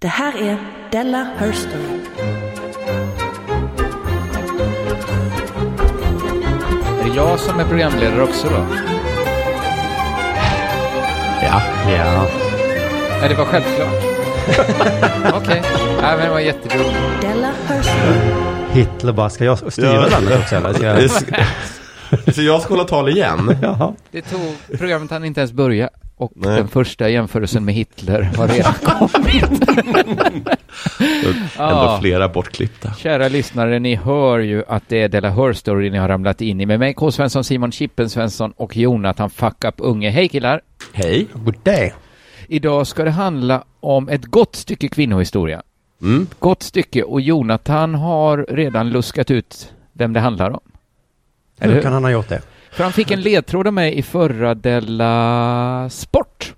Det 0.00 0.08
här 0.08 0.38
är 0.42 0.58
Della 0.92 1.24
Herstory. 1.38 2.00
Är 7.00 7.04
det 7.04 7.16
jag 7.16 7.38
som 7.40 7.60
är 7.60 7.64
programledare 7.64 8.22
också 8.22 8.48
då? 8.48 8.66
Ja. 11.42 11.62
Ja. 11.88 12.26
Ja, 13.22 13.28
det 13.28 13.34
var 13.34 13.44
självklart. 13.44 14.04
Okej, 15.34 15.62
ja, 16.02 16.16
men 16.16 16.20
det 16.20 16.30
var 16.30 16.40
jätteroligt. 16.40 16.98
Della 17.20 17.50
Herstory. 17.66 18.18
Hitler 18.72 19.12
bara, 19.12 19.30
ska 19.30 19.44
jag 19.44 19.72
styra 19.72 19.94
Ja. 19.94 20.06
landet 20.06 20.38
också 20.40 20.56
eller? 20.56 20.72
Ska 21.08 21.36
jag... 21.36 21.46
Så 22.34 22.42
jag 22.42 22.60
ska 22.62 22.74
hålla 22.74 22.84
tal 22.84 23.08
igen? 23.08 23.56
Jaha. 23.62 23.94
Det 24.10 24.22
tog, 24.22 24.78
programmet 24.78 25.10
hann 25.10 25.24
inte 25.24 25.40
ens 25.40 25.52
börja 25.52 25.90
och 26.18 26.32
Nej. 26.34 26.56
den 26.56 26.68
första 26.68 27.08
jämförelsen 27.08 27.64
med 27.64 27.74
Hitler 27.74 28.22
har 28.22 28.48
redan 28.48 28.74
kommit. 28.82 29.68
Ändå 31.00 31.38
Ja. 31.58 31.98
flera 32.00 32.28
bortklippta. 32.28 32.92
Kära 32.94 33.28
lyssnare, 33.28 33.78
ni 33.78 33.94
hör 33.94 34.38
ju 34.38 34.64
att 34.68 34.82
det 34.88 35.02
är 35.02 35.08
Della 35.08 35.30
Hör 35.30 35.52
Story 35.52 35.90
ni 35.90 35.98
har 35.98 36.08
ramlat 36.08 36.40
in 36.40 36.60
i 36.60 36.66
med 36.66 36.78
mig, 36.78 36.94
K. 36.94 37.10
Svensson, 37.10 37.44
Simon 37.44 37.72
Chippen 37.72 38.10
Svensson 38.10 38.52
och 38.56 38.76
Jonathan 38.76 39.30
Fuck 39.30 39.64
Up 39.64 39.74
Unge. 39.78 40.10
Hej 40.10 40.28
killar! 40.28 40.60
Hej. 40.92 41.26
God 41.32 41.56
day. 41.62 41.92
Idag 42.48 42.86
ska 42.86 43.04
det 43.04 43.10
handla 43.10 43.64
om 43.80 44.08
ett 44.08 44.24
gott 44.24 44.56
stycke 44.56 44.88
kvinnohistoria. 44.88 45.62
Mm. 46.02 46.26
Gott 46.38 46.62
stycke 46.62 47.02
och 47.02 47.20
Jonathan 47.20 47.94
har 47.94 48.46
redan 48.48 48.90
luskat 48.90 49.30
ut 49.30 49.72
vem 49.92 50.12
det 50.12 50.20
handlar 50.20 50.50
om. 50.50 50.60
Eller 51.60 51.68
Hur 51.68 51.74
hur? 51.76 51.82
kan 51.82 51.92
han 51.92 52.04
ha 52.04 52.10
gjort 52.10 52.28
det? 52.28 52.42
För 52.70 52.82
han 52.84 52.92
fick 52.92 53.10
en 53.10 53.20
ledtråd 53.20 53.66
av 53.66 53.72
mig 53.72 53.98
i 53.98 54.02
förra 54.02 54.54
Della 54.54 55.88
Sport. 55.90 56.54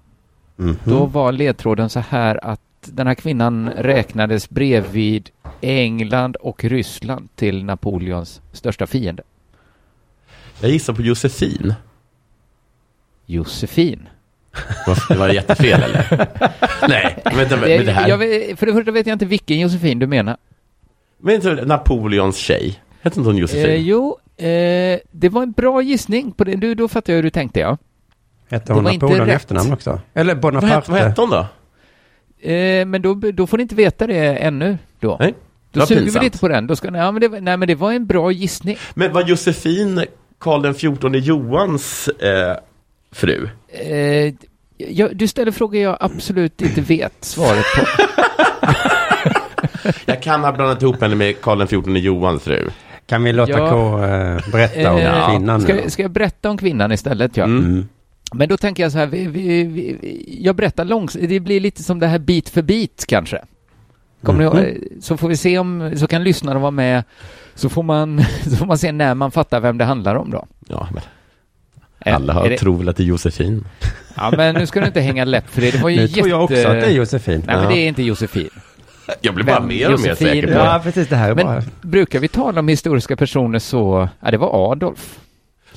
Mhm. 0.56 0.78
Då 0.84 1.06
var 1.06 1.33
ledtråden 1.33 1.91
så 1.91 2.00
här 2.00 2.45
att 2.45 2.60
den 2.84 3.06
här 3.06 3.14
kvinnan 3.14 3.70
räknades 3.70 4.50
bredvid 4.50 5.30
England 5.60 6.36
och 6.36 6.64
Ryssland 6.64 7.28
till 7.36 7.64
Napoleons 7.64 8.41
största 8.52 8.86
fiende. 8.86 9.22
Jag 10.61 10.70
gissar 10.70 10.92
på 10.92 11.02
Josefin. 11.02 11.75
Josefin. 13.27 14.08
Det 15.08 15.17
var 15.17 15.28
jättefel 15.28 15.83
eller? 15.83 16.28
Nej, 16.89 17.22
vänta, 17.24 17.56
men 17.56 17.86
det 17.86 17.92
här. 17.92 18.17
Vet, 18.17 18.58
för 18.58 18.67
det 18.67 18.72
första 18.72 18.91
vet 18.91 19.06
jag 19.06 19.14
inte 19.14 19.24
vilken 19.27 19.61
Josefin 19.61 19.98
du 19.98 20.06
menar. 20.06 20.36
Men 21.19 21.34
inte 21.34 21.55
Napoleons 21.55 22.36
tjej. 22.36 22.80
Hette 23.03 23.20
inte 23.20 23.29
hon 23.29 23.37
Josefin? 23.37 23.67
Eh, 23.67 23.75
jo, 23.77 24.17
eh, 24.37 24.98
det 25.11 25.29
var 25.29 25.43
en 25.43 25.53
bra 25.53 25.83
gissning 25.83 26.33
på 26.33 26.45
det. 26.45 26.56
Du, 26.56 26.75
då 26.75 26.89
fattar 26.89 27.12
jag 27.12 27.17
hur 27.17 27.23
du 27.23 27.31
tänkte, 27.31 27.61
ja. 27.61 27.79
Hette 28.51 28.73
hon 28.73 28.83
Det 28.84 28.89
var 28.89 28.95
inte 28.95 29.07
Napoleon 29.07 29.29
i 29.29 29.31
rätt. 29.33 29.37
efternamn 29.42 29.73
också? 29.73 30.01
Eller 30.15 30.34
vad, 30.34 30.55
hette, 30.55 30.61
Bonaparte? 30.67 30.91
vad 30.92 31.01
hette 31.01 31.20
hon 31.20 31.31
då? 31.31 31.47
Eh, 32.51 32.87
men 32.87 33.03
då, 33.03 33.15
då 33.15 33.47
får 33.47 33.57
ni 33.57 33.62
inte 33.62 33.75
veta 33.75 34.07
det 34.07 34.37
ännu 34.37 34.79
då. 35.01 35.17
Nej, 35.20 35.29
det 35.33 35.34
Då 35.73 35.81
var 35.81 35.87
suger 35.87 36.01
vi 36.01 36.05
pinsamt. 36.07 36.25
lite 36.25 36.39
på 36.39 36.48
den. 36.48 36.67
Då 36.67 36.77
ska, 36.77 36.87
ja, 36.97 37.12
men 37.12 37.20
det, 37.20 37.29
var- 37.29 37.41
nej, 37.41 37.57
men 37.57 37.69
det 37.69 37.75
var 37.75 37.92
en 37.92 38.07
bra 38.07 38.33
gissning. 38.33 38.77
Men 38.95 39.12
var 39.12 39.23
Josefin 39.23 40.05
Karl 40.39 40.62
den 40.62 40.75
XIV 40.75 41.14
Johans 41.17 42.09
eh, 42.09 42.57
fru? 43.12 43.48
Eh, 43.69 44.35
jag, 44.77 45.17
du 45.17 45.29
ställer 45.29 45.53
frågor 45.53 45.81
jag 45.81 45.97
absolut 46.01 46.62
inte 46.62 46.81
vet 46.81 47.12
svaret 47.25 47.64
på. 47.77 47.87
Jag 50.07 50.23
kan 50.23 50.45
ha 50.45 50.53
blandat 50.53 50.83
ihop 50.83 51.01
henne 51.03 51.14
med 51.14 51.41
Karl 51.41 51.59
den 51.59 51.67
XIV 51.67 51.97
Johans 51.97 52.42
fru. 52.42 52.69
Kan 53.11 53.22
vi 53.25 53.33
låta 53.33 53.53
Ja. 53.53 53.70
K 53.70 54.05
eh, 54.05 54.50
berätta 54.53 54.92
om 54.92 54.98
Eh, 54.98 55.30
kvinnan 55.30 55.61
ska, 55.61 55.75
nu? 55.75 55.91
ska 55.91 56.03
jag 56.03 56.11
berätta 56.11 56.50
om 56.50 56.58
kvinnan 56.58 56.92
istället? 56.92 57.36
Ja. 57.36 57.44
Mm. 57.44 57.64
Mm. 57.64 57.89
Men 58.33 58.48
då 58.48 58.56
tänker 58.56 58.83
jag 58.83 58.92
så 58.92 58.98
här, 58.98 59.06
vi, 59.06 59.27
vi, 59.27 59.64
vi, 59.64 59.98
jag 60.41 60.56
berättar 60.56 60.84
långsamt, 60.84 61.28
det 61.28 61.41
blir 61.41 61.61
lite 61.61 61.83
som 61.83 61.98
det 62.00 62.06
här 62.06 62.19
bit 62.19 62.48
för 62.48 62.62
bit 62.62 63.05
kanske. 63.08 63.39
Kommer 64.22 64.39
ni 64.39 64.44
ihåg? 64.44 64.55
Mhm. 64.55 64.64
Eh, 64.64 64.75
Så 65.00 65.17
får 65.17 65.28
vi 65.28 65.36
se 65.36 65.58
om, 65.58 65.92
så 65.97 66.06
kan 66.06 66.25
lyssnarna 66.25 66.61
vara 66.61 66.70
med, 66.70 67.05
så 67.55 67.69
får 67.69 67.83
man, 67.83 68.25
så 68.44 68.56
får 68.56 68.67
man 68.67 68.78
se 68.78 68.92
när 68.92 69.14
man 69.14 69.30
fattar 69.30 69.61
vem 69.61 69.78
det 69.78 69.84
handlar 69.84 70.14
om 70.14 70.30
då. 70.30 70.47
Ja, 70.69 70.89
men 70.95 71.02
alla 72.14 72.33
har, 72.33 72.48
det, 72.48 72.58
tror 72.58 72.79
väl 72.79 72.89
att 72.89 72.96
det 72.96 73.02
är 73.02 73.05
Josefin. 73.05 73.64
Ja, 74.14 74.33
men 74.36 74.55
nu 74.55 74.67
ska 74.67 74.80
du 74.80 74.86
inte 74.86 75.01
hänga 75.01 75.24
läpp 75.24 75.48
för 75.48 75.61
det. 75.61 75.70
Det 75.70 75.79
var 75.83 75.90
ju 75.90 75.96
Nu 75.96 76.02
jätte... 76.02 76.14
tror 76.14 76.29
jag 76.29 76.45
också 76.45 76.68
att 76.68 76.80
det 76.80 76.86
är 76.86 76.90
Josefin. 76.90 77.42
Nej, 77.46 77.56
men 77.56 77.64
Ja. 77.64 77.70
det 77.70 77.79
är 77.79 77.89
inte 77.89 78.02
Josefin. 78.02 78.51
Jag 79.21 79.35
blir 79.35 79.45
bara 79.45 79.61
mer 79.61 79.95
och 79.95 80.01
mer 80.01 80.15
säker 80.15 80.47
på 80.47 80.53
Ja, 80.53 80.81
precis. 80.85 81.09
Det 81.09 81.17
här 81.17 81.31
är 81.31 81.35
Men 81.35 81.47
bara... 81.47 81.63
brukar 81.83 82.19
vi 82.19 82.29
tala 82.29 82.61
om 82.61 82.69
historiska 82.69 83.17
personer 83.17 83.59
så, 83.59 84.09
ja 84.21 84.31
det 84.31 84.37
var 84.39 84.73
Adolf. 84.73 85.19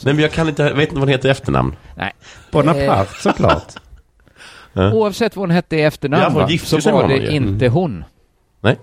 Nej, 0.01 0.13
men 0.13 0.21
jag 0.23 0.31
kan 0.31 0.49
inte, 0.49 0.63
jag 0.63 0.75
vet 0.75 0.81
inte 0.83 0.93
vad 0.95 1.01
hon 1.01 1.09
heter 1.09 1.27
i 1.29 1.31
efternamn. 1.31 1.75
Nej. 1.97 2.11
Bonaparte 2.51 3.21
såklart. 3.21 3.73
Ja. 4.75 4.93
Oavsett 4.93 5.35
vad 5.35 5.41
hon 5.43 5.51
hette 5.51 5.75
i 5.75 5.81
Ja, 5.81 5.87
efternamn 5.87 6.23
hon 6.33 6.41
va, 6.41 6.57
så 6.57 6.91
var 6.91 7.07
det 7.07 7.31
inte 7.31 7.67
hon. 7.67 8.03
Nej. 8.61 8.79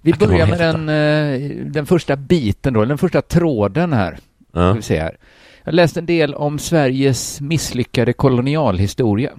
Vi 0.00 0.12
kan 0.12 0.28
börjar 0.28 0.46
med 0.46 0.58
den, 0.58 0.88
eh, 0.88 1.50
den 1.66 1.86
första 1.86 2.16
biten 2.16 2.74
då, 2.74 2.84
den 2.84 2.98
första 2.98 3.22
tråden 3.22 3.92
här. 3.92 4.18
Ska 4.50 4.60
Ja. 4.60 4.72
vi 4.72 4.82
se 4.82 5.00
här. 5.00 5.16
Jag 5.64 5.74
läste 5.74 6.00
en 6.00 6.06
del 6.06 6.34
om 6.34 6.58
Sveriges 6.58 7.40
misslyckade 7.40 8.12
kolonialhistoria. 8.12 9.30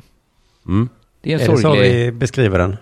Mm. 0.67 0.89
Det 1.21 1.29
är 1.29 1.35
en 1.35 1.41
Är 1.41 1.47
det 1.47 1.55
så 1.55 1.61
sorglig... 1.61 1.91
vi 2.05 2.11
beskriver 2.11 2.59
den? 2.59 2.77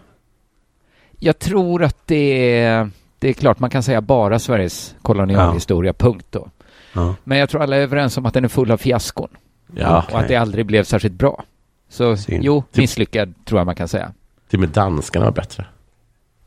Jag 1.19 1.39
tror 1.39 1.83
att 1.83 1.97
det 2.05 2.59
är... 2.59 2.89
Det 3.19 3.29
är 3.29 3.33
klart 3.33 3.59
man 3.59 3.69
kan 3.69 3.83
säga 3.83 4.01
bara 4.01 4.39
Sveriges 4.39 4.95
kolonialhistoria, 5.01 5.93
punkt 5.93 6.25
då. 6.29 6.49
Ja. 6.93 7.15
Men 7.23 7.37
jag 7.37 7.49
tror 7.49 7.61
alla 7.63 7.75
är 7.75 7.81
överens 7.81 8.17
om 8.17 8.25
att 8.25 8.33
den 8.33 8.43
är 8.43 8.47
full 8.47 8.71
av 8.71 8.77
fiaskon. 8.77 9.29
Ja, 9.75 10.05
Och 10.11 10.19
att 10.19 10.27
det 10.27 10.35
aldrig 10.35 10.65
blev 10.65 10.83
särskilt 10.83 11.13
bra. 11.13 11.43
Så 11.89 12.17
Synd. 12.17 12.43
jo, 12.43 12.61
Typ- 12.71 12.77
misslyckad 12.81 13.33
tror 13.45 13.59
jag 13.59 13.65
man 13.65 13.75
kan 13.75 13.87
säga. 13.87 14.11
till 14.49 14.57
och 14.57 14.61
med 14.61 14.69
danskarna 14.69 15.25
var 15.25 15.31
bättre. 15.31 15.65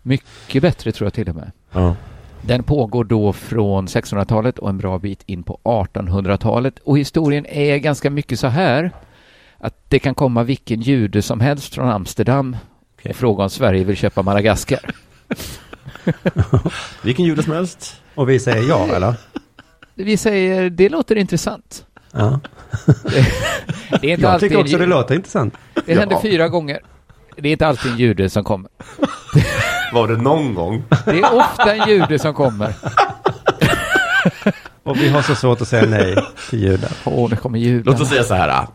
Mycket 0.03 0.63
bättre 0.63 0.93
tror 0.93 1.07
jag 1.07 1.13
till 1.15 1.29
och 1.29 1.35
med. 1.37 1.51
Ja. 1.73 1.95
Den 2.43 2.63
pågår 2.63 3.05
då 3.05 3.33
från 3.33 3.87
1600-talet 3.87 4.59
och 4.59 4.69
en 4.69 4.79
bra 4.79 4.99
bit 4.99 5.23
in 5.27 5.43
på 5.43 5.59
1800-talet. 5.65 6.79
Och 6.79 6.99
historien 6.99 7.47
är 7.47 7.77
ganska 7.79 8.11
mycket 8.11 8.41
så 8.41 8.47
här 8.47 8.91
att 9.59 9.75
det 9.91 9.99
kan 9.99 10.15
komma 10.15 10.43
vilken 10.43 10.81
jude 10.81 11.23
som 11.23 11.41
helst 11.41 11.75
från 11.75 11.89
Amsterdam 11.89 12.57
Och 13.05 13.17
fråga 13.17 13.43
om 13.43 13.51
Sverige 13.51 13.85
vill 13.85 13.97
köpa 13.97 14.23
Madagaskar. 14.23 14.81
Vilken 17.03 17.25
jude 17.25 17.43
som 17.43 17.53
helst. 17.53 18.01
Och 18.15 18.29
vi 18.29 18.39
säger 18.41 18.69
ja, 18.69 18.87
eller? 18.95 19.15
Vi 19.95 20.17
säger, 20.17 20.71
det 20.71 20.89
låter 20.89 21.17
intressant. 21.17 21.85
Ja. 22.13 22.41
Det 24.01 24.07
är 24.07 24.11
inte 24.11 24.23
Jag 24.23 24.33
alltid 24.33 24.49
tycker 24.51 24.63
också 24.63 24.79
det 24.79 24.87
låter 24.87 25.15
intressant. 25.15 25.55
Det 25.87 25.95
händer 25.95 26.17
Ja. 26.17 26.23
fyra 26.23 26.49
gånger. 26.49 26.81
Det 27.37 27.49
är 27.49 27.53
inte 27.53 27.67
alltid 27.67 27.93
en 27.93 27.99
jude 27.99 28.31
som 28.31 28.45
kommer. 28.45 28.71
Var 29.93 30.09
det 30.09 30.17
någon 30.17 30.55
gång? 30.55 30.83
Det 31.05 31.19
är 31.21 31.35
ofta 31.35 31.75
en 31.75 31.89
jude 31.89 32.19
som 32.19 32.35
kommer. 32.35 32.75
Och 34.83 34.97
vi 34.97 35.09
har 35.09 35.23
så 35.23 35.35
svårt 35.35 35.61
att 35.61 35.69
säga 35.69 35.87
nej 35.87 36.17
till 36.51 36.63
judar. 36.63 36.91
Åh, 37.05 37.31
nu 37.31 37.37
kommer 37.37 37.59
judarna. 37.59 37.91
Låt 37.93 38.01
oss 38.01 38.09
säga 38.09 38.25
så 38.25 38.35
här. 38.35 38.67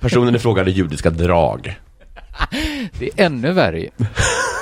Personen 0.00 0.34
i 0.36 0.38
fråga 0.38 0.60
hade 0.60 0.70
judiska 0.70 1.10
drag. 1.10 1.78
Det 2.98 3.04
är 3.16 3.24
ännu 3.26 3.52
värre. 3.52 3.88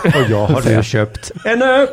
Och 0.05 0.31
jag 0.31 0.47
har 0.47 0.63
nu 0.77 0.83
köpt 0.83 1.31
ö. 1.45 1.87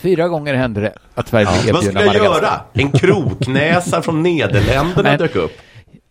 Fyra 0.00 0.28
gånger 0.28 0.54
hände 0.54 0.80
det 0.80 0.92
att 1.14 1.28
Sverige 1.28 1.48
blev 1.62 1.74
Vad 1.74 1.84
skulle 1.84 2.00
jag 2.00 2.06
Madagaskar. 2.06 2.42
göra? 2.42 2.60
En 2.72 2.92
kroknäsa 2.92 4.02
från 4.02 4.22
Nederländerna 4.22 5.02
Men- 5.10 5.18
dök 5.18 5.36
upp. 5.36 5.52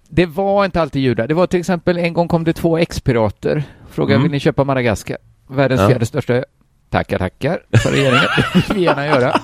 Det 0.09 0.25
var 0.25 0.66
inte 0.66 0.81
alltid 0.81 1.01
judar. 1.01 1.28
Det 1.28 1.34
var 1.34 1.47
till 1.47 1.59
exempel 1.59 1.97
en 1.97 2.13
gång 2.13 2.28
kom 2.28 2.44
det 2.44 2.53
två 2.53 2.78
ex-pirater. 2.78 3.63
Frågade 3.91 4.13
Mm. 4.16 4.23
vill 4.23 4.31
ni 4.31 4.40
köpa 4.40 4.63
Madagaskar? 4.63 5.17
Världens 5.47 5.81
Ja. 5.81 5.88
fjärde 5.90 6.06
största 6.06 6.34
ö. 6.34 6.44
Tackar, 6.90 7.17
tackar, 7.19 7.59
sa 7.84 7.91
regeringen. 7.91 8.22
Det 8.53 8.53
vill 8.67 8.78
vi 8.78 8.84
gärna 8.84 9.06
göra. 9.07 9.40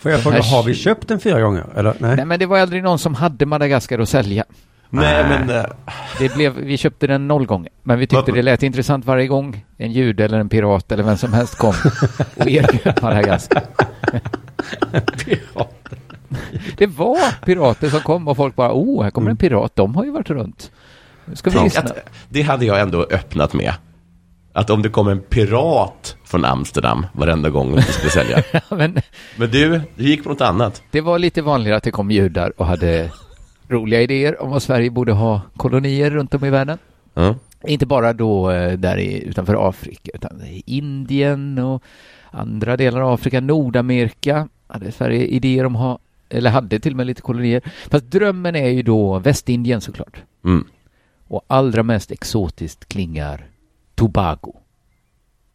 Får 0.00 0.10
jag 0.12 0.20
fråga, 0.22 0.42
har 0.42 0.62
vi 0.62 0.74
köpt 0.74 1.08
den 1.08 1.20
fyra 1.20 1.40
gånger? 1.40 1.64
Eller 1.76 1.94
nej? 1.98 2.16
Nej, 2.16 2.24
men 2.24 2.38
det 2.38 2.46
var 2.46 2.58
aldrig 2.58 2.82
någon 2.82 2.98
som 2.98 3.14
hade 3.14 3.46
Madagaskar 3.46 3.98
att 3.98 4.08
sälja. 4.08 4.44
Nej, 4.90 5.24
men... 5.28 5.50
eh, 5.50 5.64
Det 6.18 6.34
blev, 6.34 6.54
vi 6.56 6.76
köpte 6.76 7.06
den 7.06 7.28
noll 7.28 7.46
gånger. 7.46 7.68
Men 7.82 7.98
vi 7.98 8.06
tyckte 8.06 8.32
det 8.32 8.42
lät 8.42 8.62
intressant 8.62 9.04
varje 9.04 9.26
gång 9.26 9.64
en 9.76 9.92
jude 9.92 10.24
eller 10.24 10.38
en 10.38 10.48
pirat 10.48 10.92
eller 10.92 11.02
vem 11.02 11.16
som 11.16 11.32
helst 11.32 11.54
kom 11.58 11.74
och 12.36 12.48
erbjöd 12.48 13.02
Madagaskar. 13.02 13.62
Det 16.76 16.86
var 16.86 17.44
pirater 17.44 17.88
som 17.88 18.00
kom 18.00 18.28
och 18.28 18.36
folk 18.36 18.56
bara, 18.56 18.72
oh, 18.72 19.02
här 19.02 19.10
kommer 19.10 19.30
en 19.30 19.36
pirat, 19.36 19.76
de 19.76 19.94
har 19.96 20.04
ju 20.04 20.10
varit 20.10 20.30
runt. 20.30 20.70
Ska 21.34 21.50
vi 21.50 21.56
Tänk 21.56 21.64
lyssna. 21.64 21.80
att, 21.90 22.10
det 22.28 22.42
hade 22.42 22.64
jag 22.66 22.80
ändå 22.80 23.02
öppnat 23.02 23.52
med. 23.54 23.72
Att 24.52 24.70
om 24.70 24.82
det 24.82 24.88
kom 24.88 25.08
en 25.08 25.20
pirat 25.20 26.16
från 26.24 26.44
Amsterdam 26.44 27.06
varenda 27.12 27.50
gång 27.50 27.74
vi 27.76 27.82
skulle 27.82 28.10
sälja. 28.10 28.42
Men 28.68 29.00
Men 29.36 29.50
du, 29.50 29.80
du 29.96 30.04
gick 30.04 30.22
på 30.22 30.28
något 30.28 30.40
annat. 30.40 30.82
det 30.90 31.00
var 31.00 31.18
lite 31.18 31.42
vanligare 31.42 31.76
att 31.76 31.82
det 31.82 31.90
kom 31.90 32.10
judar 32.10 32.52
och 32.56 32.66
hade 32.66 33.10
roliga 33.70 34.02
idéer 34.02 34.42
om 34.42 34.50
vad 34.50 34.62
Sverige 34.62 34.90
borde 34.90 35.12
ha 35.12 35.40
kolonier 35.56 36.10
runt 36.10 36.34
om 36.34 36.44
i 36.44 36.50
världen. 36.50 36.78
Ja. 37.14 37.34
Inte 37.66 37.86
bara 37.86 38.12
då 38.12 38.50
eh, 38.50 38.78
där 38.78 38.96
i, 38.96 39.24
utanför 39.24 39.68
Afrika, 39.68 40.10
utan 40.14 40.42
Indien 40.66 41.58
och 41.58 41.82
andra 42.30 42.76
delar 42.76 43.00
av 43.00 43.12
Afrika, 43.12 43.40
Nordamerika 43.40 44.48
hade 44.66 44.92
Sverige 44.92 45.26
idéer 45.26 45.66
om 45.66 45.76
att 45.76 45.82
ha, 45.82 45.98
eller 46.28 46.50
hade 46.50 46.78
till 46.80 46.92
och 46.92 46.96
med 46.96 47.06
lite 47.06 47.22
kolonier. 47.22 47.62
Fast 47.90 48.04
drömmen 48.04 48.56
är 48.56 48.68
ju 48.68 48.82
då 48.82 49.18
Västindien 49.18 49.80
såklart. 49.80 50.22
Mm. 50.44 50.64
Och 51.28 51.44
allra 51.46 51.82
mest 51.82 52.10
exotiskt 52.10 52.88
klingar 52.88 53.46
Tobago. 53.94 54.52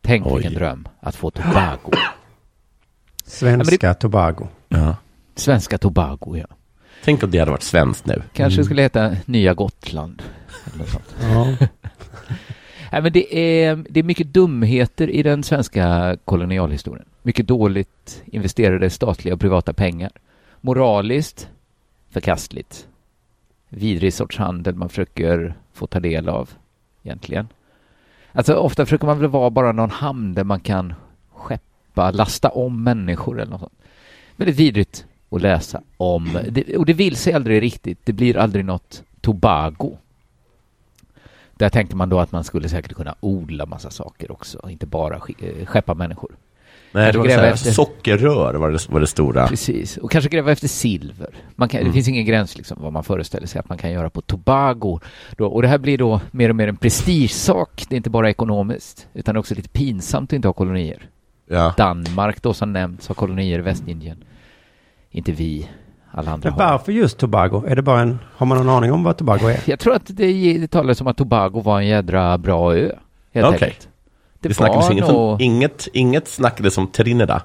Tänk 0.02 0.26
Oj. 0.26 0.34
vilken 0.34 0.54
dröm 0.54 0.88
att 1.00 1.16
få 1.16 1.32
Tobago. 1.32 1.92
Svenska 3.26 3.94
Tobago. 3.94 4.48
Ja. 4.70 4.96
Svenska 5.36 5.78
Tobago, 5.78 6.38
ja. 6.38 6.46
Tänk 7.06 7.24
om 7.24 7.32
det 7.32 7.40
hade 7.40 7.52
varit 7.52 7.62
svenskt 7.64 8.06
nu. 8.06 8.22
Kanske 8.34 8.60
Mm. 8.60 8.66
skulle 8.66 8.82
heta 8.82 9.16
Nya 9.26 9.54
Gotland. 9.54 10.22
Eller 10.74 10.86
sånt. 10.86 11.16
Ja. 11.22 11.46
Nej, 12.92 13.02
men 13.02 13.12
det 13.14 13.36
är, 13.66 13.84
det 13.90 14.00
är 14.00 14.04
mycket 14.04 14.34
dumheter 14.34 15.10
i 15.10 15.24
den 15.24 15.44
svenska 15.44 16.18
kolonialhistorien. 16.26 17.06
Mycket 17.24 17.48
dåligt 17.48 18.24
investerade 18.26 18.90
statliga 18.90 19.34
och 19.34 19.40
privata 19.40 19.74
pengar. 19.74 20.12
Moraliskt 20.62 21.50
förkastligt. 22.10 22.88
Vidrig 23.70 24.14
sorts 24.14 24.38
handel 24.38 24.76
man 24.76 24.90
försöker 24.90 25.56
få 25.74 25.88
ta 25.88 26.00
del 26.00 26.30
av 26.30 26.50
egentligen. 27.04 27.48
Alltså 28.32 28.54
ofta 28.54 28.86
försöker 28.86 29.06
man 29.06 29.20
väl 29.20 29.30
vara 29.30 29.50
bara 29.50 29.72
någon 29.72 29.90
hamn 29.90 30.34
där 30.34 30.44
man 30.44 30.60
kan 30.60 30.94
skeppa, 31.34 32.12
lasta 32.12 32.50
om 32.50 32.84
människor 32.84 33.42
eller 33.42 33.52
något 33.52 33.60
sånt. 33.62 33.74
Väldigt 34.36 34.56
vidrigt 34.60 35.06
att 35.36 35.42
läsa 35.42 35.82
om. 35.98 36.38
Det, 36.50 36.78
och 36.78 36.86
det 36.86 36.94
vill 36.94 37.16
sig 37.16 37.34
aldrig 37.34 37.62
riktigt. 37.62 38.00
Det 38.04 38.14
blir 38.14 38.38
aldrig 38.38 38.66
något 38.66 39.04
Tobago. 39.22 39.98
Där 41.54 41.70
tänkte 41.70 41.96
man 41.96 42.10
då 42.10 42.20
att 42.20 42.32
man 42.32 42.44
skulle 42.44 42.70
säkert 42.70 42.94
kunna 42.94 43.16
odla 43.20 43.66
massa 43.66 43.90
saker 43.90 44.32
också, 44.32 44.70
inte 44.70 44.86
bara 44.86 45.16
eh, 45.16 45.66
skeppa 45.66 45.94
människor. 45.94 46.32
Nej, 46.92 47.12
det 47.12 47.18
var 47.18 47.28
efter- 47.28 47.72
sockerrör 47.72 48.54
var 48.54 48.72
det, 48.72 48.80
var 48.90 49.00
det 49.00 49.08
stora. 49.08 49.48
Precis, 49.48 49.98
och 49.98 50.12
kanske 50.12 50.30
gräva 50.30 50.52
efter 50.52 50.68
silver. 50.68 51.30
Man 51.56 51.70
kan, 51.70 51.80
Mm. 51.80 51.90
Det 51.92 51.94
finns 51.94 52.08
ingen 52.08 52.26
gräns 52.26 52.58
liksom 52.58 52.78
vad 52.82 52.94
man 52.94 53.04
föreställer 53.04 53.48
sig 53.48 53.60
att 53.60 53.70
man 53.70 53.78
kan 53.78 53.92
göra 53.92 54.10
på 54.10 54.22
Tobago. 54.22 55.00
Då, 55.38 55.48
och 55.48 55.62
det 55.62 55.68
här 55.68 55.78
blir 55.78 55.98
då 55.98 56.22
mer 56.32 56.50
och 56.50 56.56
mer 56.56 56.68
en 56.68 56.78
prestigesak. 56.78 57.86
Det 57.90 57.96
är 57.96 57.98
inte 57.98 58.10
bara 58.10 58.30
ekonomiskt, 58.30 59.08
utan 59.14 59.38
också 59.38 59.56
lite 59.56 59.70
pinsamt 59.70 60.30
att 60.30 60.34
inte 60.34 60.48
ha 60.48 60.54
kolonier. 60.54 61.10
Ja. 61.48 61.74
Danmark 61.78 62.42
då 62.42 62.54
som 62.54 62.74
nämnts 62.74 63.08
har 63.08 63.16
kolonier 63.16 63.60
i 63.60 63.62
Västindien. 63.62 64.24
Inte 65.16 65.32
vi, 65.32 65.70
alla 66.12 66.32
andra 66.32 66.50
Men 66.50 66.60
har. 66.60 66.72
varför 66.72 66.92
just 66.92 67.18
Tobago? 67.18 67.64
Är 67.68 67.76
det 67.76 67.82
bara 67.82 68.02
en, 68.02 68.20
har 68.36 68.46
man 68.46 68.58
någon 68.58 68.70
aning 68.70 68.92
om 68.92 69.04
vad 69.04 69.18
Tobago 69.18 69.48
är? 69.48 69.60
Jag 69.66 69.80
tror 69.80 69.96
att 69.96 70.06
det, 70.06 70.58
det 70.58 70.68
talades 70.68 71.02
om 71.02 71.08
att 71.08 71.18
Tobago 71.18 71.62
var 71.62 71.80
en 71.80 71.88
jädra 71.88 72.38
bra 72.38 72.76
ö. 72.76 72.92
Helt 73.34 73.48
Okej. 73.48 73.64
enkelt. 73.64 73.88
Det, 74.40 74.54
snackades 74.54 74.86
var 74.86 74.92
inget, 74.92 75.10
om, 75.10 75.42
inget, 75.42 75.88
inget 75.94 76.28
snackades 76.28 76.78
om 76.78 76.88
Trinidad. 76.88 77.42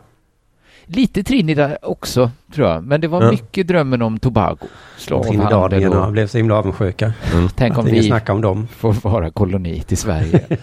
Lite 0.86 1.22
Trinidad 1.22 1.76
också, 1.82 2.30
tror 2.54 2.68
jag. 2.68 2.84
Men 2.84 3.00
det 3.00 3.08
var 3.08 3.22
Ja. 3.22 3.30
mycket 3.30 3.68
drömmen 3.68 4.02
om 4.02 4.18
Tobago. 4.18 4.58
Trinidadierna 5.06 6.06
och... 6.06 6.12
blev 6.12 6.26
så 6.26 6.38
himla 6.38 6.54
avundsjuka. 6.54 7.12
Tänk 7.56 7.78
om 7.78 7.84
vi 7.84 8.12
om 8.28 8.40
dem. 8.40 8.68
får 8.76 8.92
vara 8.92 9.30
koloni 9.30 9.80
till 9.80 9.96
Sverige. 9.96 10.40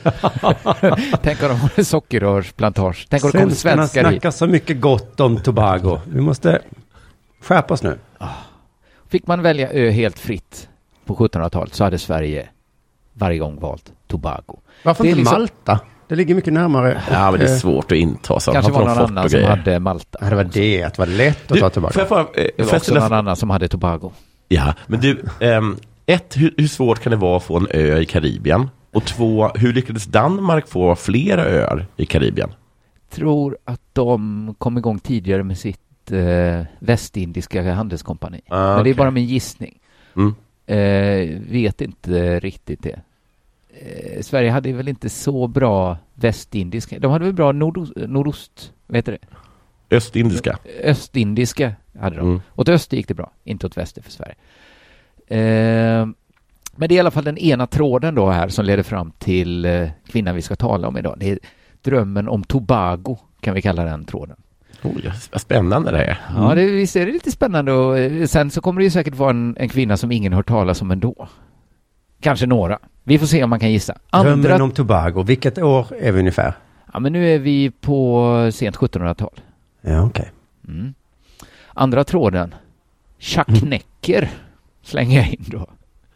Tänk 1.23 1.43
om 1.43 1.49
de 1.49 1.53
har 1.59 1.71
en 1.75 1.85
sockerrörsplantage. 1.85 3.07
Tänk 3.09 3.23
om 3.23 3.31
det 3.31 3.37
kommer 3.39 3.53
svenskar 3.53 4.03
hit. 4.03 4.11
snackar 4.11 4.31
så 4.31 4.47
mycket 4.47 4.81
gott 4.81 5.19
om 5.19 5.37
Tobago. 5.37 5.99
Vi 6.05 6.21
måste 6.21 6.61
skärpa 7.47 7.73
oss 7.73 7.83
nu. 7.83 7.97
Fick 9.09 9.27
man 9.27 9.41
välja 9.41 9.69
ö 9.71 9.89
helt 9.89 10.19
fritt 10.19 10.69
på 11.05 11.15
1700-talet 11.15 11.73
så 11.73 11.83
hade 11.83 11.97
Sverige 11.99 12.49
varje 13.13 13.37
gång 13.37 13.59
valt 13.59 13.91
Tobago. 14.07 14.59
Varför 14.83 15.03
Det 15.03 15.07
är 15.07 15.11
inte 15.11 15.19
liksom- 15.19 15.39
Malta? 15.39 15.79
Det 16.07 16.15
ligger 16.15 16.35
mycket 16.35 16.53
närmare. 16.53 17.01
Ja, 17.11 17.31
men 17.31 17.39
det 17.39 17.45
är 17.45 17.53
Eh, 17.53 17.57
svårt 17.59 17.91
att 17.91 17.97
inta. 17.97 18.39
Så 18.39 18.51
Kanske 18.51 18.71
var 18.71 18.79
någon 18.79 18.89
annan 18.97 19.29
som 19.29 19.43
hade 19.43 19.79
Malta. 19.79 20.19
Ja, 20.21 20.29
det 20.29 20.35
var 20.35 20.43
det, 20.43 20.83
att 20.83 20.93
det 20.93 20.99
var 20.99 21.05
lätt 21.07 21.41
att 21.41 21.47
Du, 21.47 21.59
ta 21.59 21.65
får 21.65 21.69
Tobago. 21.69 21.91
jag 21.97 22.07
bara, 22.09 22.19
eh, 22.21 22.25
Det 22.33 22.63
får 22.63 22.71
var 22.71 22.77
också 22.77 22.93
någon 22.93 23.13
annan 23.13 23.35
som 23.35 23.49
hade 23.49 23.67
Tobago. 23.67 24.11
Ja, 24.47 24.73
men 24.87 24.99
du, 24.99 25.23
ehm, 25.39 25.77
ett, 26.05 26.37
hur, 26.37 26.53
hur 26.57 26.67
svårt 26.67 26.99
kan 26.99 27.11
det 27.11 27.17
vara 27.17 27.37
att 27.37 27.43
få 27.43 27.57
en 27.57 27.67
ö 27.71 27.97
i 27.97 28.05
Karibien? 28.05 28.69
Och 28.93 29.05
två, 29.05 29.47
hur 29.55 29.73
lyckades 29.73 30.05
Danmark 30.05 30.67
få 30.67 30.95
flera 30.95 31.45
öar 31.45 31.85
i 31.97 32.05
Karibien? 32.05 32.49
Tror 33.09 33.57
att 33.65 33.81
de 33.93 34.55
kom 34.57 34.77
igång 34.77 34.99
tidigare 34.99 35.43
med 35.43 35.57
sitt 35.57 35.79
eh, 36.11 36.65
västindiska 36.79 37.73
handelskompani. 37.73 38.41
Ah, 38.47 38.75
Men 38.75 38.83
det 38.83 38.89
är 38.89 38.93
okej. 38.93 38.93
bara 38.93 39.11
min 39.11 39.25
gissning. 39.25 39.79
Mm. 40.15 40.35
Eh, 40.65 41.41
vet 41.51 41.81
inte 41.81 42.39
riktigt 42.39 42.83
det. 42.83 42.99
Eh, 43.79 44.21
Sverige 44.21 44.51
hade 44.51 44.73
väl 44.73 44.87
inte 44.87 45.09
så 45.09 45.47
bra 45.47 45.97
västindiska. 46.13 46.99
De 46.99 47.11
hade 47.11 47.25
väl 47.25 47.33
bra 47.33 47.51
nordost, 47.51 47.93
nordost 47.95 48.73
vad 48.87 48.95
heter 48.95 49.11
det? 49.11 49.27
Östindiska. 49.95 50.57
Östindiska 50.83 51.75
hade 51.99 52.15
de. 52.15 52.27
Mm. 52.27 52.41
Åt 52.55 52.69
öster 52.69 52.97
gick 52.97 53.07
det 53.07 53.13
bra, 53.13 53.31
inte 53.43 53.65
åt 53.65 53.77
väster 53.77 54.01
för 54.01 54.11
Sverige. 54.11 54.35
Eh, 55.27 56.07
men 56.75 56.89
det 56.89 56.95
är 56.95 56.97
i 56.97 56.99
alla 56.99 57.11
fall 57.11 57.23
den 57.23 57.37
ena 57.37 57.67
tråden 57.67 58.15
då 58.15 58.29
här 58.29 58.47
som 58.49 58.65
leder 58.65 58.83
fram 58.83 59.11
till 59.11 59.65
eh, 59.65 59.89
kvinnan 60.07 60.35
vi 60.35 60.41
ska 60.41 60.55
tala 60.55 60.87
om 60.87 60.97
idag. 60.97 61.15
Det 61.17 61.29
är 61.29 61.39
drömmen 61.81 62.27
om 62.27 62.43
Tobago, 62.43 63.17
kan 63.39 63.53
vi 63.53 63.61
kalla 63.61 63.83
den 63.83 64.05
tråden. 64.05 64.37
Oj, 64.83 65.11
vad 65.31 65.41
spännande 65.41 65.91
det 65.91 66.03
är. 66.03 66.17
Ja, 66.35 66.55
det, 66.55 66.65
visst 66.65 66.95
är 66.95 67.05
det 67.05 67.11
lite 67.11 67.31
spännande 67.31 67.71
och 67.71 67.99
eh, 67.99 68.25
sen 68.25 68.51
så 68.51 68.61
kommer 68.61 68.79
det 68.81 68.83
ju 68.85 68.91
säkert 68.91 69.15
vara 69.15 69.29
en, 69.29 69.57
en 69.59 69.69
kvinna 69.69 69.97
som 69.97 70.11
ingen 70.11 70.33
hört 70.33 70.47
talas 70.47 70.81
om 70.81 70.91
ändå. 70.91 71.27
Kanske 72.19 72.45
några. 72.45 72.79
Vi 73.03 73.19
får 73.19 73.27
se 73.27 73.43
om 73.43 73.49
man 73.49 73.59
kan 73.59 73.71
gissa. 73.71 73.97
Drömmen 74.11 74.51
Andra, 74.51 74.63
om 74.63 74.71
Tobago. 74.71 75.23
Vilket 75.23 75.57
år 75.57 75.87
är 75.99 76.11
vi 76.11 76.19
ungefär? 76.19 76.53
ja, 76.93 76.99
men 76.99 77.13
nu 77.13 77.29
är 77.35 77.39
vi 77.39 77.71
på 77.71 78.49
sent 78.53 78.75
1700-tal. 78.77 79.39
Ja, 79.81 80.01
okej. 80.01 80.31
Mm. 80.67 80.93
Andra 81.73 82.03
tråden. 82.03 82.55
Tjacknäcker 83.17 84.29
slänger 84.83 85.19
jag 85.19 85.29
in 85.29 85.45
då. 85.47 85.67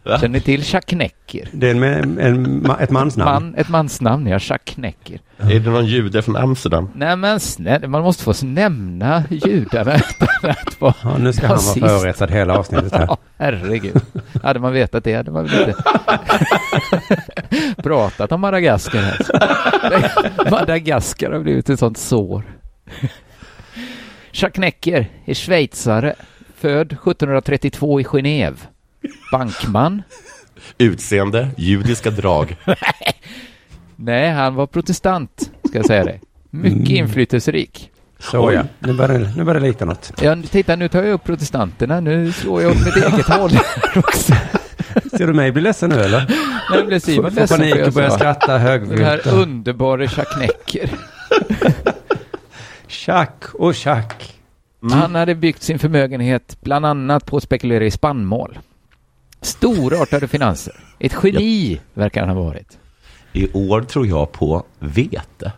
Va? 0.03 0.17
Känner 0.19 0.33
ni 0.33 0.41
till 0.41 0.63
tjacknäcker? 0.63 1.49
Det 1.51 1.69
är 1.69 1.75
en, 1.75 1.83
en, 1.83 2.19
en, 2.19 2.71
ett 2.79 2.89
mansnamn. 2.89 3.31
Man, 3.45 3.55
ett 3.55 3.69
mansnamn, 3.69 4.27
ja. 4.27 4.39
Tjacknäcker. 4.39 5.19
Är 5.37 5.59
det 5.59 5.69
någon 5.69 5.85
jude 5.85 6.21
från 6.21 6.35
Amsterdam? 6.35 6.89
Nej 6.95 7.15
men 7.15 7.39
snälla, 7.39 7.87
man 7.87 8.01
måste 8.01 8.23
få 8.23 8.45
nämna 8.45 9.23
judarna 9.29 9.95
utan 9.95 10.49
att 10.51 10.81
vara 10.81 10.93
Ja, 11.03 11.17
nu 11.17 11.33
ska 11.33 11.47
han 11.47 11.55
rasist. 11.55 11.77
vara 11.81 11.99
förrättad 11.99 12.31
hela 12.31 12.57
avsnittet 12.57 12.91
här. 12.93 13.05
Ja, 13.07 13.17
herregud. 13.37 14.01
Hade 14.43 14.59
man 14.59 14.73
vetat 14.73 15.03
det 15.03 15.13
hade 15.13 15.31
man 15.31 15.45
väl 15.45 15.69
inte 15.69 15.83
pratat 17.83 18.31
om 18.31 18.41
Madagaskar 18.41 18.99
här. 19.01 19.17
Madagaskar 20.51 21.31
har 21.31 21.39
blivit 21.39 21.69
ett 21.69 21.79
sånt 21.79 21.97
sår. 21.97 22.43
Jacques 24.31 24.59
Necker 24.59 25.07
är 25.25 25.33
schweizare, 25.33 26.15
född 26.55 26.91
1732 26.91 27.99
i 27.99 28.03
Genève. 28.03 28.55
Bankman. 29.31 30.01
Utseende, 30.77 31.49
judiska 31.57 32.11
drag. 32.11 32.55
Nej, 33.95 34.31
han 34.31 34.55
var 34.55 34.67
protestant, 34.67 35.51
ska 35.67 35.77
jag 35.77 35.85
säga 35.85 36.03
det. 36.05 36.19
Mycket 36.49 36.89
Mm. 36.89 36.95
inflytelserik. 36.97 37.91
Så 38.19 38.51
ja, 38.53 38.63
nu 38.79 38.93
börjar 38.93 39.19
det, 39.19 39.33
nu 39.37 39.43
börjar 39.43 39.61
det 39.61 39.67
likna 39.67 39.85
något. 39.85 40.13
Ja, 40.21 40.35
titta, 40.51 40.75
nu 40.75 40.87
tar 40.87 41.03
jag 41.03 41.13
upp 41.13 41.23
protestanterna. 41.23 41.99
Nu 41.99 42.31
slår 42.31 42.61
jag 42.61 42.71
åt 42.71 42.85
mitt 42.85 42.95
eget 42.95 43.27
håll 43.27 43.51
också. 43.95 44.33
Ser 45.17 45.27
du 45.27 45.33
mig 45.33 45.51
bli 45.51 45.61
ledsen 45.61 45.89
nu 45.89 45.95
eller? 46.01 46.33
Nu 46.71 46.83
blev 46.83 46.99
Simon 46.99 47.23
Får 47.31 47.31
ledsen 47.39 47.47
för 47.47 47.57
panik 47.57 47.75
jag 47.75 47.87
och 47.87 47.93
börjar 47.93 48.09
skratta 48.09 48.51
Den 48.51 48.61
här 48.61 48.67
högljutt. 48.69 49.25
underbara 49.25 50.01
Jacques 50.03 50.37
Necker. 50.39 50.89
Tjack 52.87 53.43
och 53.53 53.75
tjack. 53.75 54.33
Han 54.91 55.15
hade 55.15 55.35
byggt 55.35 55.63
sin 55.63 55.79
förmögenhet 55.79 56.57
bland 56.61 56.85
annat 56.85 57.25
på 57.25 57.37
att 57.37 57.43
spekulera 57.43 57.85
i 57.85 57.91
spannmål. 57.91 58.59
Storartade 59.41 60.27
finanser. 60.27 60.73
Ett 60.99 61.15
geni 61.23 61.79
verkar 61.93 62.25
han 62.25 62.37
ha 62.37 62.43
varit. 62.43 62.77
I 63.33 63.51
år 63.53 63.81
tror 63.81 64.07
jag 64.07 64.31
på 64.31 64.63
vete, 64.79 65.51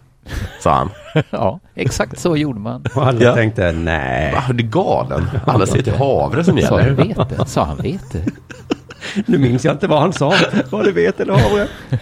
sa 0.59 0.73
han. 0.73 0.89
Ja, 1.29 1.59
exakt 1.75 2.19
så 2.19 2.37
gjorde 2.37 2.59
man. 2.59 2.85
Och 2.95 3.07
alla 3.07 3.21
Ja. 3.21 3.35
tänkte 3.35 3.71
nej. 3.71 4.33
Va, 4.33 4.43
du 4.53 4.63
är 4.63 4.67
galen? 4.67 5.29
Alla 5.45 5.65
säger 5.65 5.83
till 5.83 5.93
havre 5.93 6.43
som 6.43 6.57
Sa 6.61 6.79
han 6.79 6.85
gäller. 6.85 7.15
vete? 7.15 7.45
Sa 7.45 7.63
han 7.63 7.77
vete? 7.77 8.23
Nu 9.25 9.37
minns 9.37 9.65
jag 9.65 9.73
inte 9.75 9.87
vad 9.87 9.99
han 9.99 10.13
sa. 10.13 10.33
Vad 10.69 10.85
du 10.85 10.91
vet 10.91 11.19
eller 11.19 11.33
havre. 11.33 11.67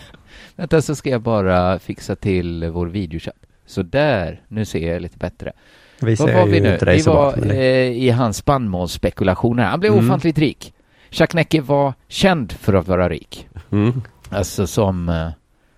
Vänta 0.55 0.81
så 0.81 0.95
ska 0.95 1.09
jag 1.09 1.21
bara 1.21 1.79
fixa 1.79 2.15
till 2.15 2.69
vår 2.69 2.87
videochatt. 2.87 3.35
Så 3.65 3.81
där, 3.83 4.41
nu 4.47 4.65
ser 4.65 4.93
jag 4.93 5.01
lite 5.01 5.17
bättre. 5.17 5.51
Vi 5.99 6.15
Vad 6.15 6.29
ser 6.29 6.37
var 6.37 6.45
vi 6.45 6.55
ju 6.57 6.63
nu? 6.63 6.77
Vi 6.85 7.01
var 7.01 7.35
det- 7.35 7.55
eh, 7.55 7.91
i 8.03 8.09
hans 8.09 8.37
spannmålsspekulationer. 8.37 9.63
Han 9.63 9.79
blev 9.79 9.93
Mm. 9.93 10.05
ofantligt 10.05 10.37
rik. 10.37 10.73
Jacques 11.11 11.33
Necker 11.35 11.61
var 11.61 11.93
känd 12.07 12.51
för 12.51 12.73
att 12.73 12.87
vara 12.87 13.09
rik. 13.09 13.47
Mm. 13.71 14.01
Alltså 14.29 14.67
som, 14.67 15.09
eh, 15.09 15.27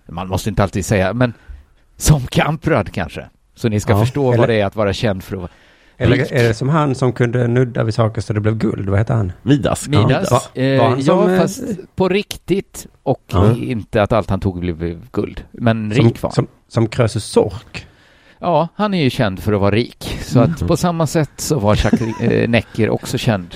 man 0.08 0.28
måste 0.28 0.48
inte 0.48 0.62
alltid 0.62 0.84
säga, 0.84 1.12
men 1.14 1.32
som 1.96 2.20
Kamprad 2.26 2.92
kanske. 2.92 3.26
Så 3.54 3.68
ni 3.68 3.80
ska 3.80 3.92
Ja, 3.92 4.00
förstå 4.00 4.28
eller- 4.28 4.38
vad 4.38 4.48
det 4.48 4.54
är 4.60 4.66
att 4.66 4.76
vara 4.76 4.92
känd 4.92 5.24
för 5.24 5.36
att 5.36 5.40
vara 5.42 5.50
Eller 5.96 6.16
rik. 6.16 6.32
är 6.32 6.42
det 6.48 6.54
som 6.54 6.68
han 6.68 6.94
som 6.94 7.12
kunde 7.12 7.48
nudda 7.48 7.84
vid 7.84 7.94
saker 7.94 8.20
så 8.20 8.32
det 8.32 8.40
blev 8.40 8.56
guld? 8.56 8.88
Vad 8.88 8.98
heter 8.98 9.14
han? 9.14 9.32
Midas. 9.42 9.88
Midas. 9.88 10.30
Va- 10.30 10.40
Eh, 10.62 10.78
var 10.80 10.88
han 10.88 11.02
som, 11.02 11.18
ja, 11.18 11.30
eh, 11.34 11.40
fast 11.40 11.62
på 11.96 12.08
riktigt 12.08 12.86
och 13.02 13.22
Ja. 13.32 13.52
inte 13.56 14.02
att 14.02 14.12
allt 14.12 14.30
han 14.30 14.40
tog 14.40 14.60
blev 14.60 15.06
guld. 15.12 15.44
Men 15.52 15.94
Som, 15.94 16.04
rik 16.04 16.22
var 16.22 16.30
han. 16.30 16.34
som, 16.34 16.46
som 16.68 16.86
Krösus 16.86 17.24
Sork. 17.24 17.86
Ja, 18.38 18.68
han 18.74 18.94
är 18.94 19.02
ju 19.02 19.10
känd 19.10 19.40
för 19.42 19.52
att 19.52 19.60
vara 19.60 19.70
rik. 19.74 20.18
Så 20.22 20.38
Mm. 20.38 20.52
att 20.52 20.66
på 20.68 20.76
samma 20.76 21.06
sätt 21.06 21.30
så 21.36 21.58
var 21.58 21.74
Jacques 21.84 22.00
Necker 22.48 22.90
också 22.90 23.18
känd 23.18 23.54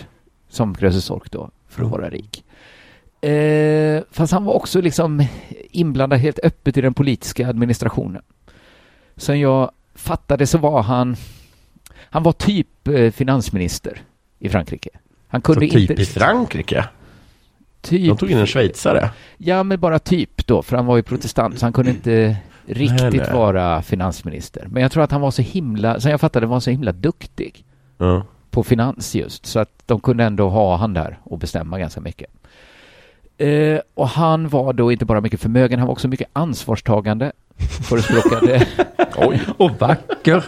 som 0.51 0.75
Krösus 0.75 1.05
Sork 1.05 1.31
då, 1.31 1.51
för 1.69 1.85
att 1.85 1.91
vara 1.91 2.11
rik. 2.11 2.45
Eh, 3.21 4.03
fast 4.11 4.33
han 4.33 4.45
var 4.45 4.53
också 4.53 4.81
liksom 4.81 5.25
inblandad 5.71 6.19
helt 6.19 6.39
öppet 6.43 6.77
i 6.77 6.81
den 6.81 6.95
politiska 6.95 7.49
administrationen. 7.49 8.23
Som 9.17 9.39
jag 9.39 9.71
fattade 9.95 10.47
så 10.47 10.59
var 10.59 10.83
han, 10.83 11.17
han 11.95 12.23
var 12.23 12.33
typ 12.33 12.89
eh, 12.89 13.11
finansminister 13.11 14.03
i 14.39 14.49
Frankrike. 14.49 14.91
Han 15.29 15.41
kunde 15.41 15.69
Så 15.69 15.79
inte... 15.79 16.03
I 16.03 16.05
Frankrike? 16.05 16.85
Typ, 17.81 18.09
De 18.09 18.17
tog 18.17 18.31
in 18.31 18.39
en 18.39 18.47
schweizare. 18.47 19.11
Ja, 19.37 19.63
men 19.63 19.81
bara 19.81 19.99
typ 19.99 20.47
då, 20.47 20.63
för 20.63 20.77
han 20.77 20.87
var 20.87 20.97
ju 20.97 21.03
protestant, 21.03 21.59
så 21.59 21.67
han 21.67 21.73
kunde 21.73 21.91
inte 21.91 22.37
riktigt 22.67 23.01
Nej, 23.01 23.11
nej. 23.11 23.33
vara 23.33 23.83
finansminister. 23.83 24.67
Men 24.71 24.83
jag 24.83 24.93
tror 24.93 25.03
att 25.03 25.13
han 25.13 25.21
var 25.21 25.31
så 25.31 25.43
himla, 25.43 26.01
som 26.01 26.11
jag 26.11 26.21
fattade, 26.21 26.47
var 26.47 26.61
så 26.61 26.71
himla 26.71 26.93
duktig 26.93 27.65
Ja. 27.99 28.27
På 28.51 28.65
finans 28.65 29.15
just, 29.15 29.47
så 29.47 29.59
att 29.59 29.71
de 29.87 30.01
kunde 30.01 30.25
ändå 30.25 30.49
ha 30.49 30.77
han 30.77 30.95
där 30.95 31.19
och 31.23 31.39
bestämma 31.39 31.79
ganska 31.79 32.01
mycket. 32.01 32.31
Eh, 33.39 33.81
och 33.95 34.09
han 34.09 34.49
var 34.49 34.73
då 34.73 34.93
inte 34.93 35.05
bara 35.05 35.21
mycket 35.21 35.41
förmögen, 35.41 35.79
han 35.79 35.89
var 35.89 35.93
också 35.93 36.09
mycket 36.09 36.29
ansvarstagande. 36.33 37.33
Förespråkade... 37.89 38.67
Oj. 39.17 39.43
Och 39.57 39.71
vacker. 39.71 40.45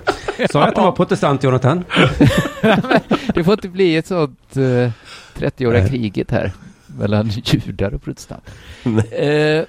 Sa 0.51 0.61
jag 0.61 0.69
att 0.69 0.77
han 0.77 0.85
var 0.85 0.93
protestant, 0.93 1.45
Jonathan? 1.45 1.85
det 3.35 3.45
får 3.45 3.53
inte 3.53 3.69
bli 3.69 3.97
ett 3.97 4.07
sånt 4.07 4.57
eh, 4.57 4.93
30-åriga 5.37 5.83
Nej. 5.83 5.89
kriget 5.89 6.31
här 6.31 6.53
mellan 6.87 7.29
judar 7.29 7.95
och 7.95 8.03
protestanter. 8.03 8.53
Nej. 8.83 9.13
Eh, 9.13 9.65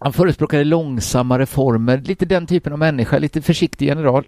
han 0.00 0.12
förespråkade 0.12 0.64
långsamma 0.64 1.38
reformer, 1.38 1.98
lite 1.98 2.26
den 2.26 2.46
typen 2.46 2.72
av 2.72 2.78
människa, 2.78 3.18
lite 3.18 3.42
försiktig 3.42 3.86
general. 3.86 4.24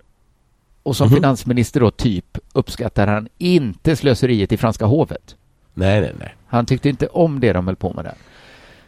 Och 0.83 0.97
som 0.97 1.09
Mhm. 1.09 1.15
finansminister 1.17 1.81
då, 1.81 1.91
typ, 1.91 2.39
uppskattar 2.53 3.07
han 3.07 3.29
inte 3.39 3.97
slöseriet 3.97 4.53
i 4.53 4.57
franska 4.57 4.85
hovet. 4.85 5.37
Nej, 5.75 6.01
nej, 6.01 6.13
nej. 6.19 6.35
Han 6.47 6.67
tyckte 6.67 6.89
inte 6.89 7.07
om 7.07 7.41
det 7.41 7.53
de 7.53 7.67
höll 7.67 7.77
på 7.77 7.93
med 7.93 8.05
där. 8.05 8.15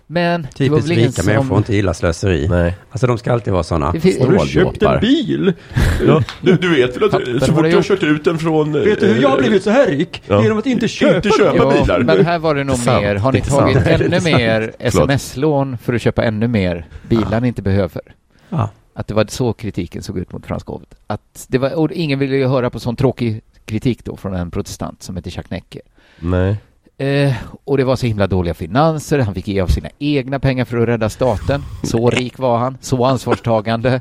Men 0.07 0.47
det 0.57 0.69
var 0.69 0.79
Typiskt 0.79 0.91
väl 0.91 0.97
rika 1.07 1.23
människor 1.23 1.45
som... 1.49 1.57
inte 1.57 1.77
gillar 1.77 1.93
slöseri. 1.93 2.49
nej. 2.49 2.75
Alltså 2.91 3.07
de 3.07 3.19
ska 3.19 3.33
alltid 3.33 3.53
vara 3.53 3.63
sådana. 3.63 3.93
Det 3.93 4.01
finns- 4.01 4.19
Har 4.19 4.33
du 4.33 4.39
köpt 4.49 4.83
en 4.83 5.01
bil? 5.01 5.53
Ja, 6.07 6.23
du, 6.41 6.57
du 6.57 6.75
vet 6.75 6.97
väl 6.97 7.05
att 7.05 7.13
så 7.47 7.53
fort 7.53 7.63
det 7.63 7.71
du 7.71 7.75
har 7.77 7.83
kört 7.83 8.03
ut 8.03 8.25
den 8.25 8.39
från... 8.39 8.73
Vet 8.73 9.01
du 9.01 9.07
hur 9.07 9.23
jag 9.23 9.29
har 9.29 9.39
blivit 9.39 9.63
så 9.63 9.71
här 9.71 9.87
rik? 9.87 10.23
Ja. 10.27 10.43
Genom 10.43 10.59
att 10.59 10.67
inte 10.67 10.89
köpa 10.89 11.17
Inte 11.17 11.31
köpa 11.31 11.57
dem. 11.65 11.73
bilar. 11.83 12.01
men 12.01 12.25
här 12.27 12.39
var 12.39 12.55
det 12.55 12.65
nog 12.65 12.77
Sant, 12.77 13.03
mer. 13.03 13.15
Har 13.17 13.33
ni 13.33 13.41
tagit 13.41 13.75
sant. 13.85 13.87
ännu 13.87 14.21
mer 14.21 14.73
sms-lån 14.79 15.79
för 15.79 15.95
att 15.95 16.03
köpa 16.03 16.25
ännu 16.25 16.49
mer 16.49 16.87
bilar 17.09 17.41
ni 17.41 17.49
inte 17.49 17.63
behöver? 17.63 18.03
Ja. 18.49 18.71
Att 18.95 19.07
det 19.07 19.15
var 19.15 19.27
så 19.29 19.53
kritiken 19.53 20.03
såg 20.03 20.19
ut 20.19 20.33
mot 20.33 20.47
franska 20.47 20.73
hovet. 20.73 20.95
Att 21.07 21.47
det 21.49 21.59
var, 21.59 21.75
och 21.75 21.93
ingen 21.93 22.19
ville 22.19 22.37
ju 22.37 22.47
höra 22.47 22.71
på 22.71 22.81
sån 22.81 22.97
tråkig 22.97 23.41
kritik 23.65 24.05
då 24.05 24.17
från 24.17 24.35
en 24.35 24.51
protestant 24.51 25.03
som 25.03 25.17
heter 25.17 25.31
Jacques 25.37 25.51
Necker. 25.51 25.83
Nej. 26.21 26.57
Eh, 26.99 27.35
och 27.65 27.77
det 27.77 27.85
var 27.85 27.97
så 27.97 28.07
himla 28.07 28.27
dåliga 28.27 28.55
finanser, 28.55 29.19
han 29.19 29.35
fick 29.35 29.49
ge 29.49 29.61
av 29.61 29.67
sina 29.67 29.89
egna 29.99 30.41
pengar 30.41 30.65
för 30.65 30.77
att 30.77 30.89
rädda 30.89 31.11
staten. 31.11 31.63
Så 31.83 32.11
rik 32.11 32.39
var 32.39 32.59
han, 32.59 32.79
så 32.81 33.05
ansvarstagande. 33.05 34.01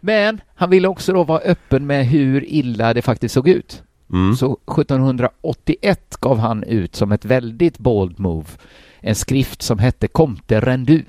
Men 0.00 0.40
han 0.54 0.70
ville 0.70 0.88
också 0.88 1.12
då 1.12 1.24
vara 1.24 1.40
öppen 1.40 1.86
med 1.86 2.06
hur 2.06 2.44
illa 2.44 2.94
det 2.94 3.02
faktiskt 3.02 3.34
såg 3.34 3.48
ut. 3.48 3.82
Mm. 4.12 4.36
Så 4.36 4.58
1781 4.78 6.16
gav 6.20 6.38
han 6.38 6.64
ut 6.64 6.96
som 6.96 7.12
ett 7.12 7.24
väldigt 7.24 7.78
bold 7.78 8.20
move 8.20 8.46
en 9.06 9.14
skrift 9.14 9.62
som 9.62 9.78
hette 9.78 10.08
Comte 10.08 10.60
Rendu. 10.60 11.02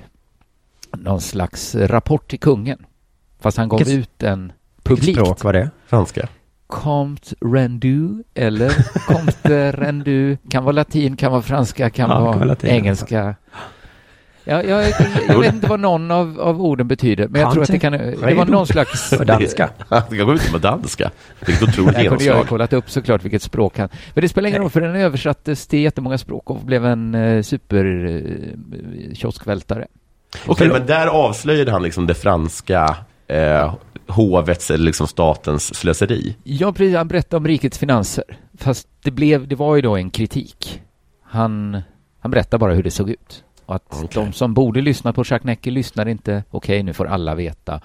Någon 1.04 1.22
slags 1.22 1.76
rapport 1.76 2.28
till 2.30 2.40
kungen. 2.40 2.78
Fast 3.40 3.58
han 3.58 3.70
gav 3.70 3.80
Vilket- 3.80 3.96
ut 3.98 4.10
den 4.18 4.42
Vilket 4.42 4.84
publikt. 4.84 5.20
språk 5.20 5.44
var 5.44 5.54
det? 5.54 5.70
Franska. 5.88 6.28
Comte 6.68 7.36
Rendu 7.42 8.24
eller 8.34 8.72
Comte 9.08 9.72
Rendu. 9.78 10.38
Kan 10.50 10.64
vara 10.64 10.72
latin, 10.74 11.16
kan 11.18 11.32
vara 11.32 11.42
franska, 11.42 11.90
kan 11.90 12.10
Ja, 12.10 12.20
vara 12.20 12.38
kan 12.40 12.48
latin, 12.48 12.70
engelska. 12.70 13.36
Ja, 14.48 14.64
jag, 14.64 14.86
jag 15.28 15.40
vet 15.40 15.54
inte 15.54 15.68
vad 15.68 15.80
någon 15.80 16.12
av, 16.12 16.40
av 16.40 16.62
orden 16.62 16.88
betyder, 16.88 17.28
men 17.28 17.42
jag 17.42 17.54
tror 17.54 17.64
att 17.64 17.70
det 17.72 17.80
kan... 17.80 17.92
Det 17.92 18.34
var 18.38 18.46
någon 18.46 18.68
slags... 18.68 19.10
Danska. 19.10 19.70
Han 19.90 20.02
ska 20.02 20.24
gå 20.24 20.34
ut 20.34 20.52
med 20.52 20.62
danska. 20.62 21.12
Vilket 21.46 21.64
otroligt 21.64 21.98
Jag 21.98 22.08
kunde 22.08 22.24
jag 22.24 22.34
ha 22.34 22.38
genomslag. 22.38 22.48
kollat 22.48 22.74
upp 22.74 22.90
såklart 22.90 23.24
vilket 23.24 23.42
språk 23.42 23.78
han... 23.78 23.90
Men 24.14 24.22
det 24.22 24.30
spelar 24.30 24.50
ingen 24.50 24.62
roll 24.62 24.70
för 24.70 24.82
den 24.82 24.96
översattes 24.96 25.68
till 25.68 25.80
jättemånga 25.80 26.18
språk 26.18 26.50
och 26.50 26.58
blev 26.58 26.86
en 26.86 27.16
eh, 27.16 27.42
super 27.42 27.86
eh, 28.06 29.14
kioskvältare. 29.14 29.88
Okej, 30.48 30.68
men 30.68 30.86
där 30.86 31.08
avslöjade 31.08 31.72
han 31.72 31.84
liksom 31.84 32.08
det 32.08 32.14
franska 32.14 32.98
eh, 33.28 33.74
hovets 34.08 34.72
eller 34.72 34.86
liksom 34.86 35.08
statens 35.08 35.76
slöseri. 35.76 36.36
Ja, 36.44 36.74
precis. 36.74 36.96
Han 36.96 37.08
berättade 37.08 37.38
om 37.38 37.48
rikets 37.48 37.78
finanser. 37.78 38.24
Fast 38.58 38.88
det, 39.04 39.12
blev, 39.12 39.48
det 39.48 39.56
var 39.56 39.76
ju 39.76 39.82
då 39.82 39.96
en 39.96 40.10
kritik. 40.10 40.82
Han, 41.24 41.82
han 42.20 42.32
berättade 42.32 42.60
bara 42.60 42.74
hur 42.74 42.84
det 42.84 42.92
såg 42.92 43.10
ut. 43.10 43.44
Och 43.66 43.76
att 43.76 43.86
Okej. 44.04 44.10
de 44.14 44.34
som 44.34 44.54
borde 44.54 44.82
lyssna 44.82 45.14
på 45.14 45.22
Jacques 45.22 45.44
Necker 45.44 45.72
lyssnade 45.72 46.12
inte. 46.12 46.44
Okej, 46.52 46.84
nu 46.84 46.94
får 46.94 47.06
alla 47.06 47.36
veta. 47.36 47.82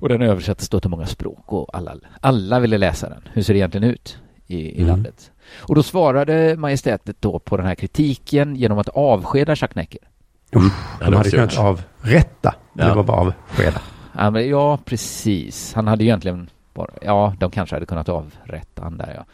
Och 0.00 0.08
den 0.08 0.22
översattes 0.22 0.68
då 0.68 0.80
till 0.80 0.90
många 0.90 1.06
språk 1.06 1.52
och 1.52 1.76
alla, 1.76 1.94
alla 2.20 2.60
ville 2.60 2.78
läsa 2.78 3.08
den. 3.08 3.22
Hur 3.32 3.42
ser 3.42 3.54
det 3.54 3.58
egentligen 3.58 3.90
ut 3.90 4.18
i, 4.46 4.56
i 4.56 4.74
Mm. 4.76 4.86
landet? 4.86 5.30
Och 5.56 5.74
då 5.74 5.82
svarade 5.82 6.56
majestätet 6.56 7.16
då 7.20 7.38
på 7.38 7.56
den 7.56 7.66
här 7.66 7.74
kritiken 7.74 8.56
genom 8.56 8.78
att 8.78 8.88
avskeda 8.88 9.52
Jacques 9.52 9.74
Necker. 9.76 10.00
Ja, 10.50 10.60
De 11.00 11.10
det 11.10 11.16
hade 11.16 11.30
kunnat 11.30 11.58
avrätta. 11.58 12.54
Ja. 12.72 12.84
Det 12.88 12.94
var 12.94 13.02
bara 13.02 13.16
avskeda. 13.20 13.80
Ja, 14.18 14.30
men, 14.30 14.48
ja, 14.48 14.78
precis. 14.84 15.74
Han 15.74 15.86
hade 15.86 16.04
ju 16.04 16.08
egentligen 16.08 16.50
bara, 16.74 16.90
ja, 17.02 17.34
de 17.40 17.50
kanske 17.50 17.76
hade 17.76 17.86
kunnat 17.86 18.08
avrätta 18.08 18.82
han 18.82 18.98
där, 18.98 19.14
ja. 19.16 19.24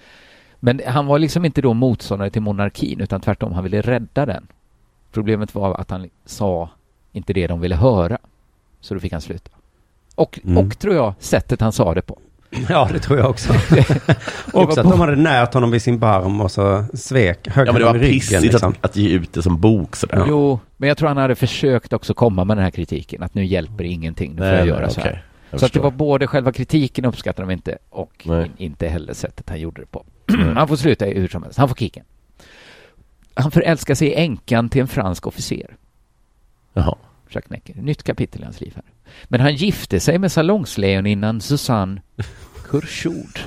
Men 0.60 0.80
han 0.86 1.06
var 1.06 1.18
liksom 1.18 1.44
inte 1.44 1.60
då 1.62 1.74
motståndare 1.74 2.30
till 2.30 2.42
monarkin, 2.42 3.00
utan 3.00 3.20
tvärtom, 3.20 3.52
han 3.52 3.64
ville 3.64 3.80
rädda 3.80 4.26
den. 4.26 4.46
Problemet 5.12 5.54
var 5.54 5.74
att 5.80 5.90
han 5.90 6.08
sa 6.24 6.70
inte 7.12 7.32
det 7.32 7.46
de 7.46 7.60
ville 7.60 7.74
höra. 7.76 8.18
Så 8.80 8.94
då 8.94 9.00
fick 9.00 9.12
han 9.12 9.20
sluta. 9.20 9.50
Och, 10.14 10.40
Mm. 10.44 10.58
och 10.58 10.78
tror 10.78 10.94
jag, 10.94 11.14
sättet 11.18 11.60
han 11.60 11.72
sa 11.72 11.94
det 11.94 12.02
på. 12.02 12.18
Ja, 12.68 12.88
det 12.92 12.98
tror 12.98 13.18
jag 13.18 13.30
också. 13.30 13.52
också 14.52 14.80
att 14.80 14.90
de 14.90 15.00
hade 15.00 15.16
närt 15.16 15.54
honom 15.54 15.70
vid 15.70 15.82
sin 15.82 15.98
barm 15.98 16.40
och 16.40 16.50
så 16.50 16.84
svek, 16.94 17.48
högg 17.48 17.68
Ja, 17.68 17.72
men 17.72 17.80
det 17.80 17.86
var 17.86 17.94
ryggen. 17.94 18.10
pissigt 18.10 18.42
Liksom. 18.42 18.70
att, 18.70 18.84
att 18.84 18.96
ge 18.96 19.08
ut 19.08 19.32
det 19.32 19.42
som 19.42 19.60
bok 19.60 19.96
sådär. 19.96 20.24
Jo, 20.28 20.60
men 20.76 20.88
jag 20.88 20.98
tror 20.98 21.08
han 21.08 21.16
hade 21.16 21.34
försökt 21.34 21.92
också 21.92 22.14
komma 22.14 22.44
med 22.44 22.56
den 22.56 22.64
här 22.64 22.70
kritiken, 22.70 23.22
att 23.22 23.34
nu 23.34 23.44
hjälper 23.44 23.84
ingenting, 23.84 24.30
nu 24.32 24.36
får 24.36 24.46
jag 24.46 24.66
göra 24.66 24.90
så 24.90 25.00
här. 25.00 25.24
Jag 25.50 25.60
Så 25.60 25.66
att 25.66 25.72
det 25.72 25.78
förstår. 25.78 25.82
var 25.82 25.90
både 25.90 26.26
själva 26.26 26.52
kritiken 26.52 27.04
uppskattade 27.04 27.48
de 27.48 27.52
inte 27.52 27.78
och 27.90 28.22
Nej. 28.24 28.44
in, 28.44 28.50
inte 28.56 28.88
heller 28.88 29.14
sättet 29.14 29.48
han 29.48 29.60
gjorde 29.60 29.80
det 29.80 29.86
på. 29.86 30.04
han 30.54 30.68
får 30.68 30.76
sluta 30.76 31.06
i 31.06 31.18
hur 31.18 31.28
som 31.28 31.42
helst. 31.42 31.58
Han 31.58 31.68
får 31.68 31.76
kicken. 31.76 32.04
Han 33.34 33.50
förälskar 33.50 33.94
sig 33.94 34.08
i 34.08 34.14
änkan 34.14 34.68
till 34.68 34.80
en 34.80 34.88
fransk 34.88 35.26
officer, 35.26 35.76
Jaha. 36.72 36.94
Jacques 37.30 37.50
Necker. 37.50 37.74
Nytt 37.74 38.02
kapitel 38.02 38.40
i 38.40 38.44
hans 38.44 38.60
liv 38.60 38.72
här. 38.74 38.84
Men 39.24 39.40
han 39.40 39.54
gifte 39.54 40.00
sig 40.00 40.18
med 40.18 40.32
salongslejoninnan 40.32 41.40
Susanne 41.40 42.00
Curchoud. 42.68 43.38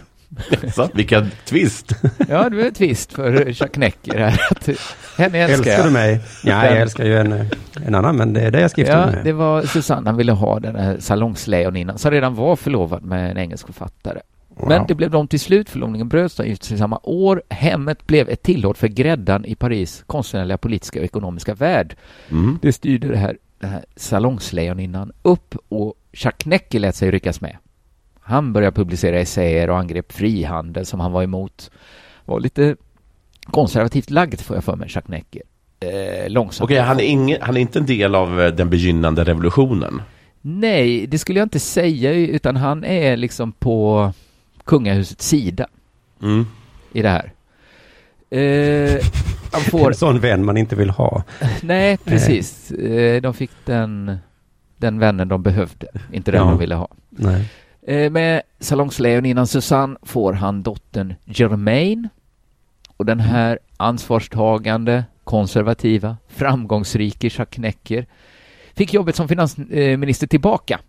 Så, 0.75 0.89
vilken 0.93 1.29
twist. 1.45 1.91
Ja, 2.29 2.50
det 2.50 2.55
var 2.57 2.63
ett 2.63 2.75
twist 2.75 3.13
för 3.13 3.45
Jacques 3.45 3.77
Necker 3.77 4.17
här. 4.19 4.41
Att, 4.51 4.69
henne 5.17 5.38
älskar 5.38 5.57
Älskar 5.57 5.71
jag. 5.77 5.86
du 5.86 5.91
mig? 5.91 6.19
Ja, 6.43 6.65
jag 6.65 6.77
älskar 6.77 7.05
ju 7.05 7.17
en, 7.17 7.45
en 7.86 7.95
annan, 7.95 8.15
men 8.17 8.33
det 8.33 8.41
är 8.41 8.51
det 8.51 8.62
jag 8.62 8.71
ska 8.71 8.81
Ja, 8.88 9.05
med. 9.05 9.21
det 9.24 9.33
var 9.33 9.62
Susanne 9.62 10.09
han 10.09 10.17
ville 10.17 10.31
ha, 10.31 10.59
den 10.59 10.75
här 10.75 10.97
salongslejoninnan, 11.00 11.97
som 11.97 12.12
redan 12.12 12.36
var 12.36 12.55
förlovad 12.55 13.03
med 13.03 13.31
en 13.31 13.38
engelsk 13.38 13.65
författare. 13.65 14.19
Men 14.67 14.88
det 14.88 14.95
blev 14.95 15.12
de 15.12 15.27
till 15.27 15.39
slut, 15.39 15.69
förlovningen 15.69 16.09
bröts, 16.09 16.36
de 16.36 16.47
gifte 16.47 16.65
sig 16.65 16.77
samma 16.77 17.00
år. 17.03 17.41
Hemmet 17.50 18.07
blev 18.07 18.29
ett 18.29 18.43
tillhåll 18.43 18.75
för 18.75 18.88
gräddan 18.88 19.45
i 19.45 19.55
Paris 19.55 20.03
konstnärliga, 20.07 20.57
politiska 20.57 21.00
och 21.00 21.05
ekonomiska 21.05 21.53
värld. 21.53 21.95
Mm. 22.31 22.59
Det 22.62 22.74
styrde 22.74 23.07
det 23.07 23.17
här, 23.17 23.38
det 23.59 23.67
här 23.67 23.85
salongslejoninnan 23.95 25.11
upp 25.21 25.55
och 25.69 25.93
Necker 26.45 26.79
lät 26.79 26.95
sig 26.95 27.11
ryckas 27.11 27.41
med. 27.41 27.57
Han 28.19 28.53
började 28.53 28.75
publicera 28.75 29.19
essäer 29.19 29.69
och 29.69 29.77
angrep 29.77 30.11
frihandel 30.11 30.85
som 30.85 30.99
han 30.99 31.11
var 31.11 31.23
emot. 31.23 31.71
Var 32.25 32.39
lite 32.39 32.75
konservativt 33.43 34.09
lagd 34.09 34.41
får 34.41 34.55
jag 34.57 34.63
för 34.63 34.75
mig, 34.75 34.89
Necker. 35.05 35.41
Eh, 35.79 36.29
långsamt. 36.29 36.65
Okej, 36.65 36.79
han, 36.79 36.99
är 36.99 37.03
ingen, 37.03 37.41
han 37.41 37.57
är 37.57 37.61
inte 37.61 37.79
en 37.79 37.85
del 37.85 38.15
av 38.15 38.41
eh, 38.41 38.53
den 38.53 38.69
begynnande 38.69 39.23
revolutionen. 39.23 40.01
Nej, 40.41 41.07
det 41.07 41.17
skulle 41.17 41.39
jag 41.39 41.45
inte 41.45 41.59
säga, 41.59 42.13
utan 42.13 42.55
han 42.55 42.83
är 42.83 43.17
liksom 43.17 43.51
på 43.51 44.11
kungahusets 44.63 45.27
sida 45.27 45.67
Mm. 46.21 46.45
i 46.93 47.01
det 47.01 47.09
här. 47.09 47.33
Eh, 48.29 49.05
han 49.51 49.62
får... 49.72 49.88
En 49.88 49.96
sån 49.96 50.19
vän 50.19 50.46
man 50.46 50.57
inte 50.57 50.75
vill 50.75 50.89
ha. 50.89 51.24
Nej, 51.62 51.98
precis. 51.98 52.72
Eh, 52.72 53.22
de 53.22 53.34
fick 53.34 53.51
den, 53.65 54.17
den 54.77 55.00
vännen 55.00 55.27
de 55.27 55.43
behövde, 55.43 55.88
inte 56.12 56.31
den 56.31 56.41
Ja. 56.41 56.50
de 56.50 56.60
ville 56.60 56.75
ha. 56.75 56.88
Nej. 57.10 57.46
Eh, 57.88 58.12
med 58.12 58.41
salongslejoninnan 58.60 59.48
Susanne 59.48 59.98
får 60.03 60.34
han 60.34 60.63
dottern 60.63 61.13
Germaine. 61.25 62.10
Och 62.98 63.05
den 63.05 63.19
här 63.19 63.60
ansvarstagande, 63.77 65.03
konservativa, 65.24 66.17
framgångsrike 66.27 67.27
Jacques 67.27 67.57
Necker 67.57 68.05
fick 68.75 68.93
jobbet 68.93 69.15
som 69.15 69.27
finansminister 69.27 70.27
tillbaka. 70.27 70.79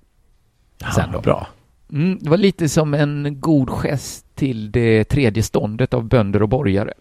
Sen 0.95 1.13
då. 1.13 1.21
Bra. 1.21 1.47
Mm, 1.93 2.19
det 2.21 2.31
var 2.31 2.37
lite 2.37 2.69
som 2.69 2.95
en 2.95 3.37
god 3.41 3.71
gest 3.71 4.27
till 4.35 4.73
det 4.73 5.05
tredje 5.05 5.43
ståndet 5.43 5.95
av 5.95 6.05
bönder 6.05 6.43
och 6.43 6.49
borgare. 6.49 6.93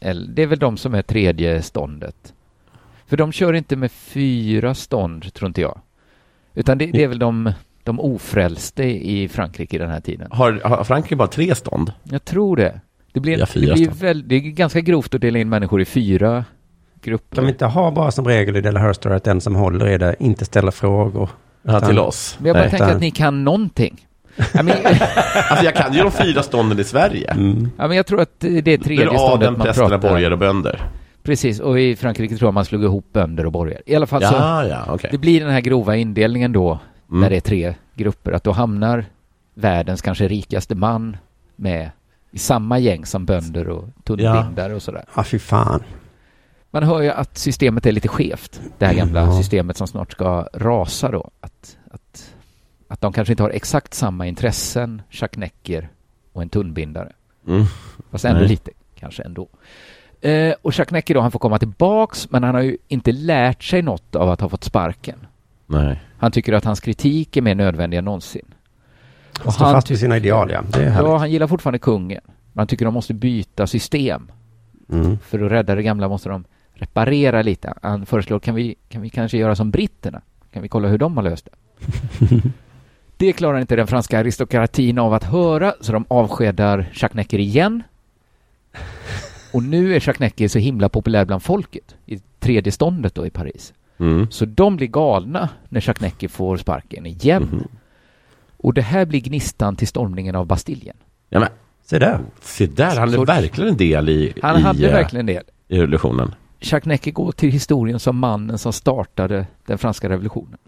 Eller, 0.00 0.28
det 0.28 0.42
är 0.42 0.46
väl 0.46 0.58
de 0.58 0.76
som 0.76 0.94
är 0.94 1.02
tredje 1.02 1.62
ståndet. 1.62 2.34
För 3.06 3.16
de 3.16 3.32
kör 3.32 3.52
inte 3.52 3.76
med 3.76 3.92
fyra 3.92 4.74
stånd, 4.74 5.34
tror 5.34 5.46
inte 5.48 5.60
jag. 5.60 5.80
Utan 6.54 6.78
det, 6.78 6.86
det 6.86 7.04
är 7.04 7.08
väl 7.08 7.18
de, 7.18 7.52
de 7.84 8.00
ofrälste 8.00 8.84
i 8.84 9.28
Frankrike 9.28 9.76
i 9.76 9.78
den 9.78 9.90
här 9.90 10.00
tiden. 10.00 10.28
Har, 10.30 10.52
har 10.64 10.84
Frankrike 10.84 11.16
bara 11.16 11.28
tre 11.28 11.54
stånd? 11.54 11.92
Jag 12.02 12.24
tror 12.24 12.56
det. 12.56 12.80
Det 13.12 13.20
blir, 13.20 13.36
det 13.38 13.46
fyra 13.46 13.74
blir 13.74 13.84
stånd. 13.84 14.00
väl, 14.00 14.28
det 14.28 14.34
är 14.34 14.40
ganska 14.40 14.80
grovt 14.80 15.14
att 15.14 15.20
dela 15.20 15.38
in 15.38 15.48
människor 15.48 15.80
i 15.80 15.84
fyra 15.84 16.44
grupper. 17.02 17.34
Kan 17.36 17.44
vi 17.44 17.50
inte 17.50 17.66
ha 17.66 17.90
bara 17.90 18.10
som 18.10 18.24
regel 18.26 18.56
i 18.56 18.60
Della 18.60 18.80
Herstory 18.80 19.16
att 19.16 19.24
den 19.24 19.40
som 19.40 19.54
håller 19.54 19.88
i 19.88 19.98
det 19.98 20.16
inte 20.20 20.44
ställer 20.44 20.70
frågor? 20.70 21.30
Ja, 21.62 21.76
Utan- 21.76 21.88
till 21.88 21.98
oss. 21.98 22.36
Men 22.38 22.46
jag 22.46 22.54
bara 22.54 22.60
Nej. 22.60 22.70
tänker 22.70 22.84
utan- 22.84 22.96
att 22.96 23.02
ni 23.02 23.10
kan 23.10 23.44
någonting. 23.44 24.07
Ja, 24.54 24.62
men, 24.62 24.76
Alltså 25.50 25.64
jag 25.64 25.74
kan 25.74 25.92
ju 25.92 26.02
de 26.02 26.10
fyra 26.12 26.42
stånden 26.42 26.78
i 26.80 26.84
Sverige. 26.84 27.30
Mm. 27.30 27.70
ja, 27.78 27.88
men 27.88 27.96
jag 27.96 28.06
tror 28.06 28.20
att 28.20 28.40
det 28.40 28.58
är 28.58 28.62
Det 28.62 28.78
tredje 28.78 29.04
är 29.12 29.18
ståndet 29.18 29.50
man 29.50 29.60
prästerna, 29.66 29.88
pratar. 29.88 30.10
borgare 30.10 30.32
och 30.32 30.38
bönder. 30.38 30.82
Precis, 31.22 31.60
och 31.60 31.80
i 31.80 31.96
Frankrike 31.96 32.36
tror 32.36 32.46
jag 32.46 32.54
man 32.54 32.64
slog 32.64 32.82
ihop 32.84 33.12
bönder 33.12 33.46
och 33.46 33.52
borgare. 33.52 33.80
I 33.86 33.94
alla 33.96 34.06
fall 34.06 34.22
så, 34.22 34.34
Ja, 34.34 34.64
ja, 34.66 34.84
okej. 34.88 35.08
det 35.12 35.18
blir 35.18 35.40
den 35.40 35.50
här 35.50 35.60
grova 35.60 35.96
indelningen 35.96 36.52
då, 36.52 36.78
Mm. 37.10 37.20
när 37.20 37.30
det 37.30 37.36
är 37.36 37.40
tre 37.40 37.74
grupper, 37.94 38.32
att 38.32 38.44
då 38.44 38.52
hamnar 38.52 39.04
världens 39.54 40.02
kanske 40.02 40.28
rikaste 40.28 40.74
man 40.74 41.16
med 41.56 41.90
i 42.32 42.38
samma 42.38 42.78
gäng 42.78 43.06
som 43.06 43.24
bönder 43.26 43.68
och 43.68 43.84
tunnbindare 44.04 44.74
och 44.74 44.82
sådär. 44.82 45.04
Ja, 45.16 45.24
fy 45.24 45.38
fan. 45.38 45.82
Man 46.70 46.82
hör 46.82 47.00
ju 47.00 47.10
att 47.10 47.38
systemet 47.38 47.86
är 47.86 47.92
lite 47.92 48.08
skevt, 48.08 48.60
det 48.78 48.86
här 48.86 48.94
gamla 48.94 49.20
Ja. 49.20 49.36
systemet 49.38 49.76
som 49.76 49.86
snart 49.86 50.12
ska 50.12 50.48
rasa 50.54 51.10
då. 51.10 51.30
Att, 51.40 51.76
att, 51.90 52.30
att 52.88 53.00
de 53.00 53.12
kanske 53.12 53.32
inte 53.32 53.42
har 53.42 53.50
exakt 53.50 53.94
samma 53.94 54.26
intressen, 54.26 55.02
Jacques 55.10 55.38
Necker 55.38 55.88
och 56.32 56.42
en 56.42 56.48
tunnbindare. 56.48 57.12
Mm. 57.46 57.64
Fast 58.10 58.24
ändå 58.24 58.40
Nej. 58.40 58.48
lite, 58.48 58.70
kanske 58.94 59.22
ändå. 59.22 59.48
Eh, 60.20 60.54
och 60.62 60.72
Jacques 60.78 60.90
Necker 60.90 61.14
då, 61.14 61.20
han 61.20 61.30
får 61.30 61.38
komma 61.38 61.58
tillbaks, 61.58 62.30
men 62.30 62.42
han 62.44 62.54
har 62.54 62.62
ju 62.62 62.76
inte 62.88 63.12
lärt 63.12 63.62
sig 63.62 63.82
något 63.82 64.16
av 64.16 64.30
att 64.30 64.40
ha 64.40 64.48
fått 64.48 64.64
sparken. 64.64 65.26
Nej. 65.66 66.00
Han 66.18 66.32
tycker 66.32 66.52
att 66.52 66.64
hans 66.64 66.80
kritik 66.80 67.36
är 67.36 67.42
mer 67.42 67.54
nödvändig 67.54 67.96
än 67.98 68.04
någonsin. 68.04 68.54
Han 69.38 69.52
står 69.52 69.64
fast 69.64 69.90
vid 69.90 69.98
sina 69.98 70.16
ideal, 70.16 70.50
ja. 70.50 70.62
Det 70.72 70.78
är 70.78 70.84
Ja, 70.84 70.90
härligt. 70.90 71.18
han 71.18 71.30
gillar 71.30 71.46
fortfarande 71.46 71.78
kungen. 71.78 72.20
Men 72.26 72.60
han 72.60 72.66
tycker 72.66 72.84
de 72.84 72.94
måste 72.94 73.14
byta 73.14 73.66
system. 73.66 74.30
Mm. 74.92 75.18
För 75.18 75.40
att 75.44 75.52
rädda 75.52 75.74
det 75.74 75.82
gamla 75.82 76.08
måste 76.08 76.28
de 76.28 76.44
reparera 76.74 77.42
lite. 77.42 77.74
Han 77.82 78.06
föreslår, 78.06 78.38
kan 78.40 78.54
vi, 78.54 78.74
kan 78.88 79.02
vi 79.02 79.10
kanske 79.10 79.38
göra 79.38 79.56
som 79.56 79.70
britterna? 79.70 80.20
Kan 80.52 80.62
vi 80.62 80.68
kolla 80.68 80.88
hur 80.88 80.98
de 80.98 81.16
har 81.16 81.24
löst 81.24 81.48
det? 81.48 81.52
det 83.18 83.32
klarar 83.32 83.60
inte 83.60 83.76
den 83.76 83.86
franska 83.86 84.18
aristokratin 84.18 84.98
av 84.98 85.14
att 85.14 85.24
höra, 85.24 85.74
så 85.80 85.92
de 85.92 86.04
avskedar 86.08 86.78
Jacques 86.92 87.14
Necker 87.16 87.38
igen. 87.38 87.82
Och 89.52 89.62
nu 89.62 89.90
är 89.90 89.94
Jacques 89.94 90.18
Necker 90.18 90.48
så 90.48 90.58
himla 90.58 90.88
populär 90.88 91.24
bland 91.24 91.42
folket 91.42 91.94
i 92.06 92.18
tredje 92.40 92.72
ståndet 92.72 93.14
då 93.14 93.26
i 93.26 93.30
Paris. 93.30 93.72
Mm. 93.98 94.26
Så 94.30 94.44
de 94.44 94.76
blir 94.76 94.86
galna 94.86 95.48
när 95.68 95.80
Jacques 95.88 96.00
Necker 96.00 96.28
får 96.28 96.56
sparken 96.56 97.06
igen. 97.06 97.42
Mhm. 97.42 97.68
Och 98.56 98.74
det 98.74 98.82
här 98.82 99.06
blir 99.06 99.20
gnistan 99.20 99.76
till 99.76 99.88
stormningen 99.88 100.34
av 100.34 100.46
Bastiljen. 100.46 100.96
Ja, 101.28 101.40
men 101.40 101.48
Se 101.84 101.98
där. 101.98 102.20
se 102.40 102.66
där, 102.66 102.96
han 102.96 103.14
är 103.14 103.24
verkligen 103.24 103.70
en 103.70 103.76
del 103.76 104.08
i, 104.08 104.32
Han 104.42 104.58
i, 104.58 104.62
hade 104.62 104.86
eh, 104.86 104.92
verkligen 104.92 105.26
det. 105.26 105.42
i 105.68 105.78
revolutionen. 105.78 106.34
Jacques 106.60 106.86
Necker 106.86 107.10
går 107.10 107.32
till 107.32 107.50
historien 107.50 108.00
som 108.00 108.18
mannen 108.18 108.58
som 108.58 108.72
startade 108.72 109.46
den 109.66 109.78
franska 109.78 110.08
revolutionen. 110.08 110.58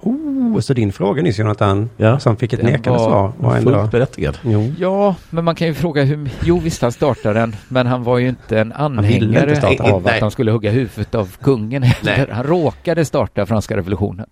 Oh, 0.00 0.60
så 0.60 0.74
din 0.74 0.92
fråga 0.92 1.22
nyss, 1.22 1.38
Jonathan, 1.38 1.90
Ja. 1.96 2.18
som 2.18 2.36
fick 2.36 2.52
ett 2.52 2.60
Den 2.60 2.70
nekande 2.72 2.98
var 2.98 3.08
svar, 3.10 3.32
var 3.38 3.56
ändå... 3.56 3.70
Fullt 3.78 3.90
berättigad. 3.90 4.38
Jo. 4.42 4.72
Ja, 4.78 5.14
men 5.30 5.44
man 5.44 5.54
kan 5.54 5.66
ju 5.66 5.74
fråga 5.74 6.02
hur... 6.04 6.30
Jo, 6.42 6.58
visst 6.58 6.82
han 6.82 6.92
startade 6.92 7.40
den, 7.40 7.56
men 7.68 7.86
han 7.86 8.02
var 8.04 8.18
ju 8.18 8.28
inte 8.28 8.60
en 8.60 8.72
anhängare 8.72 9.70
inte 9.70 9.82
av 9.92 10.06
att 10.08 10.20
han 10.20 10.30
skulle 10.30 10.50
hugga 10.50 10.70
huvudet 10.70 11.14
av 11.14 11.36
kungen 11.42 11.82
heller. 11.82 12.16
Nej. 12.16 12.26
Han 12.32 12.44
råkade 12.44 13.04
starta 13.04 13.46
franska 13.46 13.76
revolutionen. 13.76 14.26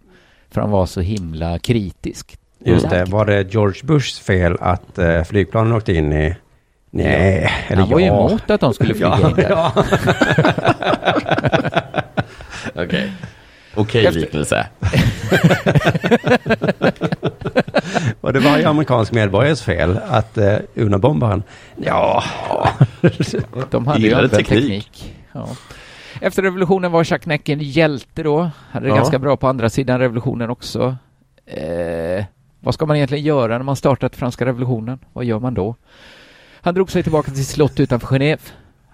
För 0.51 0.61
han 0.61 0.71
var 0.71 0.87
så 0.87 1.01
himla 1.01 1.59
kritisk. 1.59 2.37
Just 2.65 2.91
det, 2.91 3.05
var 3.05 3.25
det 3.27 3.53
George 3.55 3.81
Bushs 3.85 4.19
fel 4.19 4.57
att 4.61 4.99
eh, 4.99 5.23
flygplanen 5.23 5.73
åkte 5.73 5.93
in 5.93 6.13
i... 6.13 6.37
Nej, 6.91 7.51
eller 7.69 7.81
Han 7.83 7.91
var 7.91 7.99
ju 7.99 8.07
ja. 8.07 8.29
emot 8.29 8.51
att 8.51 8.61
de 8.61 8.75
skulle 8.75 8.95
flyga 8.95 9.19
Ja, 9.23 9.29
in 9.31 9.37
där. 9.37 9.51
ja. 9.51 9.73
Okej. 12.85 13.13
Okej 13.77 14.07
Efter- 14.07 14.21
liknelse. 14.21 14.67
Och 18.21 18.33
det 18.33 18.41
var 18.41 18.59
ju 18.59 18.65
amerikansk 18.65 19.13
medborgares 19.13 19.63
fel 19.63 20.01
att 20.09 20.39
eh, 20.39 20.57
Unabombaren... 20.75 21.43
Ja, 21.77 22.23
De 23.71 23.87
hade 23.87 24.01
ju 24.01 24.29
teknik. 24.29 24.47
teknik. 24.49 25.15
Ja. 25.33 25.49
Efter 26.21 26.43
revolutionen 26.43 26.93
var 26.93 27.01
Jacques 27.01 27.27
Necker 27.27 27.53
en 27.53 27.61
hjälte 27.61 28.23
då. 28.23 28.51
Hade 28.71 28.87
det 28.87 28.91
Ja. 28.91 28.97
ganska 28.97 29.19
bra 29.19 29.37
på 29.37 29.49
andra 29.49 29.69
sidan 29.69 29.99
revolutionen 30.01 30.51
också. 30.51 30.97
Eh, 31.47 32.25
vad 32.61 32.75
ska 32.75 32.87
man 32.87 32.97
egentligen 32.97 33.25
göra 33.25 33.57
när 33.59 33.65
man 33.65 33.77
startat 33.77 34.17
franska 34.17 34.45
revolutionen? 34.47 34.99
Vad 35.13 35.25
gör 35.25 35.39
man 35.39 35.55
då? 35.55 35.75
Han 36.61 36.75
drog 36.75 36.91
sig 36.91 37.03
tillbaka 37.03 37.31
till 37.31 37.45
sitt 37.45 37.55
slott 37.55 37.81
utanför 37.81 38.07
Genève. 38.07 38.41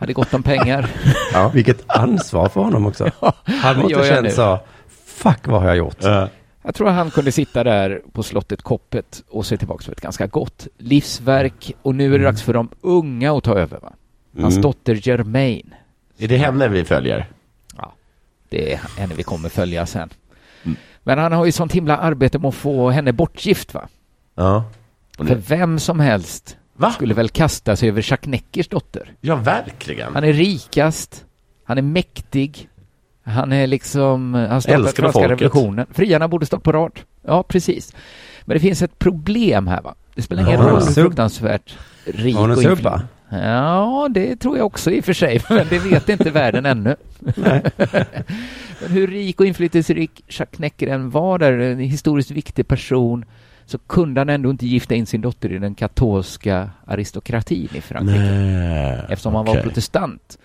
Hade 0.02 0.12
gott 0.12 0.34
om 0.34 0.42
pengar. 0.42 0.90
vilket 1.52 1.90
ansvar 1.90 2.48
för 2.48 2.60
honom 2.60 2.86
också. 2.86 3.10
Han 3.44 3.76
vad 3.76 3.90
måste 3.90 4.08
känt 4.08 4.32
så, 4.32 4.58
fuck 5.06 5.46
vad 5.46 5.60
har 5.60 5.68
jag 5.68 5.76
gjort? 5.76 5.96
Ja. 6.00 6.28
Jag 6.62 6.74
tror 6.74 6.88
att 6.88 6.94
han 6.94 7.10
kunde 7.10 7.32
sitta 7.32 7.64
där 7.64 8.02
på 8.12 8.22
slottet 8.22 8.62
Koppet 8.62 9.22
och 9.30 9.46
se 9.46 9.56
tillbaka 9.56 9.84
på 9.86 9.92
ett 9.92 10.00
ganska 10.00 10.26
gott 10.26 10.66
livsverk. 10.78 11.72
Och 11.82 11.94
nu 11.94 12.14
är 12.14 12.18
det 12.18 12.24
dags 12.24 12.42
för 12.42 12.52
de 12.54 12.68
unga 12.80 13.32
att 13.36 13.44
ta 13.44 13.54
över. 13.58 13.80
Va? 13.80 13.92
Hans 14.40 14.54
Mm. 14.54 14.62
dotter 14.62 15.08
Germaine. 15.08 15.74
Är 16.18 16.28
det 16.28 16.36
henne 16.36 16.68
vi 16.68 16.84
följer? 16.84 17.26
Det 18.48 18.72
är 18.72 18.80
henne 18.98 19.14
vi 19.14 19.22
kommer 19.22 19.48
följa 19.48 19.86
sen. 19.86 20.10
Mm. 20.64 20.76
Men 21.02 21.18
han 21.18 21.32
har 21.32 21.44
ju 21.44 21.52
sånt 21.52 21.72
himla 21.72 21.96
arbete 21.96 22.38
med 22.38 22.48
att 22.48 22.54
få 22.54 22.90
henne 22.90 23.12
bortgift 23.12 23.74
va? 23.74 23.88
Ja. 24.34 24.64
För 25.16 25.34
vem 25.34 25.78
som 25.78 26.00
helst 26.00 26.56
Va? 26.74 26.92
skulle 26.92 27.14
väl 27.14 27.28
kasta 27.28 27.76
sig 27.76 27.88
över 27.88 28.04
Jacques 28.10 28.26
Neckers 28.30 28.68
dotter. 28.68 29.12
Ja, 29.20 29.36
verkligen. 29.36 30.14
Han 30.14 30.24
är 30.24 30.32
rikast, 30.32 31.24
han 31.64 31.78
är 31.78 31.82
mäktig, 31.82 32.68
han 33.24 33.52
är 33.52 33.66
liksom, 33.66 34.34
han 34.34 34.62
startat 34.62 34.80
Älskar 34.80 35.02
franska 35.02 35.20
folket. 35.20 35.30
revolutionen. 35.40 35.86
Friarna 35.92 36.28
borde 36.28 36.46
stått 36.46 36.62
på 36.62 36.72
rad. 36.72 37.00
Ja, 37.26 37.42
precis. 37.42 37.94
Men 38.44 38.54
det 38.54 38.60
finns 38.60 38.82
ett 38.82 38.98
problem 38.98 39.66
här 39.66 39.82
va? 39.82 39.94
Det 40.14 40.22
spelar 40.22 40.42
ingen 40.42 40.60
Ja, 40.60 40.66
roll 40.70 40.82
hur 40.82 40.92
fruktansvärt 40.92 41.78
rik 42.04 42.36
och 42.38 42.58
subba? 42.58 42.68
inflytande- 42.68 43.06
Ja, 43.34 44.08
det 44.10 44.36
tror 44.36 44.56
jag 44.56 44.66
också 44.66 44.90
i 44.90 45.00
och 45.00 45.04
för 45.04 45.12
sig, 45.12 45.40
men 45.48 45.66
det 45.70 45.78
vet 45.78 46.08
inte 46.08 46.30
världen 46.30 46.66
ännu. 46.66 46.96
men 48.80 48.90
hur 48.90 49.06
rik 49.06 49.40
och 49.40 49.46
inflytelserik 49.46 50.24
Jacques 50.28 50.58
Necker 50.58 50.86
än 50.86 51.10
var 51.10 51.38
där, 51.38 51.52
en 51.58 51.78
historiskt 51.78 52.30
viktig 52.30 52.68
person, 52.68 53.24
så 53.72 53.78
kunde 53.78 54.20
han 54.20 54.28
ändå 54.28 54.50
inte 54.50 54.66
gifta 54.66 54.94
in 54.94 55.06
sin 55.06 55.20
dotter 55.20 55.52
i 55.52 55.58
den 55.58 55.74
katolska 55.74 56.70
aristokratin 56.86 57.68
i 57.72 57.80
Frankrike. 57.80 58.20
Nej. 58.20 59.06
Eftersom 59.08 59.34
han 59.34 59.44
var 59.44 59.62
protestant. 59.62 60.38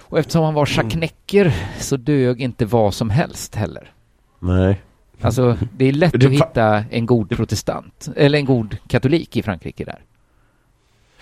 Och 0.00 0.18
eftersom 0.18 0.44
han 0.44 0.54
var 0.54 0.68
Jacques 0.76 0.94
Necker 0.94 1.54
så 1.78 1.96
dög 1.96 2.40
inte 2.40 2.66
vad 2.66 2.94
som 2.94 3.10
helst 3.10 3.54
heller. 3.54 3.92
Nej. 4.38 4.80
Alltså, 5.20 5.56
det 5.76 5.84
är 5.84 5.92
lätt 5.92 6.12
Det 6.20 6.26
att 6.26 6.32
hitta 6.32 6.84
en 6.90 7.06
god 7.06 7.30
protestant, 7.30 8.08
eller 8.16 8.38
en 8.38 8.44
god 8.44 8.76
katolik 8.88 9.36
i 9.36 9.42
Frankrike 9.42 9.84
där. 9.84 9.98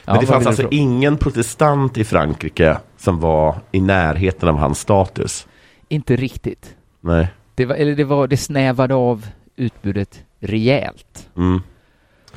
Ja, 0.04 0.12
Men 0.12 0.20
det 0.20 0.26
fanns 0.26 0.46
alltså 0.46 0.68
ingen 0.70 1.16
protestant 1.16 1.98
i 1.98 2.04
Frankrike 2.04 2.78
som 2.96 3.20
var 3.20 3.56
i 3.72 3.80
närheten 3.80 4.48
av 4.48 4.56
hans 4.56 4.80
status? 4.80 5.46
Inte 5.88 6.16
riktigt. 6.16 6.74
Nej. 7.00 7.28
Det, 7.54 7.64
var, 7.64 7.74
eller 7.74 7.96
det, 7.96 8.04
var, 8.04 8.26
det 8.26 8.36
snävade 8.36 8.94
av 8.94 9.26
utbudet 9.56 10.24
rejält. 10.46 11.28
Mm. 11.36 11.62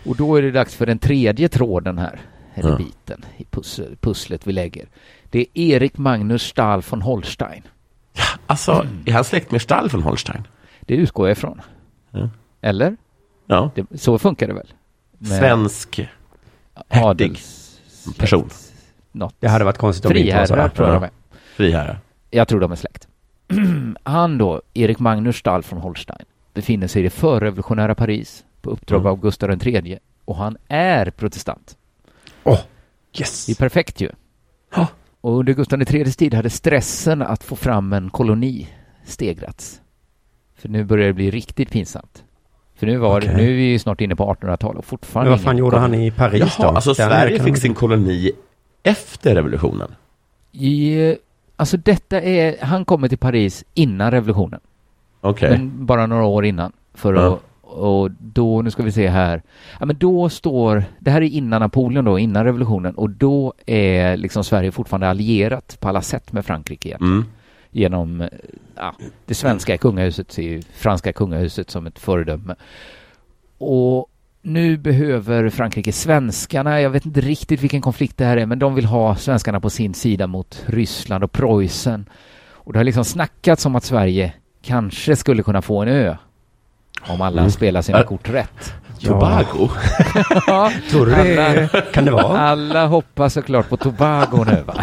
Och 0.06 0.16
då 0.16 0.36
är 0.36 0.42
det 0.42 0.52
dags 0.52 0.76
för 0.76 0.86
den 0.86 1.00
tredje 1.00 1.50
tråden 1.50 1.98
här, 1.98 2.20
eller 2.54 2.70
Ja. 2.70 2.78
biten 2.78 3.26
i 3.38 3.46
pussel, 3.46 3.96
pusslet 4.02 4.48
vi 4.48 4.52
lägger. 4.54 4.86
Det 5.30 5.40
är 5.40 5.46
Erik 5.54 5.98
Magnus 5.98 6.44
Stahl 6.44 6.82
von 6.90 7.02
Holstein. 7.02 7.64
Alltså, 8.48 8.86
är 9.06 9.12
han 9.14 9.24
släkt 9.24 9.52
med 9.52 9.62
Stall 9.62 9.90
von 9.90 10.04
Holstein? 10.04 10.48
Det 10.82 10.94
utgår 10.96 11.28
jag 11.28 11.38
ifrån. 11.38 11.62
Ja. 12.12 12.30
Eller? 12.62 12.98
Ja. 13.46 13.72
Det, 13.76 13.86
så 14.00 14.20
funkar 14.20 14.48
det 14.48 14.54
väl? 14.54 14.68
Med 15.18 15.40
Svensk 15.40 16.10
hertig 16.90 17.40
person. 18.18 18.50
Något. 19.12 19.36
Det 19.40 19.48
hade 19.48 19.66
varit 19.66 19.78
konstigt 19.78 20.06
om 20.06 20.14
det 20.14 20.20
inte 20.20 20.36
var 20.38 20.46
så. 20.46 20.54
Friherrar 20.54 20.70
tror 20.70 20.88
jag 20.88 20.96
Ja. 20.96 21.00
de 21.00 21.06
är. 21.06 21.12
friherre. 21.56 21.98
Jag 22.30 22.48
tror 22.48 22.60
de 22.60 22.72
är 22.72 22.76
släkt. 22.76 23.08
Han 24.04 24.38
då, 24.38 24.62
Erik 24.74 25.00
Magnus 25.00 25.36
Stahl 25.38 25.64
von 25.70 25.80
Holstein, 25.80 26.26
befinner 26.54 26.88
sig 26.88 27.00
i 27.00 27.04
det 27.04 27.10
förrevolutionära 27.10 27.96
Paris 27.96 28.46
på 28.62 28.70
uppdrag 28.70 29.00
Mm. 29.02 29.12
av 29.12 29.20
Gustav 29.22 29.68
III 29.68 30.00
och 30.26 30.36
han 30.36 30.58
är 30.68 31.10
protestant. 31.12 31.78
Yes! 33.20 33.46
Det 33.46 33.52
är 33.52 33.56
perfekt 33.56 34.02
ju. 34.02 34.10
Ja. 34.76 34.88
Och 35.22 35.38
under 35.40 35.54
Gustav 35.54 35.82
IIIs 35.82 36.16
tid 36.18 36.34
hade 36.34 36.50
stressen 36.50 37.22
att 37.22 37.44
få 37.44 37.56
fram 37.56 37.94
en 37.94 38.10
koloni 38.10 38.68
stegrats. 39.06 39.82
För 40.56 40.70
nu 40.70 40.84
börjar 40.84 41.08
det 41.08 41.14
bli 41.14 41.32
riktigt 41.32 41.72
pinsamt. 41.72 42.24
För 42.76 42.88
nu, 42.88 42.98
var, 42.98 43.18
Okej. 43.20 43.34
nu 43.36 43.44
är 43.44 43.54
vi 43.54 43.64
ju 43.64 43.80
snart 43.80 44.02
inne 44.02 44.16
på 44.16 44.24
1800-talet 44.34 44.64
och 44.64 44.76
Men 44.76 44.84
fortfarande 44.84 45.32
vad 45.32 45.42
fan 45.42 45.58
gjorde 45.58 45.78
han 45.78 45.94
i 45.94 46.12
Paris 46.12 46.42
då? 46.58 46.64
Jaha, 46.64 46.76
alltså 46.76 46.94
Där 46.94 47.10
Sverige 47.10 47.44
fick 47.44 47.58
sin 47.58 47.74
koloni 47.74 48.32
efter 48.84 49.36
revolutionen? 49.36 49.96
I, 50.52 51.16
alltså 51.56 51.78
detta 51.78 52.22
är, 52.22 52.58
han 52.66 52.86
kommer 52.86 53.08
till 53.08 53.18
Paris 53.18 53.64
innan 53.74 54.12
revolutionen. 54.12 54.60
Okej. 55.22 55.50
Men 55.50 55.86
bara 55.86 56.06
några 56.06 56.24
år 56.24 56.46
innan. 56.46 56.72
För 56.94 57.14
Ja. 57.14 57.34
att 57.34 57.40
Och 57.72 58.12
då, 58.12 58.62
nu 58.62 58.72
ska 58.72 58.84
vi 58.84 58.92
se 58.92 59.08
här, 59.08 59.42
ja 59.80 59.86
men 59.86 59.98
då 59.98 60.30
står, 60.30 60.84
det 61.00 61.12
här 61.12 61.22
är 61.22 61.26
innan 61.26 61.62
Napoleon 61.62 62.06
då, 62.06 62.20
innan 62.20 62.44
revolutionen, 62.44 62.96
och 62.96 63.10
då 63.10 63.54
är 63.66 64.18
liksom 64.18 64.44
Sverige 64.44 64.72
fortfarande 64.72 65.10
allierat 65.10 65.78
på 65.80 65.90
alla 65.90 66.02
sätt 66.02 66.32
med 66.34 66.46
Frankrike. 66.46 66.98
Mm. 67.02 67.26
Genom, 67.72 68.22
eh, 68.22 68.28
ja, 68.76 68.96
det 69.26 69.34
svenska 69.34 69.78
kungahuset 69.78 70.32
ju 70.38 70.62
franska 70.74 71.14
kungahuset 71.14 71.70
som 71.70 71.88
ett 71.88 72.00
föredöme. 72.00 72.56
Och 73.58 74.08
nu 74.42 74.78
behöver 74.78 75.50
Frankrike 75.50 75.92
svenskarna, 75.92 76.82
jag 76.82 76.90
vet 76.90 77.06
inte 77.06 77.22
riktigt 77.22 77.64
vilken 77.64 77.82
konflikt 77.82 78.18
det 78.18 78.26
här 78.26 78.38
är, 78.38 78.46
men 78.46 78.60
de 78.60 78.76
vill 78.76 78.86
ha 78.86 79.16
svenskarna 79.16 79.60
på 79.60 79.70
sin 79.70 79.94
sida 79.94 80.28
mot 80.28 80.64
Ryssland 80.66 81.24
och 81.24 81.32
Preussen. 81.32 82.10
Och 82.52 82.74
det 82.74 82.80
har 82.80 82.84
liksom 82.84 83.06
snackats 83.06 83.66
om 83.66 83.76
att 83.76 83.84
Sverige 83.84 84.34
kanske 84.64 85.16
skulle 85.16 85.44
kunna 85.44 85.62
få 85.62 85.82
en 85.82 85.88
ö. 85.88 86.16
Om 87.08 87.22
alla 87.22 87.42
Mm. 87.42 87.52
spelar 87.52 87.82
sina 87.82 88.04
kort 88.04 88.30
rätt. 88.30 88.74
Tobago? 89.04 89.70
Ja, 90.48 90.72
Tror 90.92 91.06
du 91.06 91.12
det 91.12 91.70
kan 91.94 92.06
det 92.06 92.12
vara? 92.12 92.40
alla 92.40 92.86
hoppas 92.88 93.34
såklart 93.34 93.70
på 93.70 93.78
Tobago 93.78 94.44
nu 94.48 94.64
va? 94.68 94.74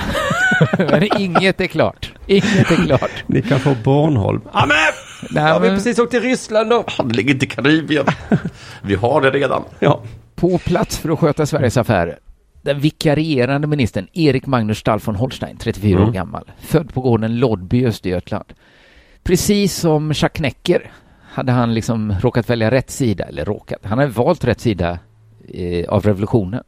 Men 0.78 1.20
inget 1.20 1.60
är 1.60 1.66
klart. 1.66 2.12
Inget 2.26 2.70
är 2.70 2.84
klart. 2.86 3.10
Ni 3.26 3.42
kan 3.42 3.58
få 3.60 3.74
Bornholm. 3.84 4.40
Ja, 4.52 4.66
men! 4.66 4.76
Nej, 5.30 5.42
Ja, 5.42 5.42
vi 5.44 5.50
har 5.50 5.60
men 5.60 5.70
precis 5.76 5.98
åkt 5.98 6.10
till 6.10 6.20
Ryssland 6.20 6.70
då. 6.70 6.84
Han 6.98 7.08
ligger 7.08 7.34
inte 7.34 7.46
i 7.46 7.48
Karibien. 7.48 8.06
Vi 8.82 8.94
har 8.94 9.20
det 9.20 9.30
redan. 9.30 9.62
Ja. 9.78 10.02
på 10.34 10.58
plats 10.58 10.98
för 10.98 11.08
att 11.10 11.18
sköta 11.18 11.46
Sveriges 11.46 11.76
affärer. 11.76 12.18
Den 12.62 12.80
vikarierande 12.80 13.66
ministern 13.66 14.06
Erik 14.12 14.46
Magnus 14.46 14.78
Stall 14.78 14.98
von 14.98 15.16
Holstein, 15.16 15.56
34 15.56 15.96
år 15.98 16.02
Mm. 16.02 16.12
gammal, 16.12 16.50
född 16.60 16.94
på 16.94 17.00
gården 17.00 17.38
Lodby 17.38 17.78
i 17.82 17.86
Östergötland. 17.86 18.44
Precis 19.26 19.74
som 19.74 20.12
Jacques 20.14 20.40
Necker 20.40 20.90
hade 21.22 21.52
han 21.52 21.74
liksom 21.74 22.12
råkat 22.20 22.50
välja 22.50 22.70
rätt 22.70 22.90
sida, 22.90 23.24
eller 23.24 23.44
råkat, 23.44 23.78
han 23.82 23.98
hade 23.98 24.10
valt 24.10 24.44
rätt 24.44 24.60
sida 24.60 24.98
eh, 25.48 25.88
av 25.88 26.02
revolutionen. 26.02 26.64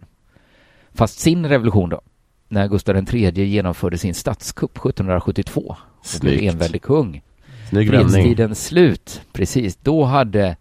Fast 0.94 1.18
sin 1.18 1.46
revolution 1.46 1.88
då, 1.88 2.00
när 2.48 2.68
Gustav 2.68 3.14
III 3.14 3.44
genomförde 3.44 3.98
sin 3.98 4.14
statskupp 4.14 4.76
1772 4.76 5.60
och 5.60 5.76
blev 6.20 6.38
Snyggt. 6.38 6.52
enväldig 6.52 6.82
kung. 6.82 7.22
Snygg 7.68 7.90
vändning. 7.90 8.10
Fredstidens 8.10 8.66
slut, 8.66 9.22
precis. 9.32 9.76
Då 9.76 10.04
hade 10.04 10.56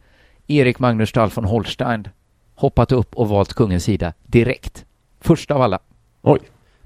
Erik 0.48 0.80
Magnus 0.80 1.10
Stall 1.10 1.30
von 1.30 1.46
Holstein 1.46 2.08
hoppat 2.56 2.92
upp 2.92 3.16
och 3.16 3.30
valt 3.30 3.54
kungens 3.54 3.84
sida 3.84 4.14
direkt. 4.26 4.86
Först 5.22 5.52
av 5.52 5.62
alla. 5.62 5.80
Oj. 6.22 6.40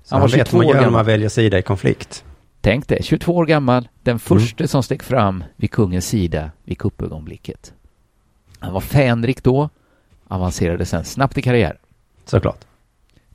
Så 0.03 0.15
Han 0.15 0.21
han, 0.21 0.29
var 0.29 0.37
vet 0.37 0.47
22 0.47 0.57
vad 0.57 0.65
man 0.65 0.75
gör 0.75 0.81
när 0.81 0.91
man 0.91 1.05
väljer 1.05 1.29
sida 1.29 1.59
i 1.59 1.61
konflikt. 1.61 2.23
Tänk 2.61 2.87
det, 2.87 3.03
22 3.03 3.35
år 3.35 3.45
gammal, 3.45 3.87
den 4.03 4.19
första 4.19 4.67
som 4.67 4.83
steg 4.83 5.03
fram 5.03 5.43
vid 5.55 5.71
kungens 5.71 6.07
sida 6.07 6.51
vid 6.63 6.77
kuppögonblicket. 6.77 7.73
Han 8.59 8.73
var 8.73 8.81
fänrik 8.81 9.43
då, 9.43 9.69
avancerade 10.27 10.85
sen 10.85 11.05
snabbt 11.05 11.37
i 11.37 11.41
karriär. 11.41 11.77
Såklart. 12.25 12.65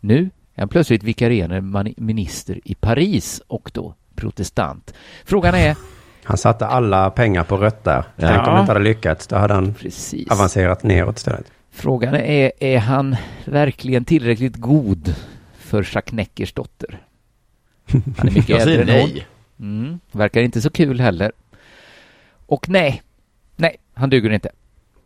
Nu 0.01 0.31
är 0.55 0.61
han 0.61 0.69
plötsligt 0.69 1.03
vikarierande 1.03 1.93
minister 1.97 2.61
i 2.65 2.75
Paris 2.75 3.43
och 3.47 3.71
då 3.75 3.95
protestant. 4.15 4.95
Frågan 5.25 5.55
är, 5.55 5.77
Han 6.25 6.37
satte 6.39 6.67
alla 6.67 7.11
pengar 7.11 7.45
på 7.45 7.57
rött 7.57 7.85
där. 7.85 8.05
Ja. 8.17 8.29
Tänk 8.29 8.47
om 8.49 8.55
det 8.55 8.61
inte 8.61 8.73
hade 8.73 8.85
lyckats. 8.85 9.27
Då 9.27 9.37
hade 9.37 9.55
han 9.55 9.75
precis, 9.75 10.31
avancerat 10.31 10.83
neråt 10.83 11.17
istället. 11.17 11.53
frågan 11.71 12.15
är, 12.15 12.53
är 12.61 12.79
han 12.79 13.17
verkligen 13.45 14.05
tillräckligt 14.05 14.57
god 14.57 15.15
för 15.59 15.89
Jacques 15.95 16.13
Neckers 16.13 16.53
dotter? 16.53 17.06
Han 18.17 18.29
är 18.29 18.33
mycket 18.33 18.49
Jag 18.49 18.61
äldre 18.61 18.83
än 18.95 19.01
hon. 19.01 19.11
nej. 19.11 19.27
Mm, 19.61 20.01
verkar 20.13 20.41
inte 20.43 20.61
så 20.61 20.71
kul 20.71 21.01
heller. 21.01 21.33
Och 22.47 22.69
nej, 22.69 23.03
nej, 23.57 23.77
han 23.95 24.11
duger 24.11 24.31
inte. 24.31 24.49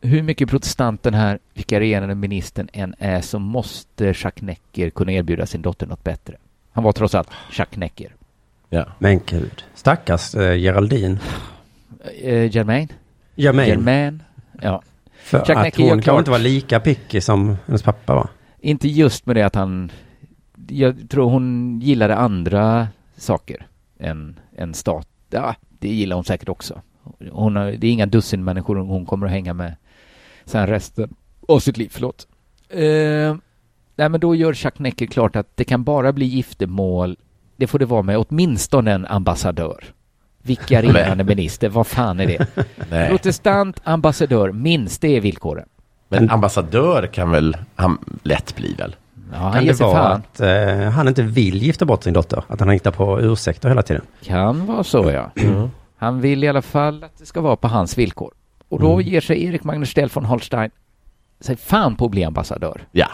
Hur 0.02 0.22
mycket 0.22 0.48
protestant 0.50 1.02
den 1.02 1.14
här 1.14 1.38
vikarierande 1.54 2.14
ministern 2.14 2.68
än 2.72 2.94
är 2.98 3.20
så 3.20 3.38
måste 3.38 4.04
Jacques 4.04 4.42
Necker 4.42 4.90
kunna 4.90 5.12
erbjuda 5.12 5.46
sin 5.46 5.62
dotter 5.62 5.86
något 5.86 6.04
bättre. 6.04 6.36
Han 6.72 6.84
var 6.84 6.92
trots 6.92 7.14
allt 7.14 7.30
Jacques 7.52 7.76
Necker. 7.78 8.14
Ja. 8.68 8.86
Men 8.98 9.20
gud. 9.26 9.64
Stackars 9.74 10.34
eh, 10.34 10.56
Geraldine. 10.58 11.18
Eh, 12.22 12.56
Germain? 12.56 12.88
Germain. 13.34 13.68
Germain? 13.68 14.22
Ja, 14.62 14.82
För 15.22 15.38
Jack 15.38 15.50
att 15.50 15.62
Necker 15.62 15.82
hon 15.90 16.02
klart. 16.02 16.18
inte 16.18 16.30
var 16.30 16.38
lika 16.38 16.80
picky 16.80 17.20
som 17.20 17.56
hennes 17.66 17.82
pappa 17.82 18.14
var. 18.14 18.28
inte 18.60 18.88
just 18.88 19.26
med 19.26 19.36
det 19.36 19.42
att 19.42 19.54
han... 19.54 19.92
Jag 20.70 21.10
tror 21.10 21.30
hon 21.30 21.78
gillade 21.82 22.16
andra 22.16 22.88
saker 23.16 23.66
än, 23.98 24.40
än 24.56 24.74
stat. 24.74 25.08
Ja, 25.30 25.54
det 25.78 25.88
gillar 25.88 26.16
hon 26.16 26.24
säkert 26.24 26.48
också. 26.48 26.80
Hon 27.32 27.56
har, 27.56 27.70
det 27.70 27.86
är 27.86 27.92
inga 27.92 28.06
dussin 28.06 28.44
människor 28.44 28.76
hon 28.76 29.06
kommer 29.06 29.26
att 29.26 29.32
hänga 29.32 29.54
med 29.54 29.76
sen 30.44 30.66
resten 30.66 31.14
av 31.48 31.58
sitt 31.58 31.76
liv. 31.76 31.88
Förlåt. 31.92 32.28
Eh, 32.68 33.36
nej, 33.96 34.08
men 34.08 34.20
då 34.20 34.34
gör 34.34 34.54
Jacques 34.64 34.78
Necker 34.78 35.06
klart 35.06 35.36
att 35.36 35.56
det 35.56 35.64
kan 35.64 35.84
bara 35.84 36.12
bli 36.12 36.26
giftermål. 36.26 37.16
Det 37.56 37.66
får 37.66 37.78
det 37.78 37.86
vara 37.86 38.02
med 38.02 38.18
åtminstone 38.28 38.92
en 38.92 39.06
ambassadör. 39.06 39.84
Vikarierande 40.42 41.24
minister, 41.34 41.68
vad 41.68 41.86
fan 41.86 42.20
är 42.20 42.26
det? 42.26 42.46
Nej. 42.90 43.08
Protestant, 43.08 43.80
ambassadör, 43.84 44.52
minst 44.52 45.00
det 45.00 45.16
är 45.16 45.20
villkoren. 45.20 45.68
Men 46.08 46.30
ambassadör 46.30 47.06
kan 47.06 47.30
väl 47.30 47.56
han 47.74 47.98
lätt 48.22 48.56
bli 48.56 48.74
väl? 48.74 48.96
Ja, 49.32 49.38
han 49.38 49.52
Kan 49.52 49.66
det 49.66 49.80
vara 49.80 50.08
att 50.08 50.40
eh, 50.40 50.90
han 50.90 51.08
inte 51.08 51.22
vill 51.22 51.62
gifta 51.62 51.84
bort 51.84 52.02
sin 52.02 52.12
dotter? 52.12 52.44
Att 52.48 52.60
han 52.60 52.70
hittar 52.70 52.90
på 52.90 53.20
ursäkter 53.20 53.68
hela 53.68 53.82
tiden? 53.82 54.02
Kan 54.22 54.66
vara 54.66 54.84
så, 54.84 55.10
ja. 55.10 55.30
Han 55.96 56.20
vill 56.20 56.44
i 56.44 56.48
alla 56.48 56.62
fall 56.62 57.04
att 57.04 57.18
det 57.18 57.26
ska 57.26 57.40
vara 57.40 57.56
på 57.56 57.68
hans 57.68 57.98
villkor. 57.98 58.32
Och 58.68 58.80
då 58.80 58.92
Mm. 58.92 59.06
ger 59.06 59.20
sig 59.20 59.44
Erik 59.44 59.64
Magnus 59.64 59.94
von 60.14 60.24
Holstein 60.24 60.70
sig 61.40 61.56
fan 61.56 61.96
på 61.96 62.04
att 62.04 62.10
bli 62.10 62.24
ambassadör. 62.24 62.80
Ja. 62.92 63.06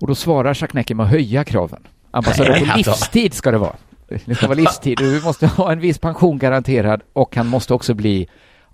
Och 0.00 0.06
då 0.06 0.14
svarar 0.14 0.74
Necker 0.74 0.94
med 0.94 1.04
att 1.04 1.10
höja 1.10 1.44
kraven. 1.44 1.82
Ambassadör 2.10 2.58
på 2.58 2.72
alltså. 2.72 2.90
livstid 2.90 3.34
ska 3.34 3.50
det 3.50 3.58
vara. 3.58 3.76
Det 4.24 4.34
ska 4.34 4.46
vara 4.46 4.58
livstid 4.58 5.00
och 5.00 5.06
du 5.06 5.20
måste 5.22 5.46
ha 5.46 5.72
en 5.72 5.80
viss 5.80 5.98
pension 5.98 6.38
garanterad 6.38 7.02
och 7.12 7.36
han 7.36 7.46
måste 7.46 7.74
också 7.74 7.94
bli 7.94 8.28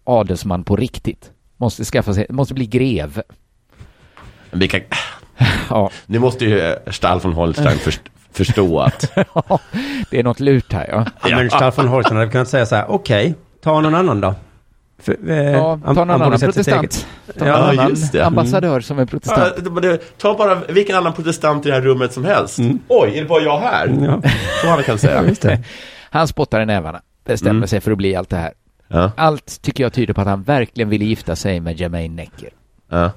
adelsman 0.05 0.64
på 0.64 0.77
riktigt. 0.77 1.31
Måste 1.57 1.85
skaffa 1.85 2.14
sig, 2.14 2.27
måste 2.31 2.55
bli 2.55 2.66
greve. 2.66 3.23
Men 4.51 4.61
Vi 4.61 4.68
kan, 4.68 4.81
Ja, 5.70 5.90
nu 6.07 6.18
måste 6.18 6.44
ju 6.44 6.61
eh, 6.61 6.74
Stall 6.90 7.20
von 7.20 7.33
Holstein 7.33 7.79
först, 7.85 8.01
förstå 8.33 8.81
att... 8.81 9.01
det 10.11 10.18
är 10.18 10.22
något 10.24 10.40
lurt 10.40 10.72
här 10.72 10.87
ja. 10.92 11.05
Ja. 11.31 11.37
Men 11.37 11.51
Staffan 11.51 11.85
von 11.85 11.94
Holstein 11.94 12.16
hade 12.18 12.31
kunnat 12.31 12.48
säga 12.48 12.66
så 12.66 12.77
här, 12.77 12.90
okej, 12.90 13.35
ta 13.62 13.81
någon 13.81 13.94
annan 13.94 14.20
då. 14.20 14.35
För, 15.03 15.16
eh, 15.31 15.37
Ja, 15.37 15.81
han- 15.85 15.94
ta 15.94 16.05
någon 16.05 16.11
han 16.20 16.22
annan 16.22 16.38
protestant. 16.40 17.07
Ta 17.38 17.46
Ja, 17.46 17.53
någon 17.61 17.68
annan 17.70 17.88
just 17.88 18.12
det. 18.12 18.27
ambassadör 18.27 18.81
som 18.81 18.98
är 18.98 19.05
protestant. 19.07 19.55
Ja, 19.83 19.96
Ta 20.18 20.35
bara 20.35 20.55
vilken 20.55 20.96
annan 20.96 21.12
protestant 21.12 21.66
i 21.66 21.68
det 21.68 21.74
här 21.74 21.83
rummet 21.83 22.12
som 22.12 22.24
helst. 22.24 22.59
Mm. 22.59 22.79
Oj, 22.88 23.11
är 23.18 23.22
det 23.22 23.29
bara 23.29 23.42
jag 23.42 23.59
här? 23.59 23.96
Ja, 24.01 24.31
Så 24.62 24.68
hade 24.68 24.83
kan 24.83 24.98
säga. 24.98 25.24
just 25.29 25.42
det. 25.42 25.59
Han 26.11 26.29
spottar 26.29 26.61
i 26.61 26.66
nävarna, 26.66 27.01
bestämmer 27.24 27.51
Mm. 27.51 27.68
sig 27.68 27.81
för 27.81 27.90
att 27.90 27.98
bli 27.98 28.16
allt 28.16 28.31
det 28.31 28.37
här. 28.37 28.53
Ja, 28.88 29.11
Allt 29.16 29.62
tycker 29.62 29.85
jag 29.85 29.92
tyder 29.92 30.14
på 30.14 30.20
att 30.20 30.27
han 30.27 30.42
verkligen 30.42 30.88
ville 30.88 31.05
gifta 31.05 31.37
sig 31.37 31.61
med 31.61 31.81
Jermaine 31.81 32.16
Necker. 32.16 32.51
ja. 32.90 33.11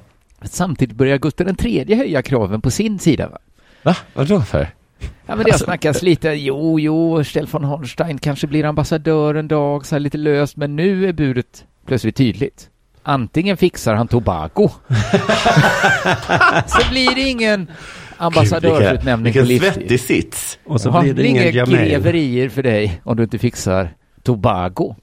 Samtidigt 0.44 0.96
börjar 0.98 1.18
Gustav 1.18 1.48
III 1.66 1.96
höja 1.96 2.22
kraven 2.22 2.62
på 2.62 2.72
sin 2.72 3.00
sida. 3.00 3.30
Va? 3.30 3.38
Va? 3.84 3.96
Vadå 4.14 4.42
för? 4.42 4.68
Ja, 5.00 5.08
men 5.26 5.38
det 5.38 5.44
har 5.44 5.50
Alltså- 5.52 5.66
snackats 5.66 6.02
lite, 6.02 6.30
jo, 6.30 6.80
jo, 6.80 7.24
Stell 7.24 7.46
von 7.46 7.64
Holstein 7.64 8.18
kanske 8.18 8.48
blir 8.48 8.66
ambassadör 8.66 9.36
en 9.36 9.48
dag, 9.48 9.86
så 9.86 9.96
här 9.96 10.00
lite 10.00 10.18
löst, 10.18 10.58
men 10.58 10.76
nu 10.76 11.08
är 11.10 11.14
budet 11.14 11.66
plötsligt 11.88 12.16
tydligt. 12.16 12.68
Antingen 13.04 13.58
fixar 13.58 13.94
han 13.96 14.08
Tobago, 14.08 14.70
så 16.68 16.90
blir 16.90 17.16
det 17.16 17.22
ingen 17.22 17.68
ambassadörsutnämning 18.18 19.34
på 19.34 19.40
Vilken 19.40 19.48
livstid. 19.48 19.74
svettig 19.74 20.00
sits. 20.00 20.60
Och 20.66 20.82
så 20.82 20.90
Ja, 20.90 21.02
blir 21.02 21.14
det 21.14 21.28
ingen 21.28 21.44
inga 21.44 21.66
greverier 21.66 22.50
för 22.50 22.64
dig 22.64 23.02
om 23.04 23.18
du 23.18 23.24
inte 23.24 23.40
fixar 23.40 23.90
Tobago. 24.24 24.96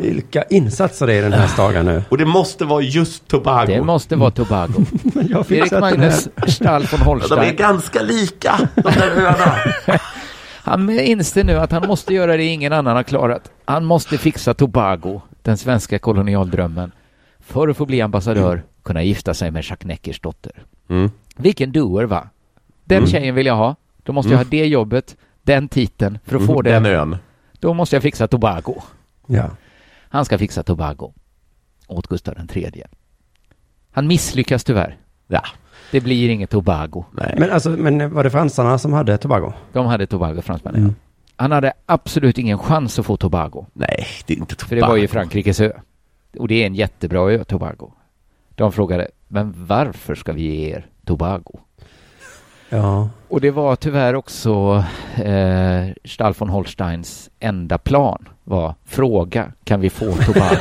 Vilka 0.00 0.42
insatser 0.42 1.06
det 1.06 1.14
är 1.14 1.18
i 1.18 1.22
den 1.22 1.32
här 1.32 1.46
staden 1.46 1.86
nu. 1.86 2.02
Och 2.08 2.18
det 2.18 2.24
måste 2.24 2.64
vara 2.64 2.82
just 2.82 3.28
Tobago. 3.28 3.66
Det 3.66 3.82
måste 3.82 4.16
vara 4.16 4.30
Tobago. 4.30 4.84
Erik 5.48 5.70
den 5.70 5.80
Magnus. 5.80 6.28
Stall 6.46 6.82
von 6.82 7.00
Ja, 7.00 7.26
De 7.28 7.34
är 7.34 7.36
Holstein. 7.36 7.56
ganska 7.56 8.02
lika, 8.02 8.68
de 8.74 8.82
där 8.82 9.10
öarna. 9.16 9.54
Han 10.62 10.90
inser 10.90 11.44
nu 11.44 11.56
att 11.56 11.72
han 11.72 11.86
måste 11.86 12.14
göra 12.14 12.36
det 12.36 12.44
ingen 12.44 12.72
annan 12.72 12.96
har 12.96 13.02
klarat. 13.02 13.50
Han 13.64 13.84
måste 13.84 14.18
fixa 14.18 14.54
Tobago, 14.54 15.20
den 15.42 15.56
svenska 15.58 15.98
kolonialdrömmen, 15.98 16.92
för 17.40 17.68
att 17.68 17.76
få 17.76 17.86
bli 17.86 18.00
ambassadör, 18.00 18.62
kunna 18.84 19.02
gifta 19.02 19.34
sig 19.34 19.50
med 19.50 19.64
Jacques 19.64 19.86
Neckers 19.86 20.20
dotter. 20.20 20.52
Mm. 20.90 21.10
Vilken 21.36 21.72
doer 21.72 22.04
va? 22.04 22.28
Den 22.84 22.98
Mm. 22.98 23.10
tjejen 23.10 23.34
vill 23.34 23.46
jag 23.46 23.56
ha. 23.56 23.76
Då 24.02 24.12
måste 24.12 24.30
jag 24.30 24.38
ha 24.38 24.44
det 24.50 24.66
jobbet, 24.66 25.16
den 25.42 25.68
titeln. 25.68 26.18
För 26.26 26.36
att 26.36 26.46
få 26.46 26.62
Den 26.62 26.82
det, 26.82 26.90
ön. 26.90 27.16
då 27.60 27.74
måste 27.74 27.96
jag 27.96 28.02
fixa 28.02 28.26
Tobago. 28.28 28.82
Ja. 29.26 29.44
Han 30.12 30.24
ska 30.24 30.38
fixa 30.38 30.62
Tobago 30.62 31.12
åt 31.88 32.06
Gustav 32.06 32.34
III. 32.54 32.82
Han 33.90 34.06
misslyckas 34.06 34.64
tyvärr. 34.64 34.96
Ja, 35.26 35.42
Det 35.90 36.00
blir 36.00 36.28
inget 36.28 36.50
Tobago. 36.50 37.04
nej. 37.12 37.34
Men 37.38 37.50
alltså, 37.50 37.70
men 37.70 38.14
var 38.14 38.24
det 38.24 38.30
fransarna 38.30 38.78
som 38.78 38.92
hade 38.92 39.18
Tobago? 39.18 39.52
De 39.72 39.86
hade 39.86 40.06
Tobago, 40.06 40.42
fransmännen. 40.42 40.80
Mm. 40.82 40.94
Han 41.36 41.52
hade 41.52 41.72
absolut 41.86 42.38
ingen 42.38 42.58
chans 42.58 42.98
att 42.98 43.06
få 43.06 43.16
Tobago. 43.16 43.66
nej, 43.72 44.06
det 44.26 44.34
är 44.34 44.38
inte 44.38 44.54
Tobago. 44.54 44.68
För 44.68 44.76
det 44.76 44.82
var 44.82 44.96
ju 44.96 45.08
Frankrikes 45.08 45.60
ö. 45.60 45.72
Och 46.38 46.48
det 46.48 46.62
är 46.62 46.66
en 46.66 46.74
jättebra 46.74 47.32
ö, 47.32 47.44
Tobago. 47.44 47.92
De 48.54 48.72
frågade, 48.72 49.08
men 49.28 49.54
varför 49.66 50.14
ska 50.14 50.32
vi 50.32 50.42
ge 50.42 50.70
er 50.76 50.86
Tobago? 51.04 51.60
Ja. 52.70 53.08
Och 53.28 53.40
det 53.40 53.50
var 53.50 53.76
tyvärr 53.76 54.14
också 54.14 54.84
eh, 55.24 55.84
Stahl 56.04 56.34
von 56.38 56.48
Holsteins 56.48 57.30
enda 57.40 57.78
plan 57.78 58.28
var 58.44 58.74
fråga, 58.86 59.52
kan 59.64 59.80
vi 59.80 59.90
få 59.90 60.12
Tobago? 60.12 60.56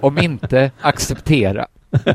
Om 0.00 0.18
inte, 0.18 0.70
acceptera. 0.80 1.66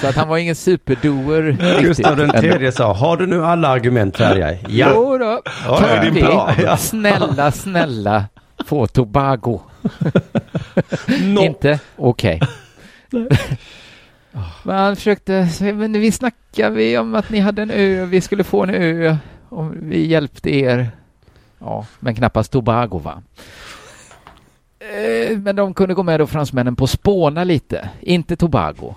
Så 0.00 0.06
att 0.08 0.14
han 0.16 0.28
var 0.28 0.36
ingen 0.38 0.54
superdoer. 0.54 1.56
Gustav 1.82 2.16
den 2.16 2.30
tredje 2.30 2.72
sa, 2.72 2.92
har 2.92 3.16
du 3.16 3.26
nu 3.26 3.44
alla 3.44 3.68
argument 3.68 4.16
färdiga? 4.16 4.52
Ja. 4.68 4.90
Jo 4.94 5.18
då, 5.18 5.40
Ja, 5.66 5.76
kan 5.76 5.88
det 5.88 5.94
är 5.94 6.04
din 6.04 6.14
vi, 6.14 6.20
plan. 6.20 6.52
Ja. 6.62 6.76
snälla, 6.76 7.50
snälla, 7.52 8.24
få 8.66 8.86
Tobago. 8.86 9.60
Inte? 11.40 11.78
Okej. 11.96 12.40
Men 14.62 14.76
han 14.78 14.96
försökte, 14.96 15.48
men 15.60 15.92
vi 15.92 16.12
snackade 16.12 16.76
vi 16.76 16.98
om 16.98 17.14
att 17.14 17.30
ni 17.30 17.38
hade 17.38 17.62
en 17.62 17.70
ö, 17.70 18.04
vi 18.04 18.20
skulle 18.20 18.44
få 18.44 18.62
en 18.62 18.70
ö 18.70 19.16
om 19.48 19.74
vi 19.80 20.06
hjälpte 20.06 20.50
er. 20.50 20.90
Ja, 21.58 21.86
men 22.00 22.14
knappast 22.14 22.52
Tobago 22.52 22.98
va? 22.98 23.22
Eh, 24.78 25.38
Men 25.38 25.56
de 25.56 25.74
kunde 25.74 25.94
gå 25.94 26.02
med 26.02 26.20
då 26.20 26.26
fransmännen 26.26 26.76
på 26.76 26.86
spåna 26.86 27.44
lite, 27.44 27.88
inte 28.00 28.36
Tobago. 28.36 28.94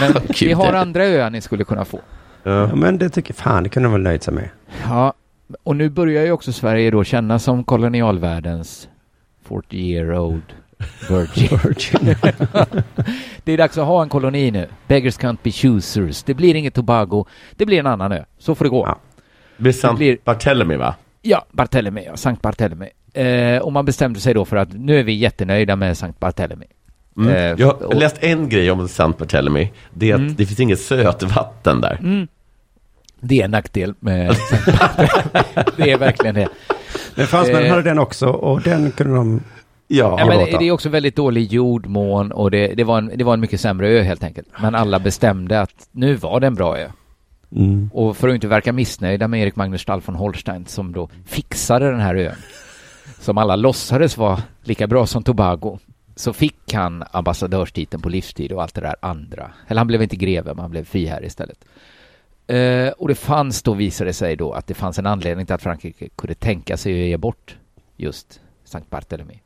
Men 0.00 0.12
vi 0.40 0.52
har 0.52 0.72
andra 0.72 1.04
öar 1.04 1.30
ni 1.30 1.40
skulle 1.40 1.64
kunna 1.64 1.84
få. 1.84 2.00
Ja, 2.42 2.74
men 2.74 2.98
det 2.98 3.08
tycker 3.08 3.34
fan, 3.34 3.62
det 3.62 3.68
kunde 3.68 3.86
de 3.86 3.92
väl 3.92 4.02
nöjt 4.02 4.22
sig 4.22 4.34
med. 4.34 4.48
Ja, 4.88 5.12
och 5.62 5.76
nu 5.76 5.88
börjar 5.90 6.24
ju 6.24 6.32
också 6.32 6.52
Sverige 6.52 6.90
då 6.90 7.04
kännas 7.04 7.44
som 7.44 7.64
kolonialvärldens 7.64 8.88
40 9.44 9.76
year 9.76 10.18
old 10.18 10.42
virgin. 11.08 11.58
det 13.44 13.52
är 13.52 13.56
dags 13.56 13.78
att 13.78 13.86
ha 13.86 14.02
en 14.02 14.08
koloni 14.08 14.50
nu. 14.50 14.68
Beggars 14.86 15.18
can't 15.18 15.38
be 15.42 15.50
choosers. 15.52 16.22
Det 16.22 16.34
blir 16.34 16.54
inget 16.54 16.74
Tobago. 16.74 17.24
Det 17.56 17.66
blir 17.66 17.78
en 17.78 17.86
annan 17.86 18.12
ö. 18.12 18.24
Så 18.38 18.54
får 18.54 18.64
det 18.64 18.68
gå. 18.68 18.86
Ja. 18.86 18.88
Ja, 18.88 19.22
Det 19.56 19.62
blir 19.62 19.72
Sant 19.72 19.98
blir- 19.98 20.18
Barthélemy 20.24 20.76
va? 20.76 20.94
Barthélemy, 21.52 22.02
ja. 22.06 22.16
Sankt 22.16 22.42
Barthélemy. 22.42 22.88
Eh, 23.14 23.58
och 23.62 23.72
man 23.72 23.84
bestämde 23.84 24.20
sig 24.20 24.34
då 24.34 24.44
för 24.44 24.56
att 24.56 24.68
nu 24.72 24.98
är 24.98 25.02
vi 25.04 25.12
jättenöjda 25.12 25.76
med 25.76 25.96
Sankt 25.98 26.20
Barthélemy. 26.20 26.66
Mm. 27.16 27.28
Eh, 27.34 27.42
jag 27.42 27.66
har 27.66 27.82
och- 27.86 27.94
läst 27.94 28.16
en 28.20 28.48
grej 28.48 28.70
om 28.70 28.88
Sant 28.88 29.18
Barthélemy. 29.18 29.70
Det 29.94 30.10
är 30.10 30.14
att 30.14 30.20
Mm. 30.20 30.34
det 30.34 30.46
finns 30.46 30.60
inget 30.60 30.80
sötvatten 30.80 31.80
där. 31.80 31.98
Mm. 32.02 32.28
Det 33.20 33.40
är 33.40 33.44
en 33.44 33.50
nackdel 33.50 33.94
med 34.00 34.36
Sankt 34.50 34.66
Barthélemy. 34.80 35.70
Det 35.76 35.90
är 35.92 35.98
verkligen 35.98 36.34
det. 36.34 36.48
Men 37.14 37.26
fransmännen 37.26 37.64
Eh. 37.64 37.70
hade 37.70 37.82
den 37.82 37.98
också 37.98 38.26
och 38.28 38.60
den 38.62 38.90
kunde 38.92 39.14
de... 39.16 39.42
Ja, 39.88 40.16
Ja, 40.18 40.26
men 40.26 40.38
det 40.38 40.68
är 40.68 40.70
också 40.70 40.88
väldigt 40.88 41.16
dålig 41.16 41.52
jordmån 41.52 42.32
och 42.32 42.50
det, 42.50 42.74
det, 42.74 42.84
var 42.84 42.98
en, 42.98 43.12
det 43.14 43.24
var 43.24 43.34
en 43.34 43.40
mycket 43.40 43.60
sämre 43.60 43.88
ö 43.88 44.02
helt 44.02 44.24
enkelt. 44.24 44.48
Men 44.62 44.74
alla 44.74 44.98
bestämde 44.98 45.60
att 45.60 45.88
nu 45.92 46.14
var 46.14 46.40
det 46.40 46.46
en 46.46 46.54
bra 46.54 46.78
ö. 46.78 46.88
Mm. 47.56 47.90
Och 47.92 48.16
för 48.16 48.28
att 48.28 48.34
inte 48.34 48.48
verka 48.48 48.72
missnöjda 48.72 49.28
med 49.28 49.42
Erik 49.42 49.56
Magnus 49.56 49.80
Stall 49.80 50.00
von 50.00 50.14
Holstein 50.14 50.66
som 50.66 50.92
då 50.92 51.08
fixade 51.26 51.90
den 51.90 52.00
här 52.00 52.14
ön, 52.14 52.34
som 53.20 53.38
alla 53.38 53.56
låtsades 53.56 54.16
var 54.16 54.40
lika 54.62 54.86
bra 54.86 55.06
som 55.06 55.22
Tobago, 55.22 55.78
så 56.16 56.32
fick 56.32 56.74
han 56.74 57.04
ambassadörstiteln 57.10 58.02
på 58.02 58.08
livstid 58.08 58.52
och 58.52 58.62
allt 58.62 58.74
det 58.74 58.80
där 58.80 58.96
andra. 59.00 59.50
Eller 59.68 59.80
han 59.80 59.86
blev 59.86 60.02
inte 60.02 60.16
greve, 60.16 60.54
men 60.54 60.58
han 60.58 60.70
blev 60.70 60.84
friherre 60.84 61.26
istället. 61.26 61.64
Eh, 62.46 62.88
och 62.88 63.08
det 63.08 63.14
fanns 63.14 63.62
då, 63.62 63.74
visade 63.74 64.10
det 64.10 64.14
sig 64.14 64.36
då, 64.36 64.52
att 64.52 64.66
det 64.66 64.74
fanns 64.74 64.98
en 64.98 65.06
anledning 65.06 65.46
till 65.46 65.54
att 65.54 65.62
Frankrike 65.62 66.08
kunde 66.16 66.34
tänka 66.34 66.76
sig 66.76 66.92
att 66.92 67.08
ge 67.08 67.16
bort 67.16 67.56
just 67.96 68.40
Sankt 68.64 68.90
Barthélemy. 68.90 69.40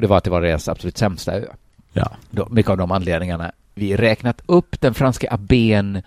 Och 0.00 0.02
det 0.02 0.08
var 0.08 0.16
att 0.16 0.24
det 0.24 0.30
var 0.30 0.42
deras 0.42 0.68
absolut 0.68 0.98
sämsta 0.98 1.32
ö. 1.32 1.44
ja. 1.92 2.10
Då, 2.30 2.48
mycket 2.50 2.70
av 2.70 2.76
de 2.76 2.90
anledningarna. 2.90 3.52
Vi 3.74 3.96
räknat 3.96 4.42
upp 4.46 4.80
den 4.80 4.94
franska 4.94 5.28
abbén 5.30 6.02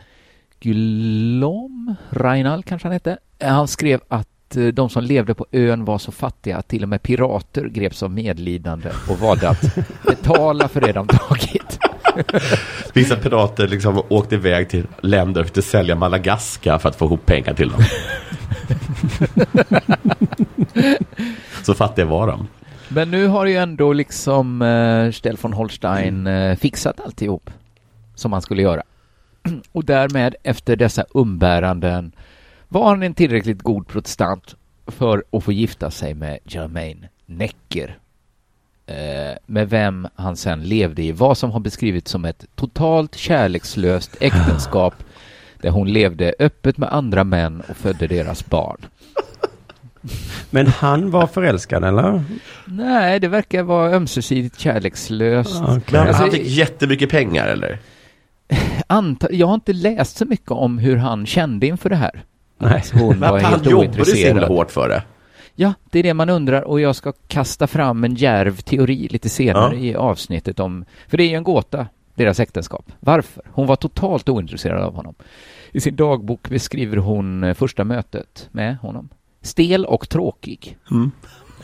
Guillaume 0.60 1.96
Reinald 2.10 2.66
kanske 2.66 2.88
han 2.88 2.94
hette. 2.94 3.18
Han 3.40 3.68
skrev 3.68 4.02
att 4.08 4.58
eh, 4.58 4.66
de 4.66 4.90
som 4.90 5.04
levde 5.04 5.34
på 5.34 5.46
ön 5.52 5.86
var 5.86 5.98
så 5.98 6.12
fattiga 6.12 6.58
att 6.58 6.68
till 6.68 6.84
och 6.84 6.90
med 6.90 7.04
pirater 7.04 7.66
greps 7.66 8.04
av 8.04 8.12
medlidande 8.12 8.90
och 9.10 9.20
valde 9.20 9.50
att 9.50 9.78
betala 10.06 10.68
för 10.68 10.82
det 10.82 10.92
de 10.92 11.08
tagit. 11.08 11.80
Vissa 12.94 13.16
pirater 13.16 13.68
liksom 13.68 14.02
åkte 14.10 14.36
iväg 14.36 14.70
till 14.70 14.88
länder 15.02 15.42
och 15.42 15.48
försökte 15.48 15.62
sälja 15.62 15.96
Madagaskar 15.96 16.78
för 16.78 16.90
att 16.90 16.96
få 16.96 17.06
ihop 17.06 17.26
pengar 17.26 17.54
till 17.54 17.70
dem. 17.70 17.84
Så 21.64 21.74
fattiga 21.74 22.06
var 22.06 22.28
de. 22.28 22.48
Men 22.96 23.12
nu 23.12 23.28
har 23.28 23.46
ju 23.46 23.56
ändå 23.56 23.94
liksom 23.94 24.62
eh, 24.62 25.12
Stell 25.12 25.38
von 25.42 25.54
Holstein 25.54 26.28
eh, 26.28 26.56
fixat 26.56 27.00
alltihop 27.00 27.50
som 28.16 28.34
han 28.34 28.42
skulle 28.42 28.62
göra. 28.62 28.84
Och 29.72 29.86
därmed, 29.86 30.36
efter 30.44 30.76
dessa 30.76 31.06
umbäranden, 31.14 32.12
var 32.68 32.90
han 32.90 33.04
en 33.04 33.14
tillräckligt 33.14 33.62
god 33.62 33.88
protestant 33.88 34.56
för 34.88 35.24
att 35.32 35.44
få 35.44 35.52
gifta 35.52 35.92
sig 35.92 36.14
med 36.14 36.40
Germaine 36.44 37.08
Necker. 37.26 37.98
Eh, 38.86 39.38
med 39.46 39.70
vem 39.70 40.08
han 40.16 40.36
sen 40.36 40.64
levde 40.64 41.04
i 41.04 41.12
vad 41.12 41.38
som 41.38 41.52
har 41.52 41.60
beskrivits 41.60 42.12
som 42.12 42.26
ett 42.26 42.46
totalt 42.56 43.16
kärlekslöst 43.16 44.18
äktenskap 44.20 44.94
där 45.62 45.70
hon 45.70 45.94
levde 45.94 46.34
öppet 46.40 46.78
med 46.78 46.94
andra 46.94 47.24
män 47.24 47.64
och 47.70 47.78
födde 47.78 48.08
deras 48.08 48.46
barn. 48.46 48.78
Men 50.50 50.68
han 50.68 51.12
var 51.12 51.28
förälskad 51.28 51.84
eller? 51.84 52.24
Nej, 52.66 53.20
det 53.20 53.28
verkar 53.28 53.64
vara 53.64 53.92
ömsesidigt 53.96 54.60
kärlekslöst. 54.60 55.62
Okej. 55.64 55.82
Men 55.92 56.08
Alltså, 56.08 56.22
han 56.24 56.32
fick 56.32 56.48
jättemycket 56.48 57.10
pengar 57.10 57.48
eller? 57.48 57.80
Anta, 58.88 59.28
jag 59.32 59.48
har 59.48 59.54
inte 59.54 59.74
läst 59.74 60.18
så 60.18 60.26
mycket 60.26 60.52
om 60.52 60.78
hur 60.78 60.96
han 60.98 61.26
kände 61.26 61.68
inför 61.68 61.90
det 61.90 61.96
här. 61.96 62.24
Nej. 62.58 62.84
Hon 62.94 63.20
Men 63.20 63.32
var 63.32 63.40
han 63.42 63.52
helt 63.52 63.66
jobbade 63.70 64.06
så 64.06 64.16
himla 64.16 64.32
ointresserad. 64.32 64.44
hårt 64.58 64.72
för 64.72 64.90
det. 64.90 65.04
Ja, 65.56 65.74
det 65.92 66.00
är 66.00 66.04
det 66.04 66.14
man 66.14 66.30
undrar 66.30 66.62
och 66.62 66.82
jag 66.82 66.96
ska 66.96 67.14
kasta 67.28 67.68
fram 67.68 68.04
en 68.04 68.16
djärv 68.16 68.58
teori 68.62 69.08
lite 69.12 69.30
senare 69.30 69.76
Ja. 69.76 69.82
i 69.82 69.96
avsnittet 69.96 70.60
om, 70.60 70.86
för 71.08 71.18
det 71.18 71.24
är 71.24 71.28
ju 71.30 71.36
en 71.36 71.44
gåta, 71.44 71.88
deras 72.16 72.40
äktenskap. 72.40 72.92
Varför? 73.00 73.44
Hon 73.52 73.68
var 73.68 73.76
totalt 73.76 74.30
ointresserad 74.30 74.82
av 74.84 74.96
honom. 74.96 75.16
I 75.72 75.80
sin 75.82 75.96
dagbok 75.96 76.50
beskriver 76.50 76.98
hon 76.98 77.44
eh, 77.44 77.54
första 77.54 77.84
mötet 77.84 78.50
med 78.52 78.78
honom. 78.78 79.10
Stel 79.44 79.86
och 79.86 80.10
tråkig. 80.10 80.78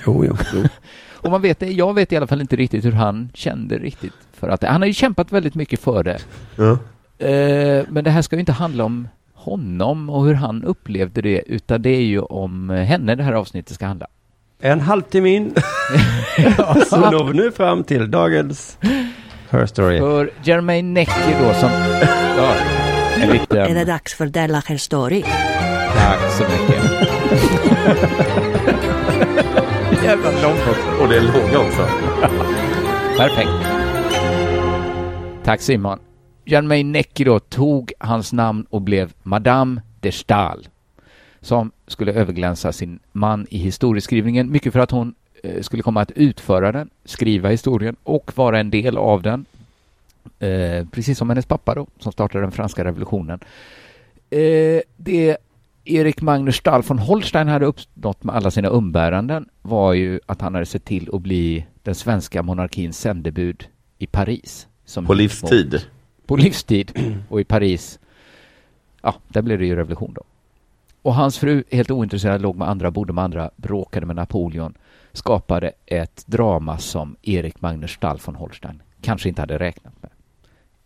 Jo, 0.05 0.25
jo. 0.53 0.63
Och 1.21 1.31
man 1.31 1.41
vet, 1.41 1.61
jag 1.61 1.93
vet 1.93 2.11
i 2.11 2.17
alla 2.17 2.27
fall 2.27 2.41
inte 2.41 2.55
riktigt 2.55 2.85
hur 2.85 2.91
han 2.91 3.29
kände 3.33 3.77
riktigt 3.77 4.13
för 4.33 4.49
att 4.49 4.63
han 4.63 4.81
har 4.81 4.87
ju 4.87 4.93
kämpat 4.93 5.31
väldigt 5.31 5.55
mycket 5.55 5.79
för 5.79 6.03
det. 6.03 6.19
Ja. 6.55 6.71
Eh, 7.25 7.85
men 7.89 8.03
det 8.03 8.09
här 8.09 8.21
ska 8.21 8.35
ju 8.35 8.39
inte 8.39 8.51
handla 8.51 8.83
om 8.83 9.07
honom 9.33 10.09
och 10.09 10.25
hur 10.25 10.33
han 10.33 10.63
upplevde 10.63 11.21
det, 11.21 11.43
utan 11.45 11.81
det 11.81 11.89
är 11.89 12.01
ju 12.01 12.19
om 12.19 12.69
henne 12.69 13.15
det 13.15 13.23
här 13.23 13.33
avsnittet 13.33 13.75
ska 13.75 13.85
handla. 13.85 14.07
En 14.61 14.81
halvtimme 14.81 15.29
in 15.29 15.53
så 16.89 17.11
når 17.11 17.23
vi 17.23 17.33
nu 17.33 17.51
fram 17.51 17.83
till 17.83 18.11
dagens 18.11 18.77
Her 19.49 19.65
Story. 19.65 19.99
För 19.99 20.31
Jermaine 20.43 20.93
Necker 20.93 21.39
då 21.47 21.53
som... 21.53 21.69
Ja, 22.37 22.55
en 23.15 23.57
Är 23.57 23.75
det 23.75 23.85
dags 23.85 24.13
för 24.13 24.25
Della 24.25 24.63
Her 24.67 24.77
Story? 24.77 25.23
Tack 25.95 26.31
så 26.31 26.43
mycket. 26.43 27.18
Jävla 30.03 30.31
långt 30.31 30.67
också. 30.69 31.01
Och 31.01 31.09
det 31.09 31.15
är 31.15 31.21
långa 31.21 31.59
också. 31.67 31.87
Perfekt. 33.17 33.49
Tack 35.43 35.61
Simon. 35.61 35.99
Jermaine 36.45 36.91
Necker 36.91 37.25
då 37.25 37.39
tog 37.39 37.93
hans 37.99 38.33
namn 38.33 38.65
och 38.69 38.81
blev 38.81 39.13
Madame 39.23 39.81
de 39.99 40.11
Stael. 40.11 40.67
Som 41.41 41.71
skulle 41.87 42.13
överglänsa 42.13 42.71
sin 42.71 42.99
man 43.11 43.47
i 43.49 43.57
historieskrivningen. 43.57 44.51
Mycket 44.51 44.73
för 44.73 44.79
att 44.79 44.91
hon 44.91 45.15
eh, 45.43 45.61
skulle 45.61 45.83
komma 45.83 46.01
att 46.01 46.11
utföra 46.11 46.71
den, 46.71 46.89
skriva 47.05 47.49
historien 47.49 47.95
och 48.03 48.37
vara 48.37 48.59
en 48.59 48.69
del 48.69 48.97
av 48.97 49.21
den. 49.21 49.45
Eh, 50.39 50.85
precis 50.91 51.17
som 51.17 51.29
hennes 51.29 51.45
pappa 51.45 51.75
då, 51.75 51.87
som 51.99 52.11
startade 52.11 52.43
den 52.43 52.51
franska 52.51 52.83
revolutionen. 52.83 53.39
Eh, 54.29 54.81
det 54.97 55.37
Erik 55.89 56.21
Magnus 56.21 56.55
Stahl 56.55 56.83
von 56.83 56.99
Holstein 56.99 57.47
hade 57.47 57.65
uppnått 57.65 58.23
med 58.23 58.35
alla 58.35 58.51
sina 58.51 58.67
umbäranden 58.67 59.49
var 59.61 59.93
ju 59.93 60.19
att 60.25 60.41
han 60.41 60.53
hade 60.53 60.65
sett 60.65 60.85
till 60.85 61.09
att 61.13 61.21
bli 61.21 61.65
den 61.83 61.95
svenska 61.95 62.43
monarkins 62.43 62.99
sändebud 62.99 63.67
i 63.97 64.07
Paris. 64.07 64.67
Som 64.85 65.05
På 65.05 65.13
livstid. 65.13 65.81
På 66.25 66.35
livstid 66.35 66.91
och 67.29 67.41
i 67.41 67.43
Paris. 67.43 67.99
Ja, 69.01 69.15
där 69.27 69.41
blev 69.41 69.59
det 69.59 69.65
ju 69.65 69.75
revolution 69.75 70.13
då. 70.13 70.21
Och 71.01 71.13
hans 71.13 71.37
fru, 71.37 71.63
helt 71.71 71.91
ointresserad, 71.91 72.41
låg 72.41 72.55
med 72.55 72.69
andra, 72.69 72.91
bodde 72.91 73.13
med 73.13 73.23
andra, 73.23 73.51
bråkade 73.55 74.05
med 74.05 74.15
Napoleon, 74.15 74.73
skapade 75.13 75.71
ett 75.85 76.23
drama 76.27 76.77
som 76.77 77.15
Erik 77.21 77.61
Magnus 77.61 77.91
Stahl 77.91 78.19
von 78.25 78.35
Holstein 78.35 78.81
kanske 79.01 79.29
inte 79.29 79.41
hade 79.41 79.57
räknat 79.57 79.93
med. 80.01 80.11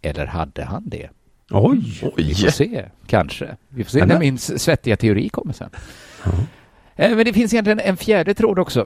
Eller 0.01 0.25
hade 0.25 0.63
han 0.63 0.89
det? 0.89 1.09
Oj! 1.51 1.77
Vi 1.83 1.91
får 1.91 2.13
Oj! 2.17 2.51
se, 2.51 2.85
kanske. 3.07 3.55
Vi 3.69 3.83
får 3.83 3.91
se 3.91 3.99
när 4.05 4.13
det- 4.13 4.19
min 4.19 4.37
svettiga 4.37 4.97
teori 4.97 5.29
kommer 5.29 5.53
sen. 5.53 5.69
Eh, 6.95 7.15
Men 7.15 7.25
det 7.25 7.33
finns 7.33 7.53
egentligen 7.53 7.79
en 7.79 7.97
fjärde 7.97 8.33
tråd 8.33 8.59
också, 8.59 8.85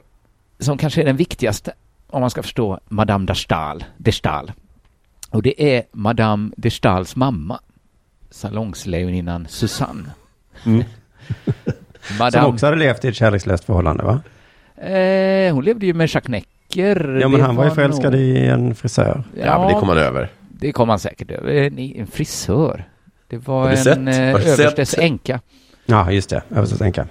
som 0.58 0.78
kanske 0.78 1.00
är 1.00 1.04
den 1.06 1.16
viktigaste. 1.16 1.72
om 2.10 2.20
man 2.20 2.30
ska 2.30 2.42
förstå 2.42 2.80
Madame 2.88 3.26
de 3.26 3.34
Stael, 3.34 3.84
de 3.96 4.12
Stael. 4.12 4.52
Och 5.30 5.42
det 5.42 5.76
är 5.76 5.82
Madame 5.92 6.50
de 6.56 6.70
Staels 6.70 7.16
mamma, 7.16 7.60
salongslejoninnan 8.30 9.46
Susanne. 9.48 10.10
Mm. 10.66 10.84
Som 12.02 12.16
Madame, 12.18 12.46
också 12.46 12.66
hade 12.66 12.76
levt 12.78 13.04
i 13.04 13.08
ett 13.08 13.14
kärlekslöst 13.16 13.64
förhållande 13.64 14.04
va? 14.04 14.20
eh, 14.88 15.54
hon 15.54 15.64
levde 15.64 15.86
ju 15.86 15.94
med 15.94 16.08
Jacques 16.14 16.28
Necker. 16.28 17.18
Ja 17.22 17.28
men 17.28 17.40
Det 17.40 17.46
han 17.46 17.56
var 17.56 17.64
ju 17.64 17.70
förälskad 17.70 18.12
nog- 18.12 18.20
i 18.20 18.46
en 18.46 18.74
frisör. 18.74 19.22
Ja, 19.44 19.58
men 19.58 19.68
det 19.68 19.74
kommer 19.74 19.94
man 19.94 19.98
över. 19.98 20.28
Det 20.60 20.72
kom 20.72 20.88
han 20.88 20.98
säkert 20.98 21.30
över. 21.30 21.54
En, 21.54 21.78
en 21.78 22.06
frisör. 22.06 22.88
Det 23.28 23.36
var 23.36 23.70
en 23.70 23.76
sett? 23.76 23.98
eh, 23.98 24.52
överstes 24.52 24.98
änka. 24.98 25.40
Ja 25.86 26.12
just 26.12 26.30
det, 26.30 26.42
jag 26.48 26.58
måste 26.60 26.78
tänka. 26.78 27.08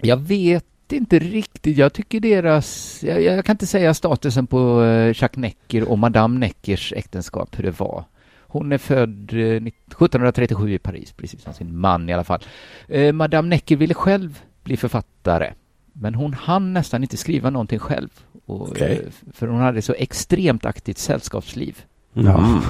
Jag 0.00 0.16
vet 0.16 0.64
inte 0.92 1.18
riktigt. 1.18 1.78
Jag 1.78 1.92
tycker 1.92 2.20
deras... 2.20 2.98
Jag, 3.02 3.22
jag 3.22 3.44
kan 3.44 3.54
inte 3.54 3.66
säga 3.66 3.94
statusen 3.94 4.46
på 4.46 4.82
eh, 4.82 5.06
Jacques 5.22 5.36
Necker 5.36 5.90
och 5.90 5.98
Madame 5.98 6.38
Neckers 6.38 6.92
äktenskap, 6.96 7.58
hur 7.58 7.64
det 7.64 7.80
var. 7.80 8.04
Hon 8.40 8.72
är 8.72 8.78
född 8.78 9.32
eh, 9.32 9.38
1737 9.38 10.72
i 10.72 10.78
Paris, 10.78 11.12
precis 11.12 11.42
som 11.42 11.52
sin 11.54 11.78
man 11.78 12.08
i 12.08 12.12
alla 12.12 12.24
fall. 12.24 12.40
Eh, 12.88 13.12
Madame 13.12 13.48
Necker 13.48 13.76
ville 13.76 13.94
själv 13.94 14.40
bli 14.64 14.76
författare, 14.76 15.52
men 15.92 16.14
hon 16.14 16.34
hann 16.34 16.72
nästan 16.72 17.02
inte 17.02 17.16
skriva 17.16 17.50
någonting 17.50 17.78
själv. 17.78 18.08
Och, 18.46 18.80
eh, 18.80 18.98
För 19.32 19.46
hon 19.46 19.60
hade 19.60 19.82
så 19.82 19.92
extremt 19.92 20.64
aktivt 20.66 20.98
sällskapsliv. 20.98 21.82
Ja. 22.12 22.38
Mm. 22.38 22.60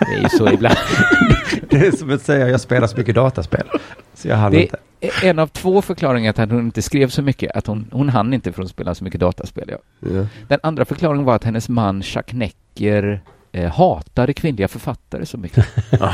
Det 0.00 0.14
är 0.14 0.22
ju 0.22 0.28
så 0.28 0.48
ibland. 0.52 0.76
Det 1.70 1.76
är 1.76 1.90
som 1.90 2.10
att 2.10 2.22
säga 2.22 2.48
jag 2.48 2.60
spelar 2.60 2.86
så 2.86 2.96
mycket 2.96 3.14
dataspel. 3.14 3.66
Så 4.14 4.28
jag 4.28 4.36
hann 4.36 4.52
Det 4.52 4.62
inte. 4.62 4.76
är 5.00 5.24
en 5.30 5.38
av 5.38 5.46
två 5.46 5.82
förklaringar 5.82 6.32
till 6.32 6.42
att 6.42 6.50
hon 6.50 6.60
inte 6.60 6.82
skrev 6.82 7.08
så 7.08 7.22
mycket, 7.22 7.56
att 7.56 7.66
hon, 7.66 7.88
hon 7.92 8.08
hann 8.08 8.34
inte 8.34 8.52
för 8.52 8.62
hon 8.62 8.68
spelade 8.68 8.94
så 8.94 9.04
mycket 9.04 9.20
dataspel. 9.20 9.68
Ja. 9.70 9.76
Ja. 10.10 10.26
Den 10.48 10.60
andra 10.62 10.84
förklaringen 10.84 11.24
var 11.24 11.34
att 11.34 11.44
hennes 11.44 11.68
man 11.68 12.02
Jacques 12.04 12.32
Necker 12.34 13.20
eh, 13.52 13.72
hatade 13.72 14.32
kvinnliga 14.32 14.68
författare 14.68 15.26
så 15.26 15.38
mycket. 15.38 15.66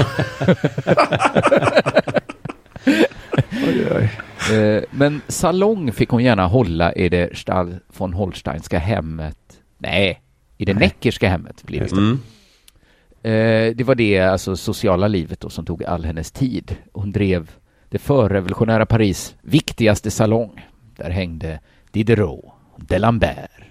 Eh, 4.52 4.82
men 4.90 5.20
salong 5.28 5.92
fick 5.92 6.08
hon 6.08 6.24
gärna 6.24 6.46
hålla 6.46 6.92
i 6.92 7.08
det 7.08 7.38
Stahl 7.38 7.76
von 7.96 8.12
Holsteinska 8.12 8.78
hemmet. 8.78 9.38
Nej, 9.78 10.22
i 10.58 10.64
det 10.64 10.74
Nej. 10.74 10.80
Neckerska 10.80 11.28
hemmet 11.28 11.62
blir 11.62 11.80
det. 11.80 11.92
Mm. 11.92 12.20
Eh, 13.22 13.74
det 13.74 13.85
var 13.85 13.94
det 13.94 14.20
alltså 14.20 14.56
sociala 14.56 15.08
livet 15.08 15.40
då 15.40 15.48
som 15.48 15.64
tog 15.64 15.85
all 15.85 16.04
hennes 16.04 16.30
tid. 16.30 16.76
Hon 16.92 17.12
drev 17.12 17.50
det 17.88 17.98
förrevolutionära 17.98 18.87
Paris 18.87 19.35
viktigaste 19.42 20.11
salong. 20.11 20.66
Där 20.96 21.11
hängde 21.11 21.61
Diderot, 21.90 22.44
D'Alembert. 22.76 23.64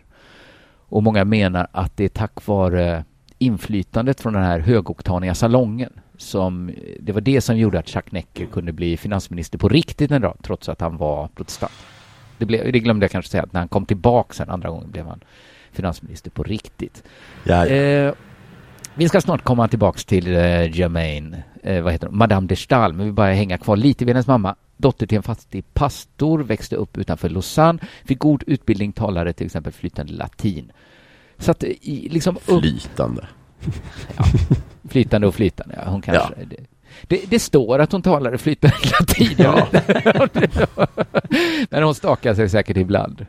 Och 0.91 1.03
många 1.03 1.25
menar 1.25 1.67
att 1.71 1.97
det 1.97 2.03
är 2.03 2.09
tack 2.09 2.47
vare 2.47 3.03
inflytandet 3.37 4.21
från 4.21 4.33
den 4.33 4.43
här 4.43 4.59
högoktaniga 4.59 5.35
salongen 5.35 5.91
som 6.17 6.71
det 6.99 7.11
var 7.11 7.21
det 7.21 7.41
som 7.41 7.57
gjorde 7.57 7.79
att 7.79 7.95
Jacques 7.95 8.11
Necker 8.11 8.45
kunde 8.45 8.71
bli 8.71 8.97
finansminister 8.97 9.57
på 9.57 9.69
riktigt 9.69 10.11
en 10.11 10.21
dag, 10.21 10.37
trots 10.43 10.69
att 10.69 10.81
han 10.81 10.97
var 10.97 11.27
protestant. 11.27 11.73
Det, 12.37 12.45
blev, 12.45 12.71
det 12.71 12.79
glömde 12.79 13.03
jag 13.03 13.11
kanske 13.11 13.31
säga, 13.31 13.43
att 13.43 13.53
när 13.53 13.59
han 13.59 13.67
kom 13.67 13.85
tillbaka 13.85 14.33
sen 14.33 14.49
andra 14.49 14.69
gången 14.69 14.91
blev 14.91 15.07
han 15.07 15.19
finansminister 15.71 16.31
på 16.31 16.43
riktigt. 16.43 17.03
Ja, 17.43 17.67
ja. 17.67 17.75
Eh, 17.75 18.13
vi 19.01 19.09
ska 19.09 19.21
snart 19.21 19.43
komma 19.43 19.67
tillbaks 19.67 20.05
till 20.05 20.35
eh, 20.35 20.77
Germaine, 20.77 21.37
eh, 21.63 21.83
vad 21.83 21.93
heter 21.93 22.07
hon, 22.07 22.17
Madame 22.17 22.47
de 22.47 22.55
Stael, 22.55 22.93
men 22.93 23.05
vi 23.05 23.11
bara 23.11 23.33
hänga 23.33 23.57
kvar 23.57 23.77
lite 23.77 24.05
vid 24.05 24.15
hennes 24.15 24.27
mamma. 24.27 24.55
Dotter 24.77 25.07
till 25.07 25.17
en 25.17 25.23
fattig 25.23 25.73
pastor, 25.73 26.39
växte 26.39 26.75
upp 26.75 26.97
utanför 26.97 27.29
Lausanne, 27.29 27.79
fick 28.05 28.19
god 28.19 28.43
utbildning, 28.47 28.91
talade 28.91 29.33
till 29.33 29.45
exempel 29.45 29.73
flytande 29.73 30.13
latin. 30.13 30.71
Så 31.37 31.51
att 31.51 31.63
eh, 31.63 31.69
i, 31.69 32.09
liksom 32.09 32.37
upp, 32.45 32.61
Flytande. 32.61 33.27
flytande 34.89 35.27
och 35.27 35.35
flytande, 35.35 35.75
ja, 35.85 35.91
hon 35.91 36.01
kanske... 36.01 36.33
Det, 36.45 36.65
det, 37.07 37.21
det 37.29 37.39
står 37.39 37.79
att 37.79 37.91
hon 37.91 38.01
talade 38.01 38.37
flytande 38.37 38.77
latin, 38.99 39.35
Ja. 39.37 39.67
Men 41.69 41.83
hon 41.83 41.95
stakar 41.95 42.33
sig 42.33 42.49
säkert 42.49 42.77
ibland. 42.77 43.25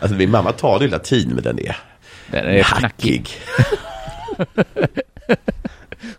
Alltså 0.00 0.16
min 0.16 0.30
mamma 0.30 0.52
talade 0.52 0.84
ju 0.84 0.90
latin, 0.90 1.28
men 1.34 1.42
den 1.42 1.58
är 1.58 1.76
Den 2.32 2.44
är 2.44 2.62
knackig. 2.62 3.28
hackig. 4.38 4.78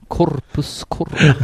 Corpus 0.07 0.85
corpus. 0.87 1.19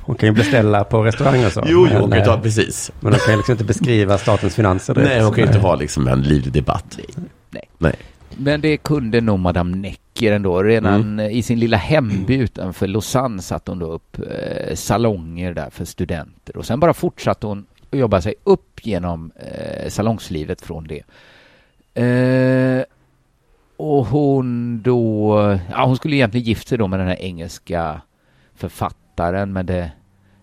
Hon 0.00 0.16
kan 0.16 0.28
ju 0.28 0.32
beställa 0.32 0.84
på 0.84 1.02
restaurang 1.02 1.44
och 1.44 1.52
så. 1.52 1.62
Jo, 1.66 1.70
jo, 1.70 1.82
men, 1.92 2.00
hon 2.00 2.10
kan 2.10 2.18
ju 2.18 2.22
eh, 2.22 2.34
ta, 2.34 2.40
precis. 2.40 2.92
men 3.00 3.12
hon 3.12 3.20
kan 3.20 3.30
ju 3.30 3.36
liksom 3.36 3.52
inte 3.52 3.64
beskriva 3.64 4.18
statens 4.18 4.54
finanser. 4.54 4.94
direkt. 4.94 5.10
Nej, 5.10 5.20
hon 5.20 5.32
kan 5.32 5.44
ju 5.44 5.46
inte 5.46 5.58
ha 5.58 5.74
liksom 5.74 6.08
en 6.08 6.22
livlig 6.22 6.52
debatt. 6.52 6.98
Nej. 7.50 7.68
Nej. 7.78 7.94
Men 8.36 8.60
det 8.60 8.76
kunde 8.76 9.20
nog 9.20 9.38
Madame 9.38 9.76
Necker 9.76 10.32
ändå. 10.32 10.62
Redan 10.62 11.20
i 11.20 11.42
sin 11.42 11.58
lilla 11.58 11.76
hemby 11.76 12.34
utanför 12.34 12.86
Lausanne 12.86 13.42
satte 13.42 13.70
hon 13.70 13.78
då 13.78 13.86
upp 13.86 14.18
eh, 14.18 14.74
salonger 14.74 15.54
där 15.54 15.70
för 15.70 15.84
studenter. 15.84 16.56
Och 16.56 16.66
sen 16.66 16.80
bara 16.80 16.94
fortsatte 16.94 17.46
hon 17.46 17.66
att 17.90 17.98
jobba 17.98 18.20
sig 18.20 18.34
upp 18.44 18.80
genom 18.82 19.32
eh, 19.36 19.88
salongslivet 19.88 20.60
från 20.60 20.86
det. 20.86 21.02
Eh, 21.94 22.82
och 23.76 24.06
hon 24.06 24.80
då, 24.82 25.58
ja 25.70 25.86
hon 25.86 25.96
skulle 25.96 26.16
egentligen 26.16 26.46
gift 26.46 26.68
sig 26.68 26.78
då 26.78 26.86
med 26.86 26.98
den 27.00 27.08
här 27.08 27.20
engelska 27.20 28.00
författaren 28.54 29.52
men 29.52 29.66
det, 29.66 29.92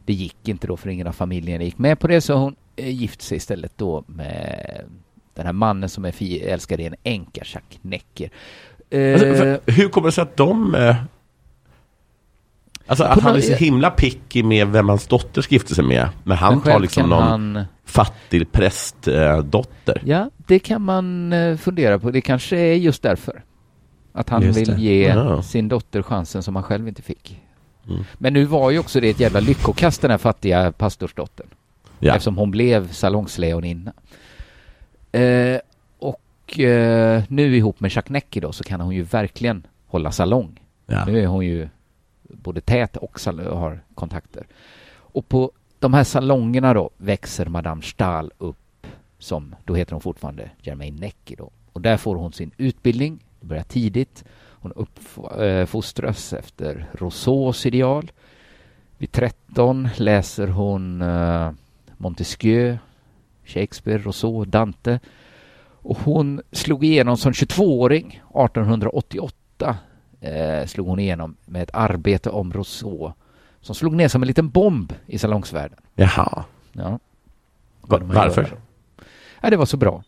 det 0.05 0.13
gick 0.13 0.47
inte 0.47 0.67
då 0.67 0.77
för 0.77 0.89
ingen 0.89 1.07
av 1.07 1.11
familjen 1.11 1.61
gick 1.61 1.77
med 1.77 1.99
på 1.99 2.07
det 2.07 2.21
så 2.21 2.33
hon 2.33 2.55
eh, 2.75 2.89
gifte 2.89 3.23
sig 3.23 3.37
istället 3.37 3.77
då 3.77 4.03
med 4.07 4.83
den 5.33 5.45
här 5.45 5.53
mannen 5.53 5.89
som 5.89 6.05
är 6.05 6.11
förälskad 6.11 6.79
i 6.79 6.85
en 6.85 6.95
änka, 7.03 7.41
Jacques 7.45 7.79
Necker. 7.81 8.29
Eh, 8.89 9.13
Alltså, 9.13 9.71
hur 9.71 9.89
kommer 9.89 10.07
det 10.07 10.11
sig 10.11 10.21
att 10.21 10.37
de... 10.37 10.75
Alltså 12.87 13.03
att 13.03 13.21
han 13.21 13.35
är 13.35 13.41
så 13.41 13.53
himla 13.53 13.89
picky 13.89 14.43
med 14.43 14.67
vem 14.67 14.89
hans 14.89 15.07
dotter 15.07 15.41
ska 15.41 15.55
gifta 15.55 15.75
sig 15.75 15.83
med. 15.83 16.09
Men 16.23 16.37
han 16.37 16.53
men 16.53 16.61
tar 16.63 16.79
liksom 16.79 17.09
någon 17.09 17.23
han- 17.23 17.65
fattig 17.85 18.51
prästdotter. 18.51 19.41
Dotter. 19.41 20.01
Ja, 20.05 20.29
det 20.47 20.59
kan 20.59 20.81
man 20.81 21.33
eh, 21.33 21.57
fundera 21.57 21.99
på. 21.99 22.11
Det 22.11 22.21
kanske 22.21 22.57
är 22.57 22.73
just 22.73 23.03
därför. 23.03 23.43
Att 24.13 24.29
han 24.29 24.41
Just 24.41 24.59
vill 24.59 24.67
det. 24.67 24.81
ge 24.81 25.07
Ja. 25.07 25.41
sin 25.41 25.67
dotter 25.67 26.01
chansen 26.01 26.43
som 26.43 26.55
han 26.55 26.63
själv 26.63 26.87
inte 26.87 27.01
fick. 27.01 27.41
Mm. 27.89 28.03
Men 28.17 28.33
nu 28.33 28.45
var 28.45 28.71
ju 28.71 28.79
också 28.79 28.99
det 28.99 29.09
ett 29.09 29.19
jävla 29.19 29.39
lyckokast 29.39 30.01
den 30.01 30.11
här 30.11 30.17
fattiga 30.17 30.71
pastorsdottern. 30.71 31.47
Ja. 31.99 32.13
Eftersom 32.13 32.37
hon 32.37 32.51
blev 32.51 32.91
salongslejoninna. 32.91 33.93
Eh, 35.11 35.59
och 35.99 36.59
eh, 36.59 37.23
nu 37.27 37.55
ihop 37.57 37.79
med 37.79 37.91
Jacques 37.91 38.09
Necker 38.11 38.41
då 38.41 38.51
så 38.51 38.63
kan 38.63 38.81
hon 38.81 38.95
ju 38.95 39.03
verkligen 39.03 39.63
hålla 39.87 40.11
salong. 40.11 40.59
Ja. 40.87 41.05
Nu 41.05 41.23
är 41.23 41.27
hon 41.27 41.45
ju 41.45 41.69
både 42.29 42.61
tät 42.61 42.97
och 42.97 43.19
har 43.35 43.83
kontakter. 43.95 44.47
Och 44.89 45.29
på 45.29 45.51
de 45.79 45.93
här 45.93 46.03
salongerna 46.03 46.73
då 46.73 46.89
växer 46.97 47.45
Madame 47.45 47.81
Stahl 47.81 48.31
upp 48.37 48.87
som, 49.19 49.55
då 49.65 49.75
heter 49.75 49.91
hon 49.91 50.01
fortfarande 50.01 50.51
Germaine 50.61 50.95
Necki 50.95 51.35
då. 51.35 51.51
Och 51.73 51.81
där 51.81 51.97
får 51.97 52.15
hon 52.15 52.33
sin 52.33 52.51
utbildning, 52.57 53.19
det 53.39 53.47
börjar 53.47 53.63
tidigt. 53.63 54.23
Hon 54.59 54.71
uppfostras 54.71 56.33
eh, 56.33 56.39
efter 56.39 56.89
Rousseaus 56.93 57.65
ideal. 57.65 58.11
Vid 58.97 59.11
13 59.11 59.89
läser 59.97 60.47
hon 60.47 61.01
eh, 61.01 61.51
Montesquieu, 61.97 62.77
Shakespeare, 63.45 63.97
Rousseau, 63.97 64.45
Dante. 64.45 64.99
Och 65.81 65.97
hon 65.97 66.41
slog 66.51 66.85
igenom 66.85 67.17
som 67.17 67.31
22-åring 67.31 68.07
1888 68.07 69.77
eh, 70.21 70.65
slog 70.65 70.87
hon 70.87 70.99
igenom 70.99 71.35
med 71.45 71.63
ett 71.63 71.69
arbete 71.73 72.29
om 72.29 72.53
Rousseau 72.53 73.11
som 73.61 73.75
slog 73.75 73.95
ner 73.95 74.07
som 74.07 74.21
en 74.21 74.27
liten 74.27 74.49
bomb 74.49 74.93
i 75.05 75.17
salongsvärlden. 75.17 75.79
Jaha. 75.95 76.43
Ja. 76.71 76.99
Va- 77.81 77.99
varför? 78.03 78.57
Ja, 79.41 79.49
det 79.49 79.57
var 79.57 79.65
så 79.65 79.77
bra. 79.77 80.03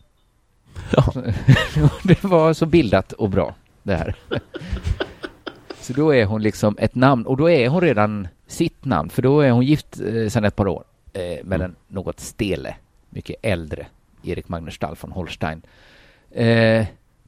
Ja. 0.91 1.13
det 2.03 2.23
var 2.23 2.53
så 2.53 2.65
bildat 2.65 3.13
och 3.13 3.29
bra, 3.29 3.55
det 3.83 3.95
här. 3.95 4.15
så 5.79 5.93
då 5.93 6.15
är 6.15 6.25
hon 6.25 6.41
liksom 6.41 6.77
ett 6.79 6.95
namn, 6.95 7.25
och 7.25 7.37
då 7.37 7.49
är 7.49 7.69
hon 7.69 7.81
redan 7.81 8.27
sitt 8.47 8.85
namn, 8.85 9.09
för 9.09 9.21
då 9.21 9.41
är 9.41 9.51
hon 9.51 9.65
gift 9.65 9.99
eh, 9.99 10.27
sedan 10.29 10.45
ett 10.45 10.55
par 10.55 10.67
år 10.67 10.83
eh, 11.13 11.43
med 11.45 11.61
en 11.61 11.75
något 11.87 12.19
stele, 12.19 12.75
mycket 13.09 13.35
äldre 13.41 13.87
Erik 14.23 14.47
Magnus 14.47 14.73
Stall 14.73 14.95
från 14.95 15.11
Holstein. 15.11 15.61
Eh, 16.31 16.85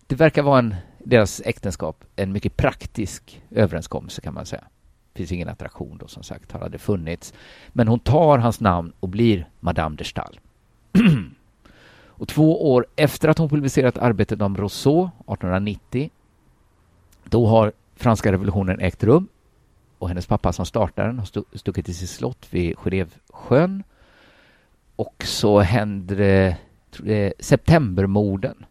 det 0.08 0.16
verkar 0.16 0.42
vara 0.42 0.60
en, 0.60 0.76
deras 1.06 1.42
äktenskap 1.46 2.04
en 2.16 2.32
mycket 2.32 2.58
praktisk 2.58 3.42
överenskommelse 3.52 4.22
kan 4.22 4.34
man 4.34 4.46
säga. 4.46 4.64
Det 5.14 5.18
finns 5.18 5.32
ingen 5.32 5.50
attraktion 5.50 5.98
då 5.98 6.08
som 6.08 6.24
sagt, 6.24 6.52
har 6.52 6.60
aldrig 6.60 6.82
funnits. 6.82 7.34
Men 7.68 7.88
hon 7.88 8.00
tar 8.00 8.38
hans 8.38 8.60
namn 8.60 8.94
och 9.00 9.10
blir 9.10 9.50
Madame 9.60 9.96
de 9.96 10.04
Stael. 10.04 10.40
och 12.06 12.28
två 12.28 12.72
år 12.74 12.86
efter 12.96 13.30
att 13.30 13.38
hon 13.38 13.50
publicerat 13.50 13.98
arbetet 13.98 14.42
om 14.42 14.58
Rousseau, 14.58 15.04
1890, 15.04 16.10
då 17.24 17.46
har 17.46 17.72
franska 17.96 18.32
revolutionen 18.32 18.80
ägt 18.80 19.04
rum 19.04 19.28
och 19.98 20.08
hennes 20.08 20.26
pappa 20.26 20.54
som 20.54 20.66
startaren 20.66 21.20
har 21.20 21.58
stuckit 21.58 21.86
till 21.86 21.96
sitt 21.96 22.10
slott 22.10 22.48
vid 22.50 22.76
Genèvesjön. 22.76 23.84
Och 24.96 25.24
så 25.26 25.60
händer 25.60 26.16
det 26.16 26.58
det 26.98 27.34
septembermorden 27.40 28.66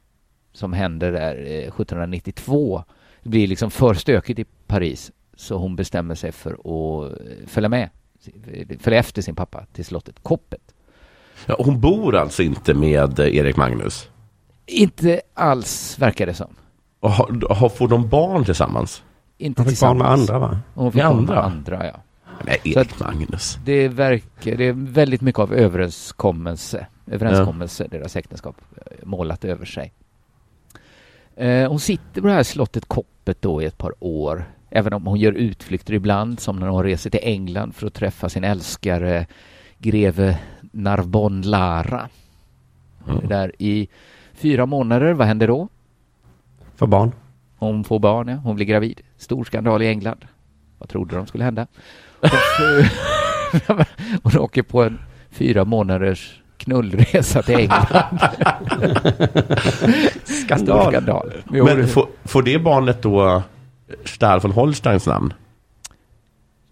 som 0.52 0.72
händer 0.72 1.12
där 1.12 1.34
eh, 1.36 1.68
1792. 1.68 2.84
Det 3.22 3.28
blir 3.28 3.46
liksom 3.46 3.70
för 3.70 3.94
stökigt 3.94 4.38
i 4.38 4.44
Paris 4.66 5.12
så 5.36 5.56
hon 5.56 5.76
bestämmer 5.76 6.14
sig 6.14 6.32
för 6.32 6.52
att 6.52 7.12
eh, 7.12 7.46
följa 7.46 7.68
med, 7.68 7.88
följa 8.80 8.98
efter 8.98 9.22
sin 9.22 9.34
pappa 9.34 9.66
till 9.72 9.84
slottet 9.84 10.22
Koppet. 10.22 10.74
Ja, 11.46 11.56
hon 11.58 11.80
bor 11.80 12.16
alltså 12.16 12.42
inte 12.42 12.74
med 12.74 13.18
eh, 13.18 13.36
Erik 13.36 13.56
Magnus? 13.56 14.08
Inte 14.66 15.20
alls 15.34 15.98
verkar 15.98 16.26
det 16.26 16.34
som. 16.34 16.54
Och 17.00 17.10
har, 17.10 17.54
har, 17.54 17.68
får 17.68 17.88
de 17.88 18.08
barn 18.08 18.44
tillsammans? 18.44 19.02
Inte 19.38 19.62
Han 19.62 19.70
fick 19.70 19.80
barn 19.80 19.96
tillsammans. 19.96 20.28
med 20.28 20.36
andra 20.36 20.48
va? 20.48 20.58
Hon 20.74 20.92
fick 20.92 21.02
Med 21.02 21.12
barn 21.12 21.24
med 21.24 21.38
andra? 21.38 21.76
andra, 21.78 21.86
ja. 21.86 22.00
Så 22.44 22.68
Erik 22.68 23.00
Magnus. 23.00 23.58
Det 23.64 23.88
verkar, 23.88 24.56
det 24.56 24.64
är 24.64 24.72
väldigt 24.72 25.20
mycket 25.20 25.38
av 25.38 25.54
överenskommelse, 25.54 26.86
överenskommelse 27.06 27.86
deras 27.90 28.16
äktenskap 28.16 28.56
eh, 28.76 28.82
målat 29.06 29.44
över 29.44 29.64
sig. 29.64 29.92
Eh, 31.40 31.68
hon 31.68 31.80
sitter 31.80 32.20
på 32.20 32.26
det 32.26 32.32
här 32.32 32.42
slottet 32.42 32.88
Koppet 32.88 33.42
då 33.42 33.62
i 33.62 33.64
ett 33.64 33.78
par 33.78 33.94
år, 34.00 34.44
även 34.70 34.92
om 34.92 35.06
hon 35.06 35.18
gör 35.18 35.32
utflykter 35.32 35.94
ibland, 35.94 36.40
som 36.40 36.56
när 36.56 36.66
hon 36.66 36.84
reser 36.84 37.10
till 37.10 37.20
England 37.22 37.74
för 37.74 37.86
att 37.86 37.94
träffa 37.94 38.28
sin 38.28 38.44
älskare 38.44 39.26
greve 39.78 40.38
Narbonne 40.60 41.46
Lara. 41.46 42.08
Är 43.22 43.28
där 43.28 43.52
i 43.58 43.88
fyra 44.32 44.66
månader, 44.66 45.12
vad 45.12 45.26
händer 45.26 45.48
då? 45.48 45.68
För 46.76 46.86
barn. 46.86 47.12
Hon 47.56 47.84
får 47.84 47.98
barn, 47.98 48.28
ja. 48.28 48.36
Hon 48.36 48.56
blir 48.56 48.66
gravid. 48.66 49.00
Stor 49.16 49.44
skandal 49.44 49.82
i 49.82 49.88
England. 49.88 50.24
Vad 50.78 50.88
trodde 50.88 51.16
de 51.16 51.26
skulle 51.26 51.44
hända? 51.44 51.66
Hon 54.22 54.38
åker 54.38 54.62
på 54.62 54.82
en 54.82 54.98
fyra 55.30 55.64
månaders 55.64 56.42
knullresa 56.64 57.42
till 57.42 57.54
England. 57.58 58.20
Skandal. 60.44 60.88
skandal. 60.92 61.32
Jo, 61.52 61.64
Men 61.64 61.88
får, 61.88 62.06
får 62.24 62.42
det 62.42 62.58
barnet 62.58 63.02
då 63.02 63.42
Stahl 64.04 64.40
von 64.40 64.52
Holsteins 64.52 65.06
namn? 65.06 65.32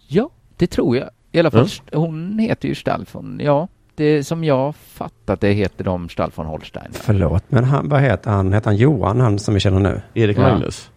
Ja, 0.09 0.30
det 0.57 0.66
tror 0.66 0.97
jag. 0.97 1.11
I 1.32 1.39
alla 1.41 1.51
fall, 1.51 1.61
Mm. 1.93 2.01
hon 2.03 2.39
heter 2.39 2.68
ju 2.68 2.74
Stall 2.74 3.07
von... 3.12 3.41
Ja, 3.45 3.68
det 3.95 4.24
som 4.24 4.45
jag 4.45 4.76
fattat 4.76 5.41
det 5.41 5.53
heter 5.53 5.84
de 5.84 6.09
Stall 6.09 6.30
von 6.34 6.47
Holstein. 6.47 6.89
Förlåt, 6.93 7.45
men 7.49 7.64
han, 7.64 7.89
vad 7.89 8.01
heter 8.01 8.30
han? 8.30 8.53
Heter 8.53 8.66
han 8.70 8.76
Johan, 8.76 9.20
han 9.20 9.39
som 9.39 9.55
vi 9.55 9.61
känner 9.61 9.80
nu? 9.80 10.03
Erik 10.14 10.39
Ja. 10.39 10.43
Magnus? 10.43 10.91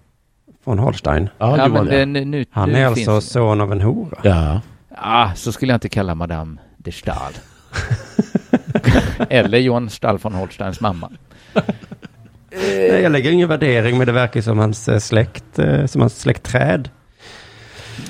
Från 0.63 0.79
Holstein? 0.79 1.29
Ja, 1.37 1.57
Ja, 1.57 1.67
Johan, 1.67 1.71
men 1.71 1.85
ja. 1.93 1.99
den, 1.99 2.13
nu, 2.31 2.45
Han 2.51 2.69
nu 2.69 2.75
är 2.77 2.93
finns 2.95 3.07
alltså 3.07 3.27
det. 3.29 3.33
son 3.33 3.61
av 3.61 3.71
en 3.71 3.81
hora. 3.81 4.17
Ja. 4.23 4.61
Ah, 4.95 5.33
så 5.35 5.51
skulle 5.51 5.71
jag 5.71 5.75
inte 5.75 5.89
kalla 5.89 6.15
Madame 6.15 6.57
de 6.77 6.91
Stahl. 6.91 7.33
Eller 9.29 9.57
Johan 9.57 9.89
Stall 9.89 10.17
von 10.17 10.33
Holsteins 10.33 10.79
mamma. 10.81 11.09
Nej, 12.51 13.01
jag 13.01 13.11
lägger 13.11 13.31
ingen 13.31 13.49
värdering, 13.49 13.97
men 13.97 14.07
det 14.07 14.13
verkar 14.13 14.41
som 14.41 14.59
hans 14.59 14.89
eh, 14.89 14.99
släkt, 14.99 15.59
eh, 15.59 15.85
som 15.85 16.01
hans 16.01 16.19
släktträd. 16.21 16.89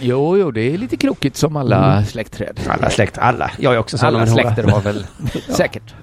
Jo, 0.02 0.38
jo, 0.38 0.52
det 0.52 0.62
är 0.74 0.78
lite 0.78 0.98
krokigt 0.98 1.36
som 1.38 1.56
alla 1.56 1.92
Mm. 1.94 2.06
släktträd. 2.06 2.60
Alla 2.70 2.90
släkt, 2.90 3.18
alla. 3.18 3.52
Jag 3.60 3.74
är 3.74 3.78
också 3.78 3.98
av 3.98 4.16
Alla 4.16 4.28
släkter 4.28 4.64
har 4.64 4.82
väl 4.82 5.06
säkert. 5.58 5.94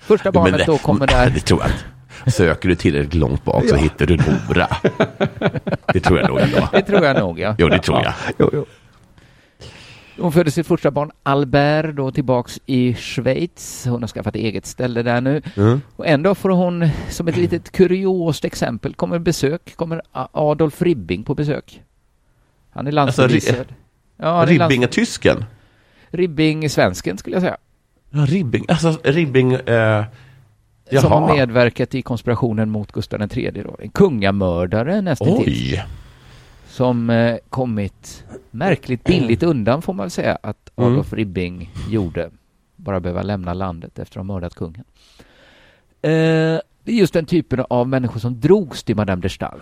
Första 0.00 0.32
barnet 0.32 0.58
det- 0.58 0.64
då 0.64 0.78
kommer 0.78 1.06
Det 1.06 1.12
där. 1.14 1.30
tror 1.40 1.60
jag 1.60 1.68
inte. 1.70 2.30
Söker 2.30 2.68
du 2.68 2.74
tillräckligt 2.74 3.14
långt 3.14 3.44
bak 3.44 3.68
så 3.68 3.76
hittar 3.76 4.06
du 4.06 4.14
en 4.14 4.20
hora. 4.20 4.68
Det 5.92 6.00
tror 6.00 6.18
jag 6.20 6.28
nog 6.28 6.38
ändå. 6.40 6.68
Det 6.72 6.82
tror 6.82 7.04
jag 7.04 7.16
nog, 7.16 7.40
ja. 7.40 7.54
Jo, 7.58 7.68
det 7.68 7.78
tror 7.78 8.02
jag. 8.04 8.12
Jo, 8.38 8.50
jo. 8.52 8.66
Hon 10.22 10.32
födde 10.32 10.50
sitt 10.50 10.66
första 10.66 10.90
barn, 10.90 11.10
Albert, 11.22 11.94
då 11.96 12.10
tillbaks 12.12 12.60
i 12.66 12.94
Schweiz. 12.94 13.86
Hon 13.88 14.02
har 14.02 14.08
skaffat 14.08 14.36
eget 14.36 14.66
ställe 14.66 15.02
där 15.02 15.20
nu. 15.20 15.42
Mm. 15.56 15.80
Och 15.96 16.06
en 16.06 16.22
dag 16.22 16.38
får 16.38 16.50
hon, 16.50 16.88
som 17.08 17.28
ett 17.28 17.36
litet 17.36 17.72
kuriost 17.72 18.44
exempel, 18.44 18.94
kommer 18.94 19.18
besök, 19.18 19.76
kommer 19.76 20.02
Adolf 20.32 20.82
Ribbing 20.82 21.22
på 21.24 21.34
besök. 21.34 21.82
Han 22.70 22.86
är 22.86 22.98
Alltså, 22.98 23.22
landsförvisad. 23.22 23.66
ja, 24.16 24.36
han 24.38 24.48
är 24.48 24.52
lands- 24.58 24.70
Ribbing 24.70 24.82
är 24.82 24.86
tysken? 24.88 25.44
Ribbing, 26.10 26.70
svensken 26.70 27.18
skulle 27.18 27.36
jag 27.36 27.42
säga. 27.42 27.56
Ja, 28.10 28.20
Ribbing. 28.28 28.64
Alltså, 28.68 28.98
Ribbing... 29.04 29.52
Eh, 29.52 30.04
Som 31.00 31.12
har 31.12 31.34
medverkat 31.36 31.94
i 31.94 32.02
konspirationen 32.02 32.70
mot 32.70 32.92
Gustav 32.92 33.22
III 33.36 33.50
då. 33.64 33.76
En 33.78 33.90
kungamördare 33.90 35.00
nästan 35.00 35.44
till. 35.44 35.80
Som 36.72 37.10
eh, 37.10 37.36
kommit 37.50 38.24
märkligt 38.50 39.04
billigt 39.04 39.42
undan 39.42 39.82
får 39.82 39.92
man 39.92 40.04
väl 40.04 40.10
säga 40.10 40.38
att 40.42 40.70
Mm. 40.76 40.92
Adolf 40.92 41.12
Ribbing 41.12 41.70
gjorde. 41.90 42.30
Bara 42.76 43.00
behöva 43.00 43.22
lämna 43.22 43.54
landet 43.54 43.98
efter 43.98 44.20
att 44.20 44.26
ha 44.26 44.34
mördat 44.34 44.54
kungen. 44.54 44.84
Eh, 46.02 46.10
det 46.84 46.92
är 46.92 46.96
just 46.96 47.12
den 47.12 47.26
typen 47.26 47.64
av 47.70 47.88
människor 47.88 48.20
som 48.20 48.40
drogs 48.40 48.84
till 48.84 48.96
Madame 48.96 49.22
de 49.22 49.28
Stael. 49.28 49.60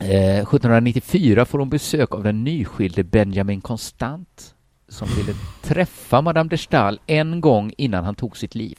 Eh, 0.00 0.38
1794 0.38 1.44
får 1.44 1.58
hon 1.58 1.70
besök 1.70 2.14
av 2.14 2.22
den 2.22 2.44
nyskilde 2.44 3.04
Benjamin 3.04 3.60
Constant 3.60 4.54
som 4.88 5.08
ville 5.16 5.32
träffa 5.62 6.20
Madame 6.20 6.48
de 6.50 6.56
Stael 6.56 7.00
en 7.06 7.40
gång 7.40 7.72
innan 7.76 8.04
han 8.04 8.14
tog 8.14 8.36
sitt 8.36 8.54
liv. 8.54 8.78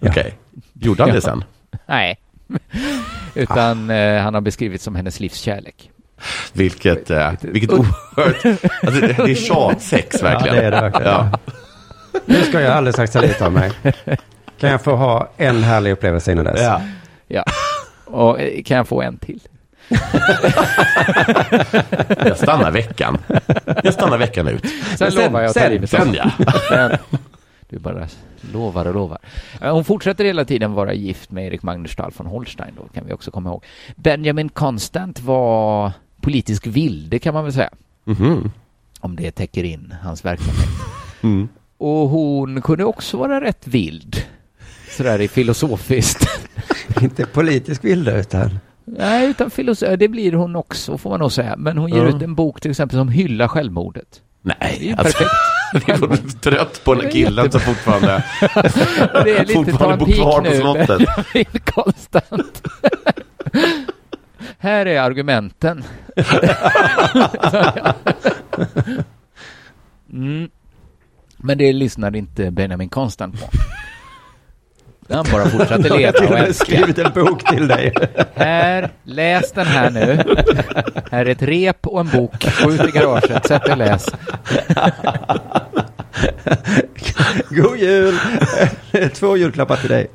Okej. 0.00 0.38
Gjorde 0.72 1.02
han 1.02 1.12
det 1.12 1.20
sen? 1.20 1.44
Nej, 1.86 2.18
utan 3.34 3.90
eh, 3.90 4.22
han 4.22 4.34
har 4.34 4.40
beskrivits 4.40 4.84
som 4.84 4.94
hennes 4.94 5.20
livs 5.20 5.36
kärlek. 5.36 5.91
Vilket, 6.52 7.10
eh, 7.10 7.32
vilket 7.40 7.70
oerhört... 7.70 8.44
Alltså, 8.82 9.00
det, 9.00 9.06
det 9.06 9.30
är 9.30 9.34
tjatsex 9.48 10.22
verkligen. 10.22 10.56
Ja, 10.56 10.60
det 10.62 10.66
är 10.66 10.70
det 10.70 10.80
verkligen. 10.80 11.12
Ja. 11.12 11.38
Nu 12.24 12.42
ska 12.42 12.60
jag 12.60 12.72
alldeles 12.72 12.94
strax 12.96 13.12
ta 13.12 13.20
lite 13.20 13.46
av 13.46 13.52
mig. 13.52 13.72
Kan 14.60 14.70
jag 14.70 14.82
få 14.82 14.96
ha 14.96 15.28
en 15.36 15.62
härlig 15.62 15.92
upplevelse 15.92 16.32
innan 16.32 16.44
dess? 16.44 16.60
Ja. 16.60 16.80
Ja. 17.28 17.44
Och 18.04 18.40
eh, 18.40 18.62
kan 18.62 18.76
jag 18.76 18.88
få 18.88 19.02
en 19.02 19.18
till? 19.18 19.40
Jag 22.18 22.36
stannar 22.38 22.70
veckan. 22.70 23.18
Jag 23.82 23.94
stannar 23.94 24.18
veckan 24.18 24.48
ut. 24.48 24.64
Sen, 24.98 25.14
lovar 25.14 25.40
jag 25.40 25.48
att 25.48 25.54
sen, 25.54 25.86
sen 25.88 26.14
ja. 26.14 26.30
Men 26.70 26.98
Du 27.68 27.78
bara 27.78 28.08
lovar 28.52 28.84
och 28.86 28.94
lovar. 28.94 29.18
Hon 29.60 29.84
fortsätter 29.84 30.24
hela 30.24 30.44
tiden 30.44 30.72
vara 30.72 30.94
gift 30.94 31.30
med 31.30 31.46
Erik 31.46 31.62
Magnus 31.62 31.90
Stahl 31.92 32.12
von 32.16 32.26
Holstein 32.26 32.74
då, 32.76 32.88
kan 32.94 33.06
vi 33.06 33.12
också 33.12 33.30
komma 33.30 33.50
ihåg. 33.50 33.64
Benjamin 33.96 34.48
Constant 34.48 35.20
var 35.20 35.92
politisk 36.22 36.66
vilde 36.66 37.18
kan 37.18 37.34
man 37.34 37.44
väl 37.44 37.52
säga. 37.52 37.70
Mhm. 38.04 38.50
Om 39.00 39.16
det 39.16 39.30
täcker 39.30 39.64
in 39.64 39.94
hans 40.02 40.24
verksamhet. 40.24 40.68
Mm. 41.24 41.48
Och 41.78 42.08
hon 42.08 42.62
kunde 42.62 42.84
också 42.84 43.16
vara 43.16 43.40
rätt 43.40 43.66
vild. 43.66 44.16
Sådär 44.90 45.20
i 45.20 45.28
filosofiskt. 45.28 46.26
Inte 47.02 47.26
politisk 47.26 47.84
vilde 47.84 48.20
utan 48.20 48.58
Nej, 48.84 49.28
utan 49.30 49.50
filosofi, 49.50 49.96
det 49.96 50.08
blir 50.08 50.32
hon 50.32 50.56
också 50.56 50.98
får 50.98 51.10
man 51.10 51.20
nog 51.20 51.32
säga. 51.32 51.54
Men 51.58 51.78
hon 51.78 51.90
ger 51.90 52.04
Ja. 52.04 52.16
ut 52.16 52.22
en 52.22 52.34
bok 52.34 52.60
till 52.60 52.70
exempel 52.70 52.98
som 52.98 53.08
hyllar 53.08 53.48
självmordet. 53.48 54.20
Det 54.42 54.50
är 54.50 54.56
Nej, 54.60 54.86
ju 54.88 54.94
alltså, 54.94 55.18
perfekt. 55.72 55.88
jag 56.02 56.12
är 56.12 56.40
trött 56.40 56.84
på 56.84 56.94
den 56.94 57.04
här 57.04 57.10
killen 57.10 57.52
som 57.52 57.60
fortfarande, 57.60 58.24
Det 59.24 59.30
är 59.38 59.40
lite 59.40 59.52
fortfarande 59.54 59.92
en 59.92 59.98
bor 59.98 60.06
kvar 60.16 60.40
på 60.42 60.54
slottet. 60.54 61.64
Konstant. 61.74 62.62
Här 64.62 64.86
är 64.86 65.00
argumenten. 65.00 65.84
mm. 70.12 70.50
Men 71.36 71.58
det 71.58 71.72
lyssnade 71.72 72.18
inte 72.18 72.50
Benjamin 72.50 72.88
Konstant 72.88 73.40
på. 73.40 73.46
Han 75.14 75.26
bara 75.32 75.48
fortsatte 75.48 75.96
leta 75.96 76.28
och 76.28 76.38
älska. 76.38 76.64
skrivit 76.64 76.98
en 76.98 77.12
bok 77.12 77.44
till 77.44 77.68
dig. 77.68 77.94
Här, 78.34 78.90
läs 79.04 79.52
den 79.52 79.66
här 79.66 79.90
nu. 79.90 80.24
Här 81.10 81.26
är 81.26 81.30
ett 81.30 81.42
rep 81.42 81.86
och 81.86 82.00
en 82.00 82.08
bok. 82.08 82.46
Gå 82.62 82.72
ut 82.72 82.88
i 82.88 82.90
garaget, 82.90 83.46
sätt 83.46 83.62
dig 83.64 83.72
och 83.72 83.78
läs. 83.78 84.06
God 87.50 87.78
jul! 87.78 88.18
Två 89.14 89.36
julklappar 89.36 89.76
till 89.76 89.90
dig. 89.90 90.10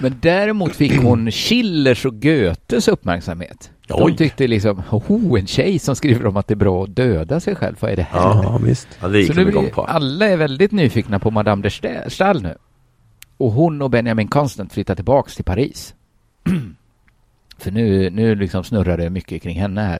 Men 0.00 0.16
däremot 0.20 0.76
fick 0.76 1.02
hon 1.02 1.30
Schillers 1.30 2.06
och 2.06 2.22
Goethes 2.22 2.88
uppmärksamhet. 2.88 3.70
De 3.86 4.02
Oj. 4.02 4.16
tyckte 4.16 4.46
liksom, 4.46 4.82
oh, 4.90 5.40
en 5.40 5.46
tjej 5.46 5.78
som 5.78 5.96
skriver 5.96 6.26
om 6.26 6.36
att 6.36 6.46
det 6.46 6.54
är 6.54 6.56
bra 6.56 6.84
att 6.84 6.96
döda 6.96 7.40
sig 7.40 7.54
själv, 7.54 7.76
vad 7.80 7.90
är 7.90 7.96
det 7.96 8.02
här? 8.02 8.20
Ja, 8.20 8.60
visst. 8.64 8.88
ja, 9.00 9.08
det 9.08 9.18
gick 9.18 9.26
Så 9.26 9.32
de 9.32 9.44
nu 9.44 9.50
blir, 9.50 9.70
på. 9.70 9.82
alla 9.84 10.26
är 10.28 10.36
väldigt 10.36 10.72
nyfikna 10.72 11.18
på 11.18 11.30
Madame 11.30 11.62
de 11.62 11.68
Sta- 11.68 12.08
Stael 12.08 12.42
nu. 12.42 12.54
Och 13.36 13.52
hon 13.52 13.82
och 13.82 13.90
Benjamin 13.90 14.28
Constant 14.28 14.72
flyttar 14.72 14.94
tillbaks 14.94 15.34
till 15.34 15.44
Paris. 15.44 15.94
För 17.58 17.70
nu, 17.70 18.10
nu 18.10 18.34
liksom 18.34 18.64
snurrar 18.64 18.96
det 18.96 19.10
mycket 19.10 19.42
kring 19.42 19.60
henne 19.60 19.80
här. 19.80 19.98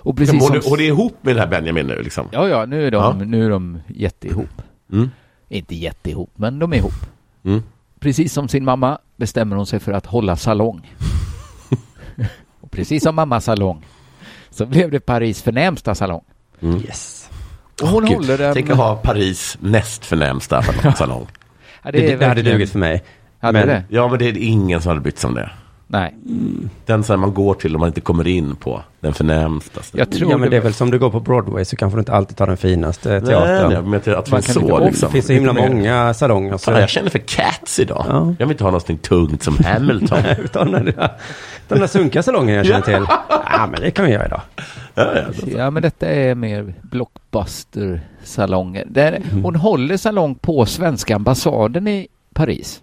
Och 0.00 0.16
precis 0.16 0.32
Men 0.34 0.40
som... 0.42 0.52
hon, 0.54 0.62
hon 0.64 0.80
är 0.80 0.84
ihop 0.84 1.16
med 1.20 1.34
den 1.36 1.40
här 1.40 1.50
Benjamin 1.50 1.86
nu 1.86 2.02
liksom? 2.02 2.26
Ja, 2.32 2.48
ja, 2.48 2.66
nu 2.66 2.86
är 2.86 2.90
de, 2.90 2.96
Ja. 3.18 3.24
nu 3.24 3.44
är 3.46 3.50
de 3.50 3.78
jätteihop. 3.88 4.62
Mm. 4.92 5.10
Inte 5.48 5.74
jätteihop, 5.74 6.30
men 6.36 6.58
de 6.58 6.72
är 6.72 6.76
ihop. 6.76 6.92
Mm. 7.44 7.62
Precis 8.00 8.32
som 8.32 8.48
sin 8.48 8.64
mamma 8.64 8.98
bestämmer 9.18 9.56
hon 9.56 9.66
sig 9.66 9.80
för 9.80 9.92
att 9.92 10.06
hålla 10.06 10.36
salong. 10.36 10.94
och 12.60 12.70
precis 12.70 13.02
som 13.02 13.14
mammas 13.14 13.44
salong 13.44 13.86
så 14.50 14.66
blev 14.66 14.90
det 14.90 15.00
Paris 15.00 15.42
förnämsta 15.42 15.94
salong. 15.94 16.24
Mm. 16.60 16.80
Yes. 16.80 17.30
Och 17.82 17.88
hon 17.88 18.04
Gud, 18.06 18.16
håller 18.16 18.38
den... 18.38 18.54
Tänk 18.54 18.70
att 18.70 18.76
ha 18.76 18.96
Paris 18.96 19.58
näst 19.60 20.04
förnämsta 20.06 20.62
salong. 20.96 21.26
Ja, 21.82 21.90
Det, 21.92 21.98
det, 22.00 22.04
hade 22.12 22.16
verkligen- 22.16 22.52
dugit 22.52 22.70
för 22.70 22.78
mig. 22.78 23.04
Hade 23.40 23.58
Men- 23.58 23.68
det? 23.68 23.84
Ja, 23.88 24.08
men 24.08 24.18
det 24.18 24.24
är 24.28 24.36
ingen 24.38 24.80
som 24.80 24.88
hade 24.88 25.00
brytt 25.00 25.18
sig 25.18 25.28
om 25.28 25.34
det. 25.34 25.50
Nej. 25.90 26.14
Den 26.86 27.04
som 27.04 27.20
man 27.20 27.34
går 27.34 27.54
till 27.54 27.74
om 27.74 27.80
man 27.80 27.86
inte 27.86 28.00
kommer 28.00 28.28
in 28.28 28.56
på 28.56 28.82
den 29.00 29.12
förnämsta. 29.12 29.80
Jag 29.92 30.12
tror 30.12 30.30
ja, 30.30 30.38
men 30.38 30.50
det 30.50 30.56
är 30.56 30.60
väl 30.60 30.74
som 30.74 30.90
du 30.90 30.98
går 30.98 31.10
på 31.10 31.20
Broadway 31.20 31.64
så 31.64 31.76
kanske 31.76 31.96
du 31.96 32.00
inte 32.00 32.12
alltid 32.12 32.36
tar 32.36 32.46
den 32.46 32.56
finaste 32.56 33.08
Nej, 33.08 33.20
teatern. 33.20 33.72
nej, 33.72 33.82
men 33.82 33.92
jag 33.92 34.04
tror 34.04 34.18
att 34.18 34.30
Man 34.30 34.42
så 34.42 34.78
liksom. 34.78 35.06
Det 35.06 35.12
finns 35.12 35.26
så 35.26 35.32
himla 35.32 35.52
många 35.52 36.14
salonger. 36.14 36.52
Så 36.56 36.58
Fan, 36.58 36.80
jag 36.80 36.88
känner 36.88 37.10
för 37.10 37.18
Cats 37.18 37.78
idag. 37.78 38.04
Ja. 38.08 38.34
Jag 38.38 38.46
vill 38.46 38.54
inte 38.54 38.64
ha 38.64 38.70
någonting 38.70 38.98
tungt 38.98 39.42
som 39.42 39.56
Hamilton. 39.64 40.18
Utan 40.44 40.72
den 40.72 40.84
där, 40.84 41.10
den 41.68 41.80
där 41.80 41.86
sunkiga 41.86 42.22
salongen 42.22 42.54
jag 42.54 42.66
känner 42.66 42.80
till. 42.80 43.06
Ja, 43.28 43.68
men 43.72 43.80
det 43.80 43.90
kan 43.90 44.04
vi 44.04 44.10
göra 44.12 44.26
idag. 44.26 44.40
ja, 44.94 45.12
ja. 45.14 45.22
Ja, 45.56 45.70
men 45.70 45.82
detta 45.82 46.06
är 46.06 46.34
mer 46.34 46.74
blockbuster-salonger. 46.82 48.86
Mm. 48.96 49.44
Hon 49.44 49.56
håller 49.56 49.96
salong 49.96 50.34
på 50.34 50.66
svenska 50.66 51.16
ambassaden 51.16 51.88
i 51.88 52.06
Paris. 52.34 52.82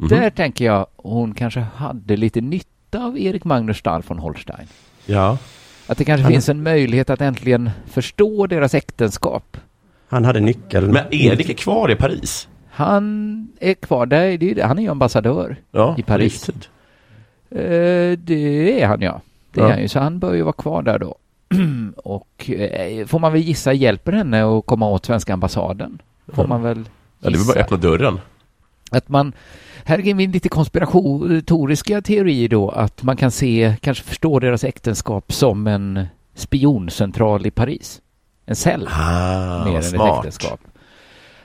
Mhm. 0.00 0.08
Där 0.08 0.30
tänker 0.30 0.64
jag 0.64 0.86
hon 0.96 1.34
kanske 1.34 1.60
hade 1.60 2.16
lite 2.16 2.40
nytta 2.40 3.04
av 3.04 3.18
Erik 3.18 3.44
Magnus 3.44 3.76
Stahl 3.78 4.02
von 4.06 4.18
Holstein. 4.18 4.66
ja. 5.06 5.38
Att 5.86 5.98
det 5.98 6.04
kanske 6.04 6.22
Han- 6.22 6.32
finns 6.32 6.48
en 6.48 6.62
möjlighet 6.62 7.10
att 7.10 7.20
äntligen 7.20 7.70
förstå 7.86 8.46
deras 8.46 8.74
äktenskap. 8.74 9.56
Han 10.08 10.24
hade 10.24 10.40
nyckeln. 10.40 10.92
Men 10.92 11.04
Erik 11.14 11.50
är 11.50 11.54
kvar 11.54 11.90
i 11.90 11.94
Paris. 11.96 12.48
Han 12.70 13.48
är 13.60 13.74
kvar 13.74 14.06
där, 14.06 14.20
det 14.20 14.44
är 14.46 14.48
ju 14.48 14.54
det. 14.54 14.64
han 14.66 14.78
är 14.78 14.82
ju 14.82 14.88
ambassadör. 14.88 15.56
Ja, 15.70 15.94
I 15.98 16.02
Paris. 16.02 16.48
riktigt. 16.48 16.68
Eh, 17.50 18.18
det 18.18 18.82
är 18.82 18.86
han 18.86 19.00
ja. 19.00 19.20
Det 19.52 19.60
är 19.60 19.64
Ja. 19.64 19.70
han 19.70 19.80
ju, 19.82 19.88
så 19.88 19.98
han 20.00 20.18
bör 20.18 20.34
ju 20.34 20.42
vara 20.42 20.52
kvar 20.52 20.82
där 20.82 20.98
då. 20.98 21.14
Och 21.96 22.50
eh, 22.50 23.06
får 23.06 23.18
man 23.18 23.32
väl 23.32 23.40
gissa 23.42 23.72
hjälper 23.72 24.12
henne 24.12 24.44
att 24.58 24.66
komma 24.66 24.88
åt 24.88 25.06
svenska 25.06 25.32
ambassaden. 25.32 25.98
Får 26.32 26.44
Ja. 26.44 26.48
man 26.48 26.62
väl 26.62 26.84
Ja, 27.20 27.30
det 27.30 27.36
är 27.36 27.38
bara 27.38 27.40
att 27.40 27.46
gissa. 27.46 27.60
öppna 27.60 27.76
dörren. 27.76 28.20
Att 28.90 29.08
man, 29.08 29.32
här 29.84 30.08
är 30.08 30.14
min 30.14 30.32
lite 30.32 30.48
konspiratoriska 30.48 32.02
teori 32.02 32.48
då, 32.48 32.68
att 32.70 33.02
man 33.02 33.16
kan 33.16 33.30
se, 33.30 33.76
kanske 33.80 34.04
förstå 34.04 34.38
deras 34.40 34.64
äktenskap 34.64 35.32
som 35.32 35.66
en 35.66 36.06
spioncentral 36.34 37.46
i 37.46 37.50
Paris. 37.50 38.00
En 38.46 38.56
cell, 38.56 38.88
Ah, 38.92 39.64
mer 39.64 39.66
än 39.66 39.72
vad 39.74 39.78
ett 39.78 39.84
smart. 39.90 40.18
äktenskap. 40.18 40.60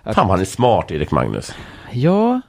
Att, 0.04 0.16
Fan 0.16 0.30
han 0.30 0.40
är 0.40 0.46
smart, 0.46 0.92
Erik 0.92 1.12
Magnus. 1.12 1.52
Ja, 1.92 2.42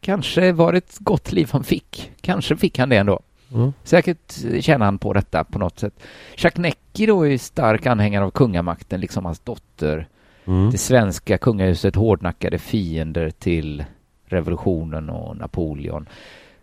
kanske 0.00 0.52
var 0.52 0.72
det 0.72 0.78
ett 0.78 0.96
gott 0.98 1.32
liv 1.32 1.48
han 1.52 1.64
fick. 1.64 2.12
Kanske 2.20 2.56
fick 2.56 2.78
han 2.78 2.88
det 2.88 2.96
ändå. 2.96 3.20
Mm. 3.54 3.72
Säkert 3.84 4.32
tjänar 4.60 4.84
han 4.84 4.98
på 4.98 5.12
detta 5.12 5.44
på 5.44 5.58
något 5.58 5.78
sätt. 5.78 5.94
Jacques 6.36 6.58
Necki 6.62 7.06
då 7.06 7.26
är 7.26 7.38
stark 7.38 7.86
anhängare 7.86 8.24
av 8.24 8.30
kungamakten, 8.30 9.00
liksom 9.00 9.24
hans 9.24 9.40
dotter. 9.40 10.08
Mm. 10.46 10.70
Det 10.70 10.78
svenska 10.78 11.38
kungahuset 11.38 11.94
hårdnackade 11.96 12.58
fiender 12.58 13.30
till 13.30 13.84
revolutionen 14.26 15.10
och 15.10 15.36
Napoleon. 15.36 16.08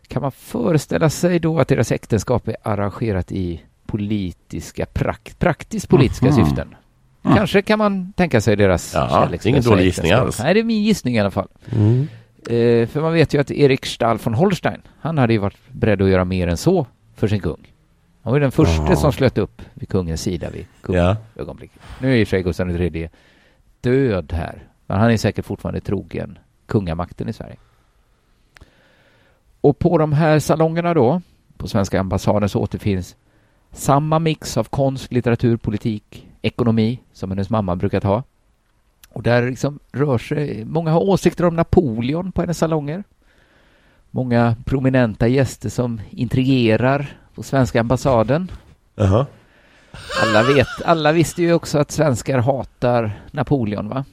Kan 0.08 0.22
man 0.22 0.32
föreställa 0.32 1.10
sig 1.10 1.40
då 1.40 1.60
att 1.60 1.68
deras 1.68 1.92
äktenskap 1.92 2.48
är 2.48 2.56
arrangerat 2.64 3.32
i 3.32 3.62
politiska, 3.86 4.86
prakt, 4.86 5.40
praktiskt 5.40 5.90
politiska 5.90 6.26
Mhm. 6.26 6.36
syften? 6.36 6.76
Kanske 7.24 7.62
kan 7.62 7.80
man 7.80 8.14
tänka 8.14 8.42
sig 8.42 8.56
deras 8.56 8.94
Ja, 8.94 9.10
kärlekslösa 9.10 9.50
ingen 9.50 9.64
dålig 9.64 9.84
gissning 9.86 10.12
alls. 10.12 10.40
Nej, 10.40 10.54
det 10.54 10.60
är 10.60 10.64
min 10.64 10.84
gissning 10.84 11.16
i 11.16 11.20
alla 11.20 11.32
fall. 11.32 11.48
Mm. 11.72 12.08
Eh, 12.50 12.88
för 12.88 13.02
man 13.02 13.14
vet 13.14 13.34
ju 13.34 13.42
att 13.42 13.52
Erik 13.52 13.86
Stahl 13.86 14.18
von 14.24 14.34
Holstein, 14.34 14.82
han 15.00 15.18
hade 15.18 15.34
ju 15.34 15.40
varit 15.40 15.58
beredd 15.72 16.02
att 16.02 16.10
göra 16.10 16.26
mer 16.26 16.48
än 16.48 16.58
så 16.58 16.88
för 17.16 17.28
sin 17.28 17.40
kung. 17.40 17.74
Han 18.24 18.32
var 18.32 18.38
ju 18.38 18.42
den 18.42 18.52
första 18.52 18.96
som 18.96 19.12
slöt 19.12 19.38
upp 19.38 19.62
vid 19.74 19.90
kungens 19.90 20.22
sida 20.22 20.50
vid 20.50 20.66
Ja. 20.88 21.16
ögonblicket. 21.36 21.80
Nu 22.02 22.12
är 22.12 22.16
i 22.16 22.24
och 22.24 22.28
för 22.28 22.38
sig 22.38 22.44
Gustav 22.44 22.82
III 22.82 23.10
död 23.88 24.34
här, 24.34 24.68
men 24.88 25.00
han 25.00 25.12
är 25.12 25.18
säkert 25.18 25.46
fortfarande 25.46 25.82
trogen 25.82 26.40
kungamakten 26.66 27.30
i 27.30 27.34
Sverige. 27.34 27.56
Och 29.62 29.80
på 29.80 29.98
de 29.98 30.14
här 30.14 30.40
salongerna 30.40 30.94
då, 30.94 31.22
på 31.58 31.68
svenska 31.68 32.00
ambassaden, 32.00 32.50
så 32.50 32.62
återfinns 32.62 33.16
samma 33.72 34.20
mix 34.20 34.58
av 34.58 34.64
konst, 34.64 35.12
litteratur, 35.12 35.58
politik, 35.58 36.28
ekonomi 36.42 37.00
som 37.14 37.32
hennes 37.32 37.50
mamma 37.50 37.76
brukat 37.76 38.04
ha. 38.04 38.24
Och 39.10 39.24
där 39.24 39.50
liksom 39.50 39.80
rör 39.92 40.18
sig, 40.18 40.66
många 40.66 40.92
har 40.92 41.02
åsikter 41.02 41.46
om 41.46 41.56
Napoleon 41.56 42.32
på 42.32 42.42
hennes 42.42 42.58
salonger. 42.58 43.04
Många 44.12 44.56
prominenta 44.66 45.28
gäster 45.28 45.70
som 45.70 46.02
intrigerar 46.10 47.20
på 47.36 47.44
svenska 47.44 47.80
ambassaden. 47.80 48.52
Jaha. 48.96 49.26
Alla, 50.24 50.44
vet, 50.44 50.68
alla 50.86 51.12
visste 51.12 51.42
ju 51.42 51.54
också 51.54 51.80
att 51.80 51.92
svenskar 51.92 52.38
hatar 52.40 53.20
Napoleon, 53.32 53.90
va? 53.90 54.06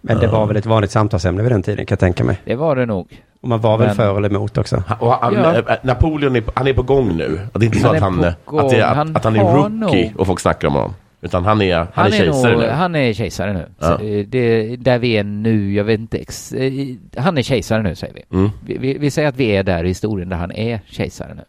Men 0.00 0.18
det 0.18 0.26
var 0.26 0.46
väl 0.46 0.56
ett 0.56 0.66
vanligt 0.66 0.90
samtalsämne 0.90 1.42
vid 1.42 1.52
den 1.52 1.62
tiden 1.62 1.86
kan 1.86 1.92
jag 1.94 2.00
tänka 2.00 2.24
mig. 2.24 2.40
Det 2.44 2.54
var 2.54 2.76
det 2.76 2.86
nog. 2.86 3.22
Och 3.40 3.48
man 3.48 3.60
var 3.60 3.78
väl 3.78 3.86
Men- 3.86 3.96
för 3.96 4.16
eller 4.16 4.28
emot 4.30 4.58
också. 4.58 4.82
Och 5.00 5.12
han, 5.12 5.34
Ja. 5.34 5.54
äh, 5.58 5.76
Napoleon 5.82 6.36
är, 6.36 6.40
på- 6.40 6.52
han 6.54 6.66
är 6.66 6.72
på 6.72 6.82
gång 6.82 7.16
nu. 7.16 7.40
Det 7.54 7.64
är 7.64 7.66
inte 7.66 7.78
så 7.78 7.86
Han 7.86 7.96
att 7.96 8.02
han, 8.02 8.24
att, 8.24 8.70
det, 8.70 8.76
är- 8.80 8.94
Han 8.94 9.16
att 9.16 9.24
han 9.24 9.36
är 9.36 9.40
rookie 9.44 9.68
nog- 10.10 10.20
och 10.20 10.26
folk 10.26 10.40
snackar 10.40 10.68
om 10.68 10.74
honom. 10.74 10.94
Utan 11.20 11.44
han 11.44 11.62
är, 11.62 11.76
han 11.76 11.86
Han 11.92 12.06
är 12.06 12.10
är, 12.10 12.16
kejsare 12.18 12.52
nog, 12.52 12.60
nu. 12.60 12.68
han 12.68 12.94
är 12.96 13.12
kejsare 13.12 13.52
nu. 13.52 13.66
Ja. 13.78 14.00
Eh, 14.02 14.26
det, 14.26 14.76
där 14.76 14.98
vi 14.98 15.16
är 15.16 15.24
nu, 15.24 15.72
jag 15.74 15.84
vet 15.84 16.00
inte 16.00 16.18
ex, 16.18 16.52
eh, 16.52 16.72
Han 17.16 17.38
är 17.38 17.42
kejsare 17.42 17.82
nu, 17.82 17.94
säger 17.94 18.14
vi. 18.14 18.36
Mm. 18.36 18.50
vi, 18.66 18.78
vi. 18.78 18.98
Vi 18.98 19.10
säger 19.10 19.28
att 19.28 19.36
vi 19.36 19.44
är 19.56 19.62
där 19.62 19.84
i 19.84 19.88
historien 19.88 20.28
där 20.28 20.36
han 20.36 20.52
är 20.52 20.80
kejsare 20.86 21.34
nu. 21.34 21.42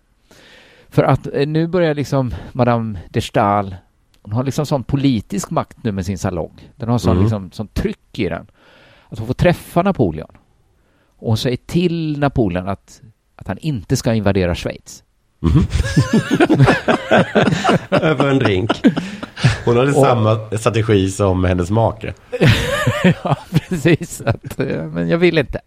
För 0.90 1.04
att 1.04 1.28
eh, 1.34 1.48
nu 1.48 1.68
börjar 1.68 1.94
liksom 1.96 2.34
Madame 2.52 3.00
de 3.10 3.22
Stael, 3.22 3.76
hon 4.22 4.34
har 4.34 4.44
liksom 4.44 4.66
sån 4.66 4.84
politisk 4.84 5.50
makt 5.50 5.78
nu 5.84 5.92
med 5.92 6.06
sin 6.06 6.18
salong. 6.18 6.70
Den 6.76 6.90
har 6.90 6.98
sån, 6.98 7.12
Mm. 7.12 7.24
liksom, 7.24 7.52
sån 7.52 7.68
tryck 7.68 8.20
i 8.20 8.30
den. 8.30 8.48
Att 9.10 9.18
hon 9.20 9.28
får 9.28 9.34
träffa 9.34 9.82
Napoleon. 9.82 10.30
Och 11.18 11.28
hon 11.28 11.38
säger 11.38 11.58
till 11.58 12.20
Napoleon 12.20 12.70
att, 12.70 13.02
att 13.36 13.48
han 13.48 13.58
inte 13.58 13.96
ska 13.98 14.14
invadera 14.14 14.56
Schweiz. 14.56 15.04
Mhm. 15.40 15.64
Över 17.90 18.28
en 18.28 18.40
drink. 18.40 18.72
Hon 19.66 19.78
hade 19.78 19.92
Och- 19.92 20.06
samma 20.06 20.58
strategi 20.58 21.10
som 21.12 21.44
hennes 21.44 21.70
make. 21.72 22.14
ja, 23.24 23.38
precis. 23.52 24.22
Att, 24.22 24.60
eh, 24.60 24.84
men 24.84 25.10
jag 25.10 25.18
vill 25.18 25.38
inte. 25.38 25.60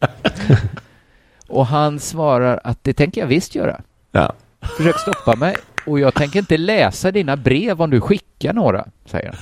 Och 1.48 1.66
han 1.66 1.98
svarar 2.00 2.60
att 2.64 2.84
det 2.84 2.92
tänker 2.92 3.20
jag 3.20 3.28
visst 3.28 3.54
göra. 3.54 3.80
Ja. 4.12 4.32
Försök 4.76 4.98
stoppa 4.98 5.36
mig. 5.36 5.56
Och 5.86 6.00
jag 6.00 6.14
tänker 6.14 6.38
inte 6.38 6.56
läsa 6.56 7.10
dina 7.10 7.36
brev 7.36 7.82
om 7.82 7.90
du 7.90 8.00
skickar 8.00 8.52
några, 8.52 8.86
säger 9.06 9.28
han. 9.28 9.38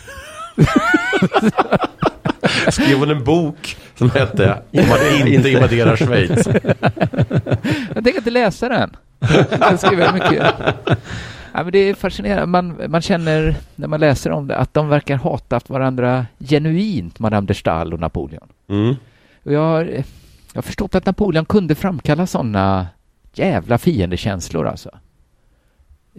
Skrev 2.71 2.99
hon 2.99 3.11
en 3.11 3.25
bok 3.25 3.77
som 3.95 4.11
hette 4.11 4.63
Om 4.73 4.89
man 4.89 5.27
inte 5.29 5.51
invaderar 5.51 5.97
Schweiz. 5.97 6.47
Jag 7.95 8.05
tänker 8.05 8.17
inte 8.17 8.31
läsa 8.31 8.69
den. 8.69 8.97
Den 9.51 9.79
skriver 9.79 10.05
jag 10.05 10.15
mycket. 10.15 10.47
Ja, 11.53 11.63
men 11.63 11.73
det 11.73 11.79
är 11.79 11.95
fascinerande. 11.95 12.47
Man, 12.47 12.81
man 12.89 13.03
känner 13.03 13.55
när 13.75 13.89
man 13.89 14.01
läser 14.01 14.31
om 14.31 14.47
det 14.47 14.57
att 14.57 14.75
de 14.75 14.89
verkar 14.89 15.17
hata 15.17 15.61
varandra 15.67 16.27
genuint, 16.39 17.19
Madame 17.19 17.47
de 17.47 17.55
Stael 17.55 17.93
och 17.93 18.01
Napoleon. 18.01 18.49
Mm. 18.69 18.95
Och 19.43 19.53
jag, 19.53 19.61
har, 19.61 19.85
jag 19.85 20.05
har 20.55 20.63
förstått 20.63 20.95
att 20.95 21.07
Napoleon 21.07 21.45
kunde 21.45 21.75
framkalla 21.75 22.27
sådana 22.27 22.87
jävla 23.35 23.79
fiendekänslor 23.79 24.67
alltså. 24.69 24.91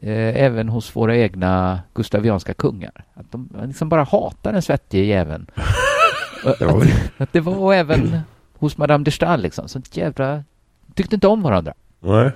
Eh, 0.01 0.43
även 0.43 0.69
hos 0.69 0.95
våra 0.95 1.15
egna 1.17 1.79
gustavianska 1.93 2.53
kungar. 2.53 3.05
Att 3.13 3.31
de 3.31 3.49
liksom 3.65 3.89
bara 3.89 4.03
hatar 4.03 4.53
den 4.53 4.61
svettige 4.61 5.03
jäveln. 5.05 5.45
Och 6.45 6.55
Det 6.59 6.65
var 6.65 6.79
väl- 6.79 6.87
att, 6.87 7.21
att 7.21 7.33
det 7.33 7.39
var 7.41 7.73
även 7.73 8.19
hos 8.57 8.77
Madame 8.77 9.03
de 9.03 9.11
Stael 9.11 9.41
liksom. 9.41 9.67
Sånt 9.67 9.97
jävla... 9.97 10.43
Tyckte 10.95 11.15
inte 11.15 11.27
om 11.27 11.41
varandra. 11.41 11.73
Nej. 11.99 12.31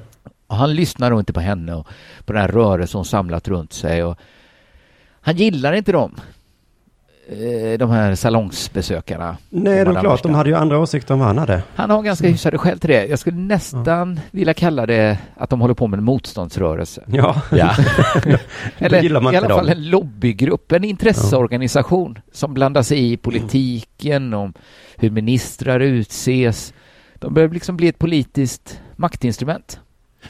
Och 0.47 0.55
han 0.55 0.75
lyssnar 0.75 1.09
nog 1.09 1.19
inte 1.21 1.33
på 1.33 1.39
henne 1.39 1.73
och 1.75 1.87
på 2.25 2.33
den 2.33 2.41
här 2.41 2.47
rörelsen 2.47 2.97
hon 2.97 3.05
samlat 3.05 3.47
runt 3.47 3.73
sig. 3.73 4.03
Och 4.03 4.17
han 5.21 5.35
gillar 5.35 5.73
inte 5.73 5.91
dem. 5.91 6.15
Eh, 7.29 7.77
De 7.77 7.89
här 7.89 8.15
salongsbesökarna. 8.15 9.37
Nej, 9.49 9.73
det 9.73 9.91
är 9.91 10.01
klart. 10.01 10.23
de 10.23 10.31
De 10.31 10.35
hade 10.35 10.49
ju 10.49 10.55
andra 10.55 10.79
åsikter 10.79 11.13
än 11.13 11.19
vad 11.19 11.27
han 11.27 11.37
hade. 11.37 11.63
Han 11.75 11.89
har 11.89 12.03
ganska 12.03 12.27
hyfsade 12.27 12.57
skäl 12.57 12.79
till 12.79 12.89
det. 12.89 13.05
Jag 13.05 13.19
skulle 13.19 13.37
nästan 13.37 14.19
vilja 14.31 14.53
kalla 14.53 14.85
det 14.85 15.17
att 15.37 15.49
de 15.49 15.61
håller 15.61 15.73
på 15.73 15.87
med 15.87 15.97
en 15.97 16.03
motståndsrörelse. 16.03 17.03
Ja, 17.07 17.41
Ja. 17.51 17.75
Eller 18.77 19.03
i 19.03 19.37
alla 19.37 19.49
fall 19.49 19.65
dem. 19.65 19.69
en 19.77 19.89
lobbygrupp, 19.89 20.71
en 20.71 20.83
intresseorganisation 20.83 22.19
som 22.31 22.53
blandar 22.53 22.81
sig 22.81 23.11
i 23.13 23.17
politiken, 23.17 24.33
om 24.33 24.53
hur 24.97 25.09
ministrar 25.09 25.79
utses. 25.79 26.73
De 27.15 27.33
börjar 27.33 27.49
liksom 27.49 27.77
bli 27.77 27.87
ett 27.87 27.99
politiskt 27.99 28.79
maktinstrument. 28.95 29.79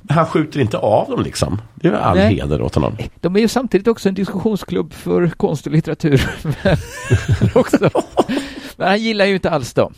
Men 0.01 0.17
han 0.17 0.25
skjuter 0.25 0.59
inte 0.59 0.77
av 0.77 1.09
dem 1.09 1.23
liksom. 1.23 1.61
Det 1.75 1.87
är 1.87 1.93
all 1.93 2.17
Nej. 2.17 2.35
heder 2.35 2.61
åt 2.61 2.75
honom. 2.75 2.97
De 3.21 3.35
är 3.35 3.39
ju 3.39 3.47
samtidigt 3.47 3.87
också 3.87 4.09
en 4.09 4.15
diskussionsklubb 4.15 4.93
för 4.93 5.27
konst 5.27 5.67
och 5.67 5.73
litteratur. 5.73 6.29
Men, 8.77 8.87
han 8.87 9.01
gillar 9.01 9.25
ju 9.25 9.33
inte 9.33 9.49
alls 9.49 9.73
dem, 9.73 9.93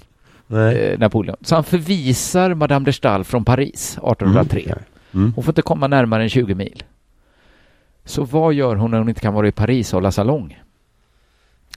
Nej. 0.47 0.77
eh, 0.77 0.99
Napoleon. 0.99 1.37
Så 1.41 1.55
han 1.55 1.63
förvisar 1.63 2.53
Madame 2.53 2.85
de 2.85 2.93
Stael 2.93 3.23
från 3.23 3.45
Paris 3.45 3.97
1803. 3.97 4.75
Mm. 5.13 5.33
Hon 5.35 5.43
får 5.43 5.51
inte 5.51 5.61
komma 5.61 5.87
närmare 5.87 6.23
än 6.23 6.29
20 6.29 6.55
mil. 6.55 6.83
Så 8.05 8.23
vad 8.23 8.53
gör 8.53 8.75
hon 8.75 8.91
när 8.91 8.97
hon 8.97 9.09
inte 9.09 9.21
kan 9.21 9.33
vara 9.33 9.47
i 9.47 9.51
Paris 9.51 9.93
och 9.93 9.97
hålla 9.97 10.11
salong? 10.11 10.59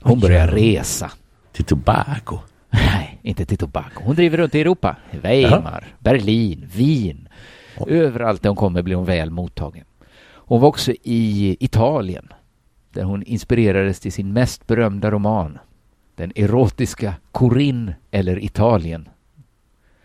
Hon 0.01 0.19
börjar 0.19 0.47
resa. 0.47 1.11
Till 1.51 1.65
Tobago. 1.65 2.39
Nej, 2.69 3.19
inte 3.21 3.45
till 3.45 3.57
tobacco. 3.57 4.01
Hon 4.03 4.15
driver 4.15 4.37
runt 4.37 4.55
i 4.55 4.61
Europa. 4.61 4.95
Weimar, 5.11 5.87
Berlin, 5.99 6.69
Wien. 6.75 7.27
Överallt 7.87 8.41
där 8.41 8.49
hon 8.49 8.57
kommer 8.57 8.81
blir 8.81 8.95
hon 8.95 9.05
väl 9.05 9.29
mottagen. 9.29 9.85
Hon 10.31 10.61
var 10.61 10.67
också 10.67 10.91
i 11.03 11.57
Italien 11.59 12.33
där 12.93 13.03
hon 13.03 13.23
inspirerades 13.23 13.99
till 13.99 14.11
sin 14.11 14.33
mest 14.33 14.67
berömda 14.67 15.11
roman. 15.11 15.57
Den 16.15 16.31
erotiska 16.35 17.13
Corinne 17.31 17.95
eller 18.11 18.43
Italien. 18.43 19.09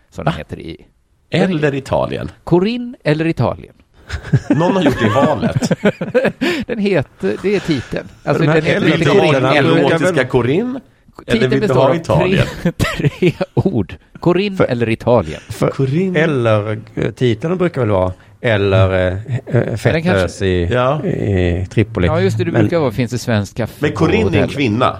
Som 0.09 0.25
den 0.25 0.33
Va? 0.33 0.37
heter 0.37 0.59
i 0.59 0.85
Eller 1.29 1.75
Italien. 1.75 2.31
Corinne 2.43 2.97
eller 3.03 3.27
Italien. 3.27 3.73
Någon 4.49 4.75
har 4.75 4.83
gjort 4.83 4.99
det 4.99 5.09
valet. 5.09 5.71
Den 6.67 6.79
heter, 6.79 7.37
det 7.41 7.55
är 7.55 7.59
titeln. 7.59 8.07
Alltså 8.23 8.43
De 8.43 8.49
här 8.49 8.61
den 8.61 8.65
heter 8.65 8.93
inte 8.93 9.05
Corinne 9.05 9.49
eller 9.57 9.77
erotiska 9.77 10.25
Corinne? 10.27 10.79
Eller 11.27 11.47
vill 11.47 11.67
du 11.67 11.73
ha 11.73 11.95
Italien? 11.95 12.45
tre, 12.63 12.71
tre 12.97 13.33
ord. 13.53 13.95
Corinne 14.25 14.57
För- 14.57 14.65
eller 14.65 14.89
Italien. 14.89 15.39
För, 15.49 15.67
Corinne. 15.69 16.19
eller 16.19 16.79
eh, 16.95 17.11
titeln 17.11 17.57
brukar 17.57 17.81
väl 17.81 17.89
vara 17.89 18.13
eller 18.41 19.11
eh, 19.45 19.75
fettlös 19.75 20.03
kanske- 20.03 20.45
i, 20.45 20.65
Ja. 20.73 21.05
i 21.05 21.65
Tripoli. 21.71 22.07
Ja, 22.07 22.21
just 22.21 22.37
det. 22.37 22.43
Det 22.43 22.51
Men- 22.51 22.61
brukar 22.61 22.79
vara 22.79 22.91
finns 22.91 23.11
det 23.11 23.17
svenskt 23.17 23.57
kaffe 23.57 23.73
Men 23.79 23.91
på 23.91 23.97
Corinne 23.97 24.37
är 24.37 24.41
en 24.41 24.47
kvinna. 24.47 24.97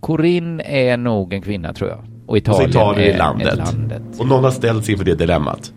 Corinne 0.00 0.62
är 0.66 0.96
nog 0.96 1.32
en 1.32 1.42
kvinna, 1.42 1.72
tror 1.72 1.90
jag. 1.90 1.98
Och 1.98 2.28
Och 2.28 2.36
Italien, 2.38 2.70
Italien 2.70 3.08
är 3.10 3.14
är 3.14 3.18
landet. 3.18 3.56
landet. 3.58 4.02
Och 4.18 4.26
någon 4.26 4.44
har 4.44 4.50
ställts 4.50 4.88
inför 4.88 5.04
det 5.04 5.14
dilemmat. 5.14 5.72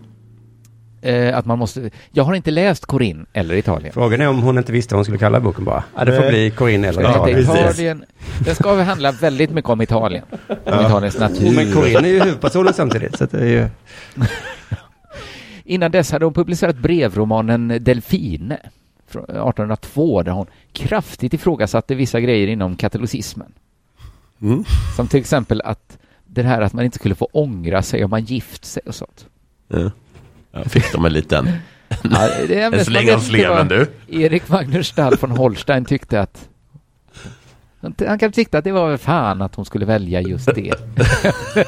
Eh, 1.02 1.38
att 1.38 1.46
man 1.46 1.58
måste... 1.58 1.90
Jag 2.10 2.24
har 2.24 2.34
inte 2.34 2.50
läst 2.50 2.86
Corinne 2.86 3.26
eller 3.32 3.54
Italien. 3.54 3.92
Frågan 3.92 4.20
är 4.20 4.28
om 4.28 4.42
hon 4.42 4.58
inte 4.58 4.72
visste 4.72 4.94
vad 4.94 4.98
hon 4.98 5.04
skulle 5.04 5.18
kalla 5.18 5.40
boken 5.40 5.64
bara. 5.64 5.84
Ja, 5.96 6.04
det 6.04 6.22
får 6.22 6.28
bli 6.28 6.50
Corinne 6.50 6.88
eller 6.88 7.02
Ja, 7.02 7.28
Italien. 7.28 8.04
Den 8.44 8.54
ska 8.54 8.74
väl 8.74 8.86
handla 8.86 9.12
väldigt 9.12 9.50
mycket 9.50 9.70
om 9.70 9.82
Italien. 9.82 10.24
Om 10.48 10.86
Italiens 10.86 11.18
natur. 11.18 11.54
Men 11.56 11.72
Corinne 11.72 12.08
är 12.08 12.12
ju 12.12 12.22
huvudpersonen 12.22 12.74
samtidigt. 12.74 13.18
Så 13.18 13.26
det 13.26 13.38
är 13.38 13.46
ju... 13.46 13.66
Innan 15.64 15.90
dess 15.90 16.12
hade 16.12 16.24
hon 16.24 16.34
publicerat 16.34 16.76
brevromanen 16.76 17.78
Delfine 17.80 18.58
från 19.08 19.24
1802 19.24 20.22
där 20.22 20.32
hon 20.32 20.46
kraftigt 20.72 21.34
ifrågasatte 21.34 21.94
vissa 21.94 22.20
grejer 22.20 22.48
inom 22.48 22.76
katolicismen. 22.76 23.52
Mm. 24.42 24.64
Som 24.96 25.08
till 25.08 25.20
exempel 25.20 25.62
att 25.64 25.98
det 26.26 26.42
här 26.42 26.60
att 26.60 26.72
man 26.72 26.84
inte 26.84 26.98
skulle 26.98 27.14
få 27.14 27.28
ångra 27.32 27.82
sig 27.82 28.04
om 28.04 28.10
man 28.10 28.24
gift 28.24 28.64
sig 28.64 28.82
och 28.86 28.94
sånt. 28.94 29.26
Ja. 29.68 29.90
Fick 30.66 30.92
de 30.92 31.04
en 31.04 31.12
liten 31.12 31.48
Ja, 32.02 32.28
det 32.48 32.60
är 32.60 32.74
en 32.74 32.84
släng 32.84 33.10
av 33.10 33.18
sleven 33.18 33.68
du. 33.68 33.86
Erik 34.08 34.48
Magnus 34.48 34.86
Stall 34.86 35.16
från 35.16 35.30
Holstein 35.30 35.84
tyckte 35.84 36.20
att 36.20 36.48
han 37.82 38.18
kanske 38.18 38.30
tyckte 38.30 38.58
att 38.58 38.64
det 38.64 38.72
var 38.72 38.88
väl 38.88 38.98
fan 38.98 39.42
att 39.42 39.54
hon 39.54 39.64
skulle 39.64 39.86
välja 39.86 40.20
just 40.20 40.54
det. 40.54 40.74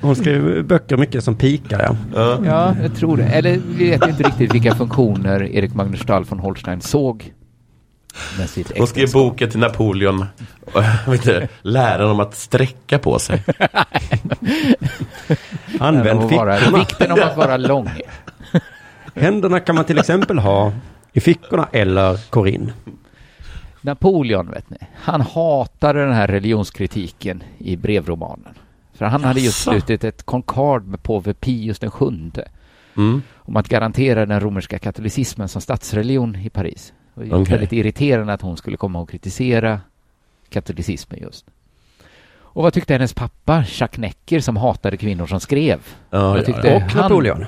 Hon 0.00 0.16
skrev 0.16 0.64
böcker 0.64 0.96
mycket 0.96 1.24
som 1.24 1.36
pikar, 1.36 1.80
ja. 1.80 1.96
Ja. 2.14 2.38
Ja, 2.44 2.74
jag 2.82 2.96
tror 2.96 3.16
det. 3.16 3.24
Eller 3.24 3.60
vi 3.68 3.90
vet 3.90 4.08
inte 4.08 4.22
riktigt 4.22 4.54
vilka 4.54 4.74
funktioner 4.74 5.42
Erik 5.42 5.74
Magnus 5.74 6.00
Stall 6.00 6.24
från 6.24 6.38
Holstein 6.38 6.80
såg 6.80 7.32
Hon 8.76 8.86
skrev 8.86 9.12
boken 9.12 9.50
till 9.50 9.60
Napoleon. 9.60 10.24
Inte, 11.08 11.48
lära 11.62 12.02
honom 12.02 12.20
att 12.20 12.34
sträcka 12.34 12.98
på 12.98 13.18
sig. 13.18 13.44
Använd 15.80 16.28
fickorna. 16.28 16.78
vikten 16.78 17.12
om 17.12 17.18
att 17.22 17.36
vara 17.36 17.56
lång. 17.56 17.90
Händerna 19.14 19.60
kan 19.60 19.74
man 19.74 19.84
till 19.84 19.98
exempel 19.98 20.38
ha 20.38 20.72
i 21.12 21.20
fickorna 21.20 21.68
eller 21.72 22.30
Corinne. 22.30 22.72
Napoleon, 23.80 24.50
vet 24.50 24.70
ni, 24.70 24.78
han 25.02 25.20
hatade 25.20 26.04
den 26.04 26.12
här 26.12 26.26
religionskritiken 26.26 27.42
i 27.58 27.76
brevromanen. 27.76 28.54
För 28.94 29.04
han 29.04 29.24
hade 29.24 29.40
just 29.40 29.62
slutit 29.62 30.04
ett 30.04 30.22
konkord 30.22 30.86
med 30.86 31.02
påve 31.02 31.34
Pius 31.34 31.78
den 31.78 31.90
sjunde 31.90 32.48
Mm. 32.96 33.22
om 33.36 33.56
att 33.56 33.68
garantera 33.68 34.26
den 34.26 34.40
romerska 34.40 34.78
katolicismen 34.78 35.48
som 35.48 35.60
statsreligion 35.60 36.36
i 36.36 36.50
Paris. 36.50 36.92
Det 37.18 37.30
var 37.30 37.38
Okej. 37.40 37.50
väldigt 37.50 37.72
irriterande 37.72 38.32
att 38.32 38.42
hon 38.42 38.56
skulle 38.56 38.76
komma 38.76 38.98
och 39.00 39.10
kritisera 39.10 39.80
katolicismen 40.48 41.20
just. 41.22 41.46
Och 42.30 42.62
vad 42.62 42.72
tyckte 42.72 42.92
hennes 42.92 43.14
pappa, 43.14 43.64
Jacques 43.68 43.98
Necker, 43.98 44.40
som 44.40 44.56
hatade 44.56 44.96
kvinnor 44.96 45.26
som 45.26 45.40
skrev? 45.40 45.78
Ja, 46.10 46.38
ja, 46.38 46.54
ja. 46.64 46.76
Och 46.76 46.82
han- 46.82 47.02
Napoleon. 47.02 47.44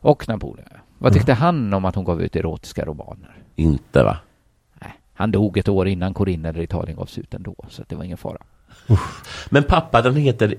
Och 0.00 0.28
Napoleon. 0.28 0.66
Vad 0.98 1.12
tyckte 1.12 1.32
han 1.34 1.74
om 1.74 1.84
att 1.84 1.94
hon 1.94 2.04
gav 2.04 2.22
ut 2.22 2.36
erotiska 2.36 2.84
romaner? 2.84 3.36
Inte 3.56 4.02
va? 4.02 4.16
Nej, 4.80 4.92
han 5.14 5.30
dog 5.32 5.58
ett 5.58 5.68
år 5.68 5.88
innan 5.88 6.14
Corinne 6.14 6.48
eller 6.48 6.60
Italien 6.60 6.96
gavs 6.96 7.18
ut 7.18 7.34
ändå, 7.34 7.54
så 7.68 7.82
att 7.82 7.88
det 7.88 7.96
var 7.96 8.04
ingen 8.04 8.16
fara. 8.16 8.38
Men 9.50 9.62
pappa, 9.62 10.02
den 10.02 10.16
heter 10.16 10.54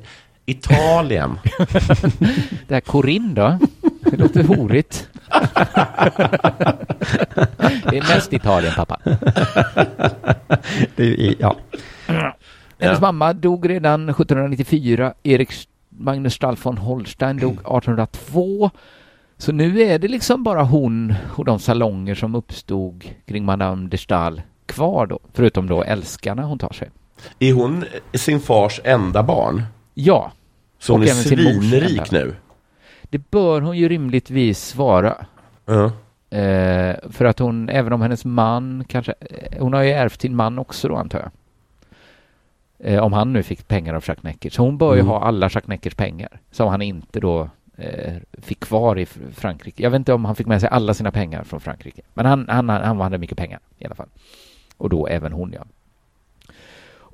Italien. 0.46 1.40
Det 2.68 2.74
här 2.74 2.80
Corinne 2.82 3.34
då? 3.34 3.60
Det 4.12 4.18
låter 4.18 4.44
horigt. 4.44 5.10
det 7.90 7.98
är 7.98 8.16
mest 8.16 8.34
Italien, 8.34 8.74
pappa. 8.76 9.00
Det 10.96 11.28
är 11.28 11.36
ja. 11.40 11.56
Hennes 12.08 12.38
Ja. 12.80 12.98
mamma 13.02 13.34
dog 13.34 13.70
redan 13.70 14.10
1794. 14.10 15.14
Erik 15.24 15.50
Magnus 15.90 16.34
Stall 16.34 16.56
von 16.64 16.78
Holstein 16.78 17.38
dog 17.38 17.54
1802. 17.54 18.70
Så 19.38 19.52
nu 19.52 19.82
är 19.82 20.00
det 20.00 20.08
liksom 20.08 20.44
bara 20.44 20.64
hon 20.64 21.14
och 21.36 21.46
de 21.46 21.60
salonger 21.60 22.16
som 22.16 22.36
uppstod 22.36 23.04
kring 23.28 23.46
Madame 23.46 23.88
de 23.90 23.98
Stael 23.98 24.42
kvar 24.66 25.06
då. 25.08 25.20
Förutom 25.34 25.68
då 25.68 25.84
älskarna 25.84 26.44
hon 26.44 26.60
tar 26.60 26.74
sig. 26.74 26.90
Är 27.40 27.54
hon 27.54 27.86
sin 28.14 28.40
fars 28.40 28.80
enda 28.84 29.24
barn? 29.24 29.64
Ja, 29.94 30.32
Så 30.80 30.94
hon 30.94 31.02
Och 31.02 31.08
är 31.08 31.14
svinrik 31.14 32.12
nu? 32.12 32.36
Det 33.14 33.32
bör 33.32 33.62
hon 33.62 33.78
ju 33.78 33.90
rimligtvis 33.90 34.76
vara. 34.76 35.26
Ja. 35.66 35.84
Eh, 36.38 36.96
för 37.10 37.26
att 37.26 37.40
hon, 37.40 37.70
även 37.70 37.94
om 37.94 38.02
hennes 38.02 38.26
man 38.26 38.86
kanske, 38.88 39.14
eh, 39.20 39.60
hon 39.64 39.74
har 39.74 39.82
ju 39.84 39.92
ärvt 39.92 40.22
sin 40.22 40.36
man 40.36 40.60
också 40.60 40.88
då 40.88 40.96
antar 40.96 41.20
jag. 41.20 41.32
Eh, 42.94 43.04
om 43.04 43.14
han 43.14 43.34
nu 43.34 43.44
fick 43.44 43.68
pengar 43.68 43.94
av 43.94 44.04
Jacques 44.08 44.24
Necker. 44.24 44.50
Så 44.50 44.64
hon 44.64 44.78
bör 44.78 44.94
ju 44.94 45.00
Mm. 45.00 45.10
ha 45.10 45.22
alla 45.24 45.46
Jacques 45.46 45.68
Neckers 45.68 45.96
pengar. 45.96 46.30
Som 46.52 46.68
han 46.70 46.82
inte 46.82 47.20
då 47.20 47.50
eh, 47.78 48.14
fick 48.42 48.60
kvar 48.60 49.00
i 49.00 49.06
Fr- 49.06 49.32
Frankrike. 49.32 49.84
Jag 49.84 49.90
vet 49.92 50.00
inte 50.00 50.14
om 50.14 50.26
han 50.26 50.36
fick 50.36 50.48
med 50.48 50.60
sig 50.62 50.70
alla 50.70 50.94
sina 50.94 51.12
pengar 51.12 51.44
från 51.44 51.60
Frankrike. 51.60 52.02
Men 52.14 52.26
han, 52.26 52.46
han, 52.50 52.70
han 52.70 53.02
hade 53.02 53.18
mycket 53.18 53.38
pengar 53.38 53.60
i 53.78 53.86
alla 53.86 53.96
fall. 53.96 54.10
Och 54.78 54.90
då 54.90 55.08
även 55.08 55.34
hon 55.34 55.54
ja. 55.54 55.66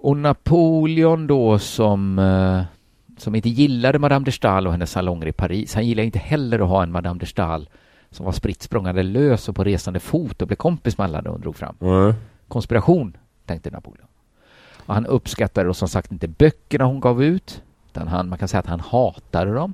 Och 0.01 0.17
Napoleon 0.17 1.27
då 1.27 1.59
som, 1.59 2.19
eh, 2.19 2.61
som 3.19 3.35
inte 3.35 3.49
gillade 3.49 3.99
Madame 3.99 4.25
de 4.25 4.31
Stael 4.31 4.67
och 4.67 4.73
hennes 4.73 4.91
salonger 4.91 5.27
i 5.27 5.31
Paris. 5.31 5.75
Han 5.75 5.87
gillade 5.87 6.05
inte 6.05 6.19
heller 6.19 6.59
att 6.59 6.69
ha 6.69 6.83
en 6.83 6.91
Madame 6.91 7.19
de 7.19 7.25
Stael 7.25 7.69
som 8.11 8.25
var 8.25 8.33
spritt 8.33 8.61
språngande 8.61 9.03
lös 9.03 9.49
och 9.49 9.55
på 9.55 9.63
resande 9.63 9.99
fot 9.99 10.41
och 10.41 10.47
blev 10.47 10.55
kompis 10.55 10.97
med 10.97 11.05
alla 11.05 11.21
när 11.21 11.29
hon 11.29 11.41
drog 11.41 11.55
fram. 11.55 11.75
Ja. 11.79 12.13
Konspiration, 12.47 13.17
tänkte 13.45 13.69
Napoleon. 13.69 14.07
Och 14.85 14.93
han 14.93 15.05
uppskattade 15.05 15.67
då 15.67 15.73
som 15.73 15.87
sagt 15.87 16.11
inte 16.11 16.27
böckerna 16.27 16.85
hon 16.85 16.99
gav 16.99 17.23
ut, 17.23 17.61
utan 17.91 18.07
han, 18.07 18.29
man 18.29 18.37
kan 18.37 18.47
säga 18.47 18.59
att 18.59 18.67
han 18.67 18.79
hatade 18.79 19.53
dem. 19.53 19.73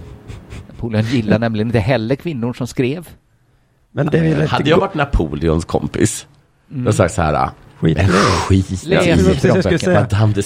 Napoleon 0.68 1.04
gillade 1.04 1.38
nämligen 1.38 1.68
inte 1.68 1.78
heller 1.78 2.14
kvinnor 2.14 2.52
som 2.52 2.66
skrev. 2.66 3.08
Men 3.90 4.06
det 4.06 4.18
är 4.18 4.36
väl 4.36 4.48
Hade 4.48 4.70
jag 4.70 4.78
varit 4.78 4.94
Napoleons 4.94 5.64
kompis, 5.64 6.26
då 6.68 6.76
hade 6.76 6.88
jag 6.88 6.94
sagt 6.94 7.14
så 7.14 7.22
här. 7.22 7.50
Skit 7.80 7.96
det. 7.96 8.04
skit 8.48 8.68
precis 8.68 9.54
jag 9.54 9.64
skulle 9.64 9.78
böckerna. 9.78 9.78
säga. 9.78 10.00
Madame 10.00 10.32
de 10.32 10.42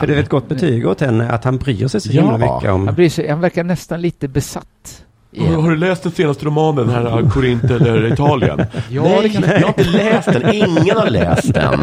För 0.00 0.06
det 0.06 0.14
är 0.14 0.18
ett 0.18 0.28
gott 0.28 0.48
betyg 0.48 0.86
åt 0.86 1.00
henne 1.00 1.30
att 1.30 1.44
han 1.44 1.56
bryr 1.58 1.88
sig 1.88 2.00
så 2.00 2.08
Ja. 2.12 2.20
himla 2.22 2.38
mycket 2.38 2.70
Han, 2.70 2.88
om... 2.88 2.94
bryr 2.94 3.08
sig, 3.08 3.28
han 3.28 3.40
verkar 3.40 3.64
nästan 3.64 4.00
lite 4.00 4.28
besatt. 4.28 4.64
i 5.32 5.40
henne. 5.44 5.56
du 5.70 5.76
läst 5.76 6.02
den 6.02 6.12
senaste 6.12 6.44
romanen, 6.44 6.88
här 6.90 7.30
Korint 7.30 7.64
eller 7.64 8.12
Italien? 8.12 8.66
Ja, 8.90 9.02
Nej, 9.02 9.22
det 9.22 9.28
kan... 9.28 9.42
jag 9.42 9.60
har 9.60 9.68
inte 9.68 9.84
läst 9.84 10.32
den. 10.32 10.54
Ingen 10.54 10.96
har 10.96 11.10
läst 11.10 11.54
den. 11.54 11.80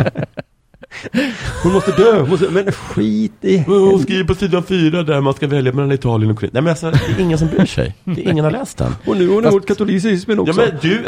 Hon 1.64 1.74
måste 1.74 1.92
dö! 1.92 2.20
Hon 2.20 2.30
måste... 2.30 2.50
Men 2.50 2.72
skit 2.72 3.34
i... 3.42 3.58
Hon 3.58 4.00
skriver 4.00 4.24
på 4.24 4.36
sidan 4.36 4.64
fyra 4.64 5.04
där 5.04 5.22
man 5.22 5.34
ska 5.34 5.48
välja 5.48 5.74
mellan 5.74 5.92
Italien 5.92 6.32
och 6.32 6.38
Korint. 6.40 6.54
Nej 6.54 6.64
men 6.64 6.70
alltså, 6.70 6.92
det 6.92 6.98
är 7.18 7.20
ingen 7.20 7.38
som 7.38 7.48
bryr 7.48 7.66
sig. 7.66 7.96
Det 8.04 8.26
är 8.28 8.32
ingen 8.32 8.44
har 8.46 8.52
läst 8.52 8.78
den. 8.78 8.96
Och 9.06 9.18
nu 9.18 9.28
har 9.28 9.34
hon 9.36 9.44
Fast- 9.44 9.54
gjort 9.56 9.68
katolicismen 9.68 10.38
Ja 10.38 10.42
också. 10.44 10.62
men 10.62 10.78
du... 10.82 11.06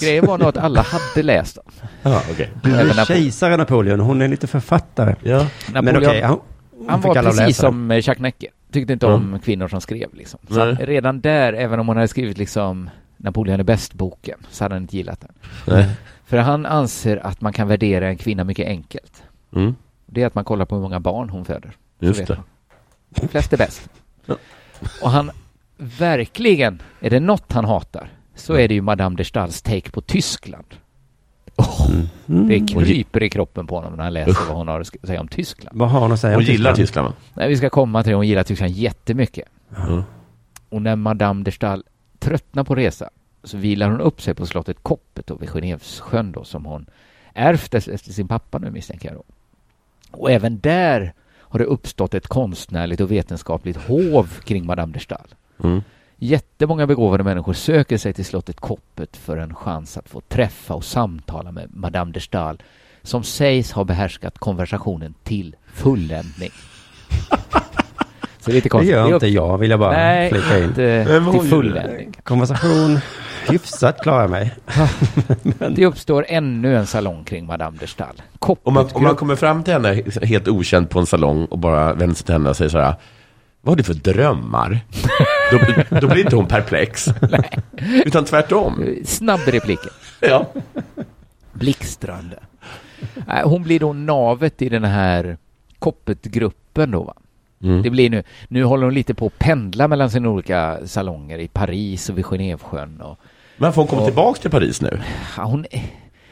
Grejen 0.00 0.26
var 0.26 0.38
nog 0.38 0.48
att 0.48 0.56
alla 0.56 0.82
hade 0.82 1.22
läst 1.22 1.54
dem. 1.56 1.64
Ja, 2.02 2.22
okej. 2.32 2.50
Du 2.62 2.70
Även 2.74 2.98
är 2.98 3.04
kejsare 3.04 3.56
Napoleon, 3.56 4.00
hon 4.00 4.22
är 4.22 4.28
lite 4.28 4.46
författare. 4.46 5.14
Ja. 5.22 5.46
Men 5.72 5.84
Napoleon, 5.84 6.10
okej, 6.10 6.22
han, 6.22 6.38
hon 6.78 6.88
han 6.88 7.02
fick 7.02 7.14
var 7.14 7.22
precis 7.22 7.56
som 7.56 7.90
eh, 7.90 7.96
Jacques 7.96 8.18
Necker. 8.18 8.48
Tyckte 8.72 8.92
inte 8.92 9.06
Mm. 9.06 9.34
om 9.34 9.40
kvinnor 9.40 9.68
som 9.68 9.80
skrev 9.80 10.08
liksom. 10.12 10.40
Så 10.48 10.54
Nej. 10.54 10.66
han, 10.74 10.76
redan 10.86 11.20
där, 11.20 11.52
även 11.52 11.80
om 11.80 11.86
hon 11.88 11.96
hade 11.96 12.08
skrivit 12.08 12.38
liksom 12.38 12.90
Napoleon 13.16 13.60
är 13.60 13.64
bäst-boken, 13.64 14.38
så 14.50 14.64
hade 14.64 14.74
han 14.74 14.82
inte 14.82 14.96
gillat 14.96 15.20
den. 15.20 15.30
Nej. 15.76 15.86
För 16.30 16.38
han 16.38 16.66
anser 16.66 17.26
att 17.26 17.40
man 17.40 17.52
kan 17.52 17.68
värdera 17.68 18.08
en 18.08 18.16
kvinna 18.16 18.44
mycket 18.44 18.66
enkelt. 18.66 19.22
Mm. 19.54 19.74
Det 20.06 20.22
är 20.22 20.26
att 20.26 20.34
man 20.34 20.44
kollar 20.44 20.64
på 20.64 20.74
hur 20.74 20.82
många 20.82 21.00
barn 21.00 21.30
hon 21.30 21.44
föder. 21.44 21.72
Just 21.98 22.26
det. 22.26 22.38
Flest 23.28 23.52
är 23.52 23.56
bäst. 23.56 23.90
Ja. 24.26 24.36
Och 25.02 25.10
han, 25.10 25.30
verkligen, 25.76 26.82
är 27.00 27.10
det 27.10 27.20
något 27.20 27.52
han 27.52 27.64
hatar 27.64 28.12
så 28.34 28.54
är 28.54 28.68
det 28.68 28.74
ju 28.74 28.80
Madame 28.80 29.16
de 29.16 29.24
Stahls 29.24 29.62
take 29.62 29.90
på 29.90 30.00
Tyskland. 30.00 30.66
Mm. 32.28 32.48
Det 32.48 32.66
kryper 32.66 33.22
i 33.22 33.30
kroppen 33.30 33.66
på 33.66 33.76
honom 33.76 33.92
när 33.92 34.04
han 34.04 34.12
läser 34.12 34.48
vad 34.48 34.56
hon 34.56 34.68
har 34.68 34.80
att 34.80 34.94
säga 35.02 35.20
om 35.20 35.28
Tyskland. 35.28 35.78
Vad 35.78 35.90
har 35.90 36.00
hon 36.00 36.12
att 36.12 36.20
säga 36.20 36.34
Hon 36.34 36.44
om 36.44 36.46
gillar 36.46 36.74
Tyskland? 36.74 36.76
Tyskland. 36.76 37.08
va? 37.08 37.14
Nej, 37.34 37.48
vi 37.48 37.56
ska 37.56 37.70
komma 37.70 38.02
till 38.02 38.10
det. 38.10 38.16
Hon 38.16 38.28
gillar 38.28 38.42
Tyskland 38.42 38.72
jättemycket. 38.72 39.48
Mm. 39.86 40.02
Och 40.68 40.82
när 40.82 40.96
Madame 40.96 41.44
de 41.44 41.50
Stael 41.52 41.84
tröttnar 42.18 42.64
på 42.64 42.74
resa 42.74 43.10
så 43.44 43.56
vilar 43.56 43.90
hon 43.90 44.00
upp 44.00 44.22
sig 44.22 44.34
på 44.34 44.46
slottet 44.46 44.76
Koppet 44.82 45.26
då 45.26 45.34
vid 45.34 45.48
Genevssjön 45.50 46.32
då 46.32 46.44
som 46.44 46.64
hon 46.64 46.86
ärvt 47.34 47.74
efter 47.74 48.12
sin 48.12 48.28
pappa 48.28 48.58
nu 48.58 48.70
misstänker 48.70 49.08
jag 49.08 49.16
då. 49.16 49.22
Och 50.10 50.30
även 50.30 50.60
där 50.60 51.12
har 51.38 51.58
det 51.58 51.64
uppstått 51.64 52.14
ett 52.14 52.26
konstnärligt 52.26 53.00
och 53.00 53.10
vetenskapligt 53.10 53.76
hov 53.76 54.40
kring 54.44 54.66
Madame 54.66 54.92
de 54.92 55.00
Stael. 55.00 55.34
Mm. 55.64 55.82
Jättemånga 56.16 56.86
begåvade 56.86 57.24
människor 57.24 57.52
söker 57.52 57.98
sig 57.98 58.12
till 58.12 58.24
slottet 58.24 58.60
Koppet 58.60 59.16
för 59.16 59.36
en 59.36 59.54
chans 59.54 59.96
att 59.96 60.08
få 60.08 60.20
träffa 60.20 60.74
och 60.74 60.84
samtala 60.84 61.52
med 61.52 61.68
Madame 61.76 62.12
de 62.12 62.20
Stael 62.20 62.62
som 63.02 63.22
sägs 63.24 63.72
ha 63.72 63.84
behärskat 63.84 64.38
konversationen 64.38 65.14
till 65.24 65.56
fulländning. 65.72 66.50
Så 68.40 68.50
det 68.50 68.52
är 68.52 68.54
lite 68.54 68.64
Det 68.64 68.68
konstigt. 68.68 68.90
gör 68.90 69.08
är 69.08 69.14
inte 69.14 69.26
jag, 69.26 69.58
vill 69.58 69.70
jag 69.70 69.80
bara 69.80 69.92
Nej, 69.92 70.30
flika 70.30 70.58
in. 70.58 70.64
inte 70.64 71.04
Men 71.08 71.22
hon 71.22 71.32
till 71.40 71.50
gör 71.50 71.56
fulländning. 71.56 72.12
Konversation, 72.22 72.98
hyfsat 73.50 74.02
klarar 74.02 74.20
jag 74.20 74.30
mig. 74.30 74.54
Det 75.76 75.86
uppstår 75.86 76.24
ännu 76.28 76.76
en 76.76 76.86
salong 76.86 77.24
kring 77.24 77.46
Madame 77.46 77.76
de 77.80 77.86
Stael. 77.86 78.22
Om 78.38 78.74
man, 78.74 78.88
om 78.92 79.02
man 79.02 79.16
kommer 79.16 79.36
fram 79.36 79.62
till 79.64 79.72
henne 79.72 80.02
helt 80.22 80.48
okänd 80.48 80.90
på 80.90 80.98
en 80.98 81.06
salong 81.06 81.44
och 81.44 81.58
bara 81.58 81.94
vänder 81.94 82.16
sig 82.16 82.24
till 82.26 82.32
henne 82.32 82.48
och 82.50 82.56
säger 82.56 82.68
så 82.70 82.78
här, 82.78 82.94
vad 83.62 83.72
har 83.72 83.76
du 83.76 83.82
för 83.82 83.94
drömmar? 83.94 84.80
då, 85.52 85.58
blir- 85.58 86.00
då 86.00 86.06
blir 86.08 86.24
inte 86.24 86.36
hon 86.36 86.46
perplex. 86.46 87.08
Utan 88.04 88.24
tvärtom. 88.24 88.84
Snabb 89.04 89.40
repliken. 89.46 89.90
Ja. 90.20 90.46
Blixtrande. 91.52 92.38
Nej, 93.26 93.42
Hon 93.44 93.62
blir 93.62 93.80
då 93.80 93.92
navet 93.92 94.62
i 94.62 94.68
den 94.68 94.84
här 94.84 95.36
Koppetgruppen 95.78 96.90
då 96.90 97.02
va. 97.02 97.14
Mm. 97.62 97.82
Det 97.82 97.90
blir 97.90 98.10
nu, 98.10 98.22
nu 98.48 98.64
håller 98.64 98.84
hon 98.84 98.94
lite 98.94 99.14
på 99.14 99.26
att 99.26 99.38
pendla 99.38 99.88
mellan 99.88 100.10
sina 100.10 100.28
olika 100.28 100.78
salonger 100.86 101.38
i 101.38 101.48
Paris 101.48 102.08
och 102.10 102.18
vid 102.18 102.24
Genevsjön 102.24 103.00
och 103.00 103.18
Men 103.60 103.72
får 103.72 103.82
hon 103.82 103.88
komma 103.88 104.00
Och- 104.02 104.06
tillbaka 104.08 104.40
till 104.40 104.50
Paris 104.50 104.82
nu? 104.82 105.00
ja, 105.36 105.44
hon, 105.44 105.66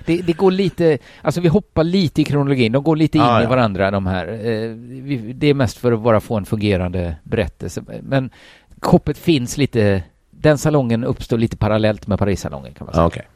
det, 0.07 0.22
det 0.22 0.33
går 0.33 0.51
lite, 0.51 0.99
alltså 1.22 1.41
vi 1.41 1.49
hoppar 1.49 1.85
lite 1.85 2.20
i 2.22 2.24
kronologin, 2.24 2.72
de 2.72 2.83
går 2.83 2.97
lite 2.97 3.18
in 3.18 3.24
Ah, 3.24 3.41
i 3.41 3.43
ja. 3.43 3.49
varandra 3.49 3.91
de 3.91 4.07
här. 4.07 4.26
Eh, 4.29 4.70
det 5.35 5.47
är 5.47 5.55
mest 5.55 5.76
för 5.79 5.93
att 5.93 6.01
bara 6.03 6.20
få 6.20 6.37
en 6.37 6.45
fungerande 6.45 7.16
berättelse. 7.22 7.83
Men 8.03 8.31
Koppet 8.81 9.18
finns 9.18 9.57
lite, 9.57 10.03
den 10.31 10.59
salongen 10.59 11.05
uppstår 11.05 11.39
lite 11.39 11.57
parallellt 11.57 12.07
med 12.07 12.18
Parissalongen 12.18 12.74
kan 12.74 12.85
man 12.85 12.95
säga. 12.95 13.03
Ja, 13.03 13.07
okej. 13.07 13.26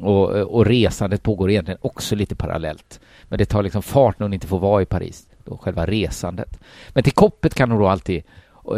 Och, 0.00 0.30
och 0.30 0.66
resandet 0.66 1.22
pågår 1.22 1.50
egentligen 1.50 1.78
också 1.82 2.14
lite 2.14 2.34
parallellt. 2.36 3.00
Men 3.28 3.38
det 3.38 3.44
tar 3.44 3.62
liksom 3.62 3.82
fart 3.82 4.18
när 4.18 4.24
hon 4.24 4.34
inte 4.34 4.46
får 4.46 4.58
vara 4.58 4.82
i 4.82 4.86
Paris, 4.86 5.26
då 5.44 5.56
själva 5.56 5.86
resandet. 5.86 6.60
Men 6.88 7.02
till 7.04 7.12
Koppet 7.12 7.54
kan 7.54 7.70
hon 7.70 7.80
då 7.80 7.88
alltid 7.88 8.22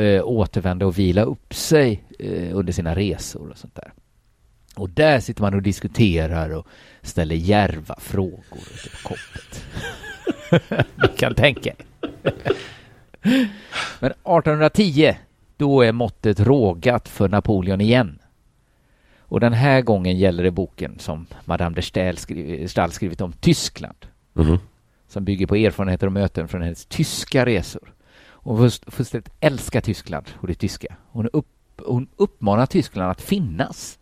eh, 0.01 0.23
återvända 0.25 0.87
och 0.87 0.99
vila 0.99 1.23
upp 1.23 1.55
sig 1.55 2.03
eh, 2.19 2.57
under 2.57 2.73
sina 2.73 2.95
resor 2.95 3.49
och 3.51 3.59
sånt 3.59 3.75
där. 3.75 3.93
Och 4.77 4.91
där 4.91 5.21
sitter 5.21 5.43
man 5.43 5.55
och 5.55 5.63
diskuterar 5.63 6.51
och 6.51 6.67
ställer 7.03 7.37
djärva 7.37 7.97
frågor 8.01 8.63
ute 8.75 8.91
på 8.91 9.09
Koppet. 9.09 9.65
Ni 11.03 11.09
kan 11.19 11.35
tänka. 11.35 11.73
Men 14.01 14.11
1810, 14.11 15.15
då 15.57 15.83
är 15.83 15.93
måttet 15.93 16.41
rågat 16.41 17.09
för 17.09 17.29
Napoleon 17.29 17.81
igen. 17.81 18.19
Och 19.21 19.41
den 19.41 19.53
här 19.53 19.81
gången 19.83 20.19
gäller 20.19 20.43
det 20.43 20.51
boken 20.51 20.99
som 20.99 21.27
Madame 21.45 21.77
de 21.77 21.83
Stael, 21.83 22.17
skri- 22.17 22.69
skrivit 22.91 23.21
om 23.21 23.33
Tyskland, 23.33 24.07
Mhm. 24.33 24.59
som 25.09 25.25
bygger 25.25 25.47
på 25.47 25.57
erfarenheter 25.57 26.07
och 26.07 26.13
möten 26.13 26.49
från 26.49 26.63
hennes 26.63 26.87
tyska 26.87 27.47
resor. 27.47 27.93
Hon 28.23 28.71
fullständigt 28.87 29.33
älskar 29.41 29.81
Tyskland 29.81 30.27
och 30.35 30.47
det 30.47 30.55
tyska. 30.55 30.97
Hon, 31.11 31.29
upp, 31.33 31.47
hon 31.87 32.09
uppmanar 32.17 32.67
Tyskland 32.67 33.11
att 33.11 33.21
finnas. 33.21 33.99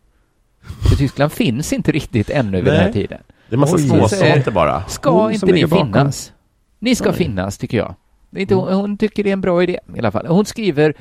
För 0.89 0.97
Tyskland 0.97 1.33
finns 1.33 1.73
inte 1.73 1.93
riktigt 1.93 2.31
ännu 2.31 2.57
vid 2.57 2.65
den 2.65 2.77
här 2.77 2.85
Nej. 2.85 2.93
tiden. 2.93 3.21
Det 3.49 3.55
är 3.55 3.59
massa 3.59 3.77
Oj. 3.77 3.83
småsaker 3.89 4.51
bara. 4.51 4.85
Ska 4.89 5.11
Hon 5.11 5.33
inte 5.33 5.47
ni 5.47 5.67
bakom. 5.67 5.87
finnas? 5.93 6.33
Ni 6.79 6.95
ska 6.95 7.11
Oj. 7.11 7.17
finnas, 7.17 7.59
tycker 7.59 7.79
jag. 7.79 7.95
Det 8.31 8.41
är 8.41 8.43
inte, 8.43 8.55
hon, 8.55 8.73
hon 8.73 8.99
tycker 8.99 9.25
det 9.25 9.31
är 9.31 9.33
en 9.33 9.41
bra 9.41 9.63
idé 9.63 9.79
i 9.95 9.99
alla 9.99 10.11
fall. 10.11 10.27
Hon 10.27 10.45
skriver 10.45 10.95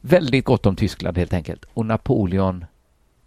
väldigt 0.00 0.44
gott 0.44 0.66
om 0.66 0.76
Tyskland 0.76 1.18
helt 1.18 1.32
enkelt. 1.32 1.64
Och 1.74 1.86
Napoleon, 1.86 2.64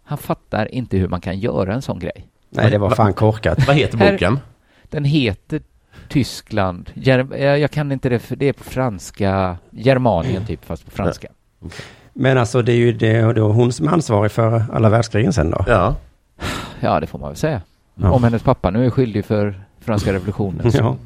han 0.04 0.18
fattar 0.18 0.74
inte 0.74 0.96
hur 0.96 1.08
man 1.08 1.20
kan 1.20 1.38
göra 1.38 1.74
en 1.74 1.82
sån 1.82 1.98
grej. 1.98 2.26
Nej, 2.50 2.70
det 2.70 2.78
var 2.78 2.90
fan 2.90 3.14
korkat. 3.14 3.66
Vad 3.66 3.76
heter 3.76 3.98
Här- 3.98 4.12
boken? 4.12 4.38
Den 4.82 5.04
heter 5.04 5.60
Tyskland. 6.08 6.90
Ger, 6.94 7.28
jag 7.36 7.58
jag 7.58 7.70
kan 7.70 7.92
inte 7.92 8.08
det, 8.08 8.18
för 8.18 8.36
det 8.36 8.46
är 8.48 8.52
på 8.52 8.64
franska. 8.64 9.56
Germanien 9.70 10.46
typ, 10.46 10.64
fast 10.64 10.84
på 10.84 10.90
franska. 10.90 11.28
Men 12.14 12.38
alltså 12.38 12.62
det 12.62 12.72
är 12.72 12.76
ju 12.76 12.92
det, 12.92 13.32
då 13.32 13.52
hon 13.52 13.72
som 13.72 13.88
är 13.88 13.92
ansvarig 13.92 14.30
för 14.32 14.64
alla 14.72 14.88
världskrigen 14.88 15.32
sen 15.32 15.50
då. 15.50 15.64
Ja. 15.66 15.96
Ja, 16.80 17.00
det 17.00 17.06
får 17.06 17.18
man 17.18 17.28
väl 17.28 17.36
säga. 17.36 17.62
Ja. 17.94 18.10
Om 18.10 18.24
hennes 18.24 18.42
pappa 18.42 18.70
nu 18.70 18.86
är 18.86 18.90
skyldig 18.90 19.24
för 19.24 19.62
franska 19.80 20.12
revolutionen. 20.12 20.72
Så 20.72 20.78
Ja. 20.78 20.96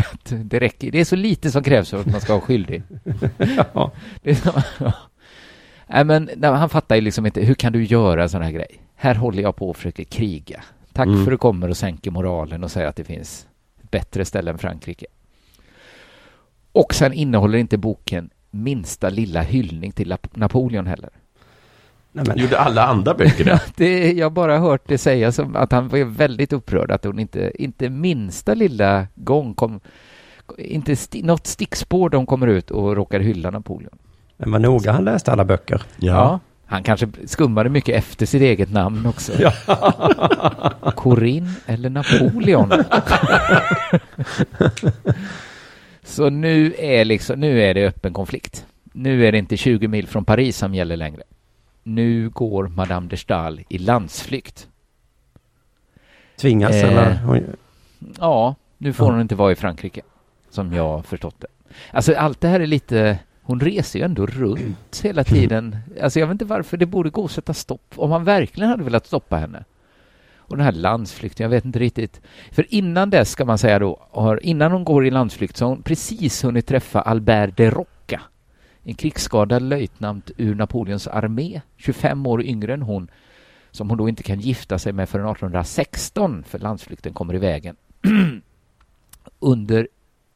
att 0.00 0.32
det 0.50 0.58
räcker. 0.60 0.90
Det 0.90 1.00
är 1.00 1.04
så 1.04 1.16
lite 1.16 1.50
som 1.50 1.62
krävs 1.62 1.90
för 1.90 2.00
att 2.00 2.06
man 2.06 2.20
ska 2.20 2.32
vara 2.32 2.40
skyldig. 2.42 2.82
Ja. 3.74 3.92
Det 4.22 4.30
är 4.30 4.34
så, 4.34 4.52
Nej, 5.86 6.04
men 6.04 6.30
nej, 6.36 6.50
han 6.50 6.68
fattar 6.68 6.94
ju 6.94 7.00
liksom 7.00 7.26
inte, 7.26 7.40
hur 7.40 7.54
kan 7.54 7.72
du 7.72 7.84
göra 7.84 8.22
en 8.22 8.28
sån 8.28 8.42
här 8.42 8.50
grej? 8.50 8.80
Här 8.94 9.14
håller 9.14 9.42
jag 9.42 9.56
på 9.56 9.70
och 9.70 9.76
försöker 9.76 10.04
kriga. 10.04 10.62
Tack 10.92 11.06
Mm. 11.06 11.16
för 11.18 11.22
att 11.32 11.34
du 11.34 11.38
kommer 11.38 11.68
och 11.68 11.76
sänker 11.76 12.10
moralen 12.10 12.64
och 12.64 12.70
säger 12.70 12.86
att 12.88 12.96
det 12.96 13.04
finns 13.04 13.46
bättre 13.90 14.24
ställe 14.24 14.50
än 14.50 14.58
Frankrike. 14.58 15.06
Och 16.72 16.94
sen 16.94 17.12
innehåller 17.12 17.58
inte 17.58 17.76
boken 17.78 18.30
minsta 18.52 19.08
lilla 19.08 19.42
hyllning 19.42 19.92
till 19.92 20.16
Napoleon 20.34 20.86
heller. 20.86 21.10
Nej, 22.12 22.24
men, 22.28 22.38
Gjorde 22.38 22.58
alla 22.58 22.86
andra 22.86 23.14
böcker 23.14 23.44
det? 23.44 23.60
Det, 23.76 24.12
jag 24.12 24.26
har 24.26 24.30
bara 24.30 24.58
hört 24.58 24.82
det 24.86 24.98
sägas 24.98 25.36
som 25.36 25.56
att 25.56 25.72
han 25.72 25.88
var 25.88 26.04
väldigt 26.04 26.52
upprörd 26.52 26.90
att 26.90 27.04
hon 27.04 27.18
inte, 27.18 27.52
inte 27.54 27.90
minsta 27.90 28.54
lilla 28.54 29.06
gång 29.14 29.54
kom, 29.54 29.80
inte 30.58 30.96
sti, 30.96 31.22
något 31.22 31.46
stickspår 31.46 32.10
de 32.10 32.26
kommer 32.26 32.46
ut 32.46 32.70
och 32.70 32.96
råkar 32.96 33.20
hylla 33.20 33.50
Napoleon. 33.50 33.98
men 34.36 34.52
vad 34.52 34.60
noga 34.60 34.92
han 34.92 35.04
läste 35.04 35.32
alla 35.32 35.44
böcker. 35.44 35.82
Ja. 35.96 36.40
Han 36.66 36.82
kanske 36.82 37.08
skummade 37.26 37.70
mycket 37.70 37.96
efter 37.96 38.26
sitt 38.26 38.42
eget 38.42 38.72
namn 38.72 39.06
också. 39.06 39.32
Corinne 40.96 41.54
eller 41.66 41.90
Napoleon? 41.90 42.72
Så 46.12 46.30
nu 46.30 46.74
är, 46.78 47.04
liksom, 47.04 47.40
nu 47.40 47.62
är 47.62 47.74
det 47.74 47.86
öppen 47.86 48.12
konflikt. 48.12 48.66
Nu 48.92 49.26
är 49.26 49.32
det 49.32 49.38
inte 49.38 49.56
20 49.56 49.88
mil 49.88 50.06
från 50.06 50.24
Paris 50.24 50.56
som 50.56 50.74
gäller 50.74 50.96
längre. 50.96 51.22
Nu 51.82 52.28
går 52.30 52.68
Madame 52.68 53.08
de 53.08 53.16
Stael 53.16 53.60
i 53.68 53.78
landsflykt. 53.78 54.68
Tvingas 56.40 56.72
Eh. 56.74 56.88
eller? 56.92 57.14
Hon, 57.14 57.40
Ja, 58.18 58.54
nu 58.78 58.92
får 58.92 59.06
Ja. 59.06 59.12
hon 59.12 59.20
inte 59.20 59.34
vara 59.34 59.52
i 59.52 59.54
Frankrike, 59.54 60.00
som 60.50 60.72
jag 60.72 61.04
förstått 61.06 61.34
det. 61.40 61.46
Alltså 61.90 62.14
allt 62.14 62.40
det 62.40 62.48
här 62.48 62.60
är 62.60 62.66
lite... 62.66 63.18
Hon 63.42 63.60
reser 63.60 63.98
ju 63.98 64.04
ändå 64.04 64.26
runt 64.26 65.00
hela 65.04 65.24
tiden. 65.24 65.76
Alltså 66.02 66.20
jag 66.20 66.26
vet 66.26 66.32
inte 66.34 66.44
varför 66.44 66.76
det 66.76 66.86
borde 66.86 67.10
gå 67.10 67.24
att 67.24 67.30
sätta 67.30 67.54
stopp. 67.54 67.92
Om 67.96 68.10
man 68.10 68.24
verkligen 68.24 68.70
hade 68.70 68.82
velat 68.84 69.06
stoppa 69.06 69.36
henne. 69.36 69.64
Och 70.52 70.58
den 70.58 70.64
här 70.64 70.72
landsflykten, 70.72 71.44
jag 71.44 71.50
vet 71.50 71.64
inte 71.64 71.78
riktigt. 71.78 72.20
För 72.50 72.74
innan 72.74 73.10
dess 73.10 73.30
ska 73.30 73.44
man 73.44 73.58
säga 73.58 73.78
då, 73.78 74.06
har, 74.10 74.44
innan 74.44 74.72
hon 74.72 74.84
går 74.84 75.06
i 75.06 75.10
landsflykt 75.10 75.56
så 75.56 75.64
har 75.64 75.70
hon 75.70 75.82
precis 75.82 76.44
hunnit 76.44 76.66
träffa 76.66 77.00
Albert 77.00 77.56
de 77.56 77.70
Rocca. 77.70 78.20
En 78.82 78.94
krigsskadad 78.94 79.62
löjtnant 79.62 80.30
ur 80.36 80.54
Napoleons 80.54 81.08
armé, 81.08 81.60
25 81.76 82.26
år 82.26 82.42
yngre 82.42 82.74
än 82.74 82.82
hon, 82.82 83.10
som 83.70 83.88
hon 83.88 83.98
då 83.98 84.08
inte 84.08 84.22
kan 84.22 84.40
gifta 84.40 84.78
sig 84.78 84.92
med 84.92 85.08
förrän 85.08 85.26
1816, 85.26 86.44
för 86.44 86.58
landsflykten 86.58 87.12
kommer 87.12 87.34
i 87.34 87.38
vägen. 87.38 87.76
under 89.38 89.88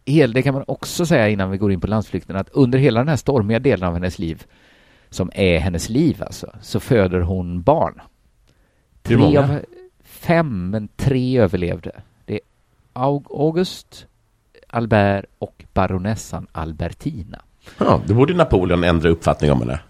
hel, 0.07 0.33
det 0.33 0.43
kan 0.43 0.55
man 0.55 0.65
också 0.67 1.07
säga 1.07 1.29
innan 1.29 1.51
vi 1.51 1.59
går 1.59 1.73
in 1.73 1.81
på 1.81 1.87
landsflykten, 1.87 2.37
att 2.37 2.49
under 2.49 2.79
hela 2.79 3.01
den 3.01 3.09
här 3.09 3.17
stormiga 3.17 3.59
delen 3.59 3.89
av 3.89 3.95
hennes 3.95 4.19
liv, 4.19 4.45
som 5.11 5.31
är 5.35 5.59
hennes 5.59 5.89
liv 5.89 6.23
alltså, 6.23 6.53
så 6.61 6.81
föder 6.81 7.21
hon 7.21 7.63
barn. 7.63 8.01
Hur 9.09 9.19
många? 9.19 9.41
av 9.41 9.61
fem, 10.27 10.71
men 10.71 10.89
tre 10.97 11.39
överlevde. 11.41 11.91
Det 12.25 12.35
är 12.35 12.41
Aug- 12.95 13.31
August, 13.47 14.07
Albert 14.69 15.25
och 15.39 15.65
baronessan 15.75 16.47
Albertina. 16.53 17.43
ja. 17.79 18.01
Då 18.07 18.15
borde 18.15 18.35
Napoleon 18.35 18.85
ändra 18.85 19.09
uppfattning 19.09 19.53
om 19.53 19.61
henne. 19.61 19.81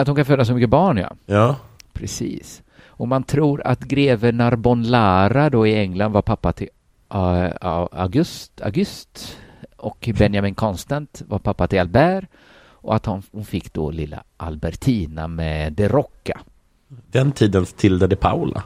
Att 0.00 0.06
hon 0.06 0.16
kan 0.16 0.24
föda 0.24 0.44
så 0.44 0.54
mycket 0.54 0.70
barn, 0.70 0.96
ja. 0.96 1.10
Ja. 1.26 1.56
Precis. 1.92 2.62
Och 2.86 3.08
man 3.08 3.22
tror 3.22 3.66
att 3.66 3.80
greve 3.80 4.32
Narbon 4.32 4.82
Lara 4.82 5.50
då 5.50 5.66
i 5.66 5.74
England 5.78 6.12
var 6.12 6.22
pappa 6.22 6.52
till 6.52 6.68
uh, 7.14 7.44
uh, 7.44 7.88
August, 7.92 8.60
August 8.60 9.36
och 9.76 10.08
Benjamin 10.18 10.54
Constant 10.54 11.22
var 11.28 11.38
pappa 11.38 11.66
till 11.66 11.80
Albert 11.80 12.24
och 12.66 12.94
att 12.94 13.06
hon, 13.06 13.22
hon 13.32 13.44
fick 13.44 13.72
då 13.72 13.90
lilla 13.90 14.22
Albertina 14.36 15.28
med 15.28 15.72
de 15.72 15.88
Rocca. 15.88 16.40
Den 16.88 17.32
tidens 17.32 17.72
Tilda 17.72 18.06
de 18.06 18.16
Paula. 18.16 18.62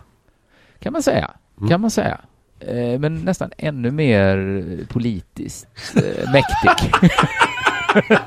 Kan 0.82 0.92
man 0.92 1.02
säga. 1.02 1.30
Mm. 1.58 1.68
Kan 1.70 1.80
man 1.80 1.90
säga. 1.90 2.18
eh, 2.60 2.98
men 2.98 3.14
nästan 3.24 3.50
ännu 3.58 3.90
mer 3.90 4.36
politiskt 4.88 5.66
eh, 5.96 6.30
mäktig. 6.32 6.92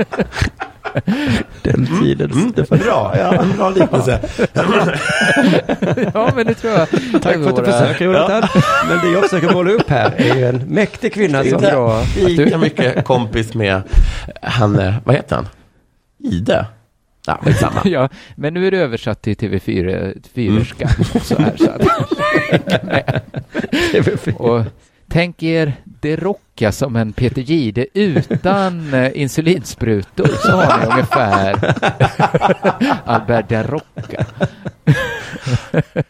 Den 1.64 1.88
tiden. 2.02 2.32
Mm, 2.32 2.52
bra, 2.70 3.14
ja, 3.18 3.44
bra 3.58 3.70
liknelse. 3.70 4.20
ja, 6.14 6.32
men 6.36 6.46
det 6.48 6.54
tror 6.54 6.74
jag. 6.74 6.88
Tack 7.22 7.34
för 7.34 7.50
att 7.50 7.56
du 7.56 7.64
försöker 7.66 8.06
Jonathan. 8.06 8.44
Men 8.90 9.00
det 9.00 9.12
jag 9.12 9.30
försöker 9.30 9.54
måla 9.54 9.72
upp 9.72 9.90
här 9.90 10.14
är 10.18 10.36
ju 10.36 10.46
en 10.46 10.58
mäktig 10.58 11.14
kvinna 11.14 11.44
som... 11.44 11.62
Du, 12.16 12.28
Lika 12.28 12.58
mycket 12.58 13.06
kompis 13.06 13.54
med 13.54 13.82
han, 14.42 14.80
eh, 14.80 14.94
vad 15.04 15.16
heter 15.16 15.36
han? 15.36 15.48
Ide? 16.20 16.66
Ja, 17.46 17.46
skitsamma. 17.52 17.82
ja, 17.86 18.10
men 18.36 18.54
nu 18.54 18.68
är 18.68 18.72
det 18.72 18.78
översatt 18.78 19.22
till 19.22 19.36
TV4, 19.36 20.16
fyrerska. 20.34 20.90
Så 21.22 21.36
här, 21.42 21.58
så 21.58 21.70
att, 21.70 21.82
och 24.40 24.66
tänk 25.08 25.44
er 25.44 25.74
det 25.84 26.16
rocka 26.16 26.72
som 26.72 26.96
en 26.96 27.14
Peter 27.14 27.42
Gide 27.42 27.86
utan 27.94 28.94
eh, 28.94 29.22
insulinsprutor 29.22 30.28
så 30.28 30.52
har 30.52 30.80
ni 30.80 30.86
ungefär 30.92 31.76
Albert 33.06 33.50
de 33.50 33.64
Rocca. 33.64 34.26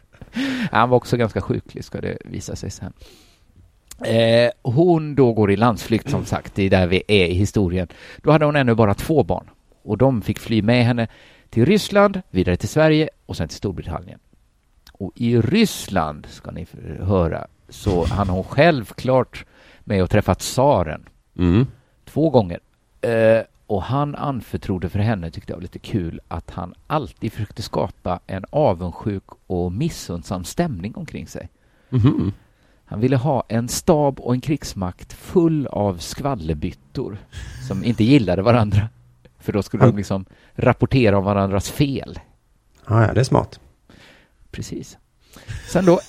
Han 0.71 0.89
var 0.89 0.97
också 0.97 1.17
ganska 1.17 1.41
sjuklig 1.41 1.83
ska 1.85 2.01
det 2.01 2.17
visa 2.25 2.55
sig 2.55 2.71
sen. 2.71 2.93
Eh, 4.05 4.51
hon 4.61 5.15
då 5.15 5.33
går 5.33 5.51
i 5.51 5.55
landsflykt 5.57 6.09
som 6.09 6.25
sagt, 6.25 6.55
det 6.55 6.63
är 6.63 6.69
där 6.69 6.87
vi 6.87 7.03
är 7.07 7.25
i 7.25 7.33
historien. 7.33 7.87
Då 8.17 8.31
hade 8.31 8.45
hon 8.45 8.55
ännu 8.55 8.75
bara 8.75 8.93
två 8.93 9.23
barn 9.23 9.49
och 9.83 9.97
de 9.97 10.21
fick 10.21 10.39
fly 10.39 10.61
med 10.61 10.85
henne 10.85 11.07
till 11.49 11.65
Ryssland, 11.65 12.21
vidare 12.29 12.57
till 12.57 12.69
Sverige 12.69 13.09
och 13.25 13.37
sen 13.37 13.47
till 13.47 13.57
Storbritannien. 13.57 14.19
Och 14.93 15.11
i 15.15 15.37
Ryssland, 15.41 16.25
ska 16.29 16.51
ni 16.51 16.67
höra, 16.99 17.47
så 17.69 18.05
han 18.05 18.29
hon 18.29 18.43
självklart 18.43 19.45
med 19.83 20.03
och 20.03 20.09
träffat 20.09 20.39
tsaren 20.39 21.05
Mm. 21.37 21.67
två 22.05 22.29
gånger. 22.29 22.59
Eh, 23.01 23.41
och 23.67 23.83
han 23.83 24.15
anförtrodde 24.15 24.89
för 24.89 24.99
henne, 24.99 25.31
tyckte 25.31 25.51
jag 25.51 25.57
var 25.57 25.61
lite 25.61 25.79
kul, 25.79 26.19
att 26.27 26.51
han 26.51 26.73
alltid 26.87 27.33
försökte 27.33 27.61
skapa 27.61 28.19
en 28.27 28.45
avundsjuk 28.49 29.23
och 29.47 29.71
missundsam 29.71 30.43
stämning 30.43 30.95
omkring 30.95 31.27
sig. 31.27 31.49
Mhm. 31.89 32.33
Han 32.85 32.99
ville 32.99 33.17
ha 33.17 33.43
en 33.47 33.67
stab 33.67 34.19
och 34.19 34.33
en 34.33 34.41
krigsmakt 34.41 35.13
full 35.13 35.67
av 35.67 35.97
skvallerbyttor 35.97 37.17
som 37.67 37.83
inte 37.83 38.03
gillade 38.03 38.41
varandra. 38.41 38.89
För 39.41 39.53
då 39.53 39.63
skulle 39.63 39.85
de 39.85 39.97
liksom 39.97 40.25
rapportera 40.53 41.17
om 41.17 41.23
varandras 41.23 41.69
fel. 41.71 42.19
Ja, 42.87 43.07
ja, 43.07 43.13
det 43.13 43.19
är 43.19 43.23
smart. 43.23 43.59
Precis. 44.51 44.97
Sen 45.67 45.85
då 45.85 45.99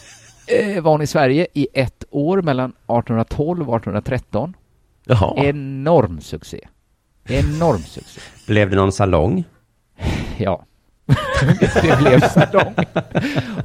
eh, 0.46 0.82
var 0.82 0.92
hon 0.92 1.02
i 1.02 1.06
Sverige 1.06 1.46
i 1.52 1.68
ett 1.74 2.04
år 2.10 2.42
mellan 2.42 2.70
1812 2.70 3.70
och 3.70 3.76
1813. 3.76 4.56
Jaha. 5.04 5.44
Enorm 5.44 6.20
succé. 6.20 6.68
Enorm 7.28 7.78
succé. 7.78 8.20
Blev 8.46 8.70
det 8.70 8.76
någon 8.76 8.92
salong? 8.92 9.44
Ja. 10.38 10.64
det 11.82 11.98
blev 11.98 12.20
salong. 12.20 12.74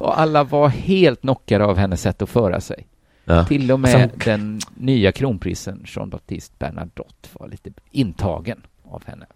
Och 0.00 0.20
alla 0.20 0.44
var 0.44 0.68
helt 0.68 1.20
knockade 1.20 1.64
av 1.64 1.76
hennes 1.76 2.02
sätt 2.02 2.22
att 2.22 2.30
föra 2.30 2.60
sig. 2.60 2.86
Ja. 3.24 3.44
Till 3.44 3.72
och 3.72 3.80
med 3.80 4.10
Som- 4.10 4.18
den 4.24 4.60
nya 4.74 5.12
kronprinsen 5.12 5.84
Jean-Baptiste 5.86 6.54
Bernadotte 6.58 7.28
var 7.32 7.48
lite 7.48 7.70
intagen 7.90 8.62
av 8.84 9.02
henne. 9.06 9.26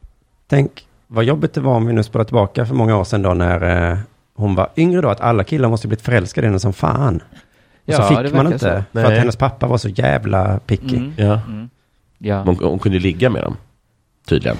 Tänk 0.53 0.87
vad 1.07 1.25
jobbigt 1.25 1.55
det 1.55 1.61
var 1.61 1.75
om 1.75 1.87
vi 1.87 1.93
nu 1.93 2.03
spolar 2.03 2.25
tillbaka 2.25 2.67
för 2.67 2.75
många 2.75 2.97
år 2.97 3.05
sedan 3.05 3.23
då 3.23 3.35
när 3.35 3.91
eh, 3.93 3.99
hon 4.35 4.55
var 4.55 4.69
yngre 4.77 5.01
då, 5.01 5.09
att 5.09 5.21
alla 5.21 5.45
killar 5.45 5.69
måste 5.69 5.89
blivit 5.89 6.05
förälskade 6.05 6.45
i 6.45 6.49
henne 6.49 6.61
som 6.61 6.73
fan. 6.73 7.17
Och 7.87 7.95
så 7.95 8.03
Ja, 8.03 8.09
fick 8.09 8.19
det 8.33 8.37
man 8.37 8.47
inte, 8.47 8.59
så. 8.59 8.67
för 8.67 8.77
att 9.05 9.09
Nej. 9.11 9.19
hennes 9.19 9.37
pappa 9.37 9.67
var 9.67 9.79
så 9.79 9.89
jävla 9.89 10.59
picky. 10.67 10.97
Mm, 10.97 11.13
Ja. 11.17 11.41
mm. 11.49 11.71
Ja, 12.19 12.43
Hon, 12.43 12.57
hon 12.57 12.79
kunde 12.79 12.99
ligga 12.99 13.31
med 13.31 13.43
dem, 13.43 13.57
tydligen. 14.29 14.57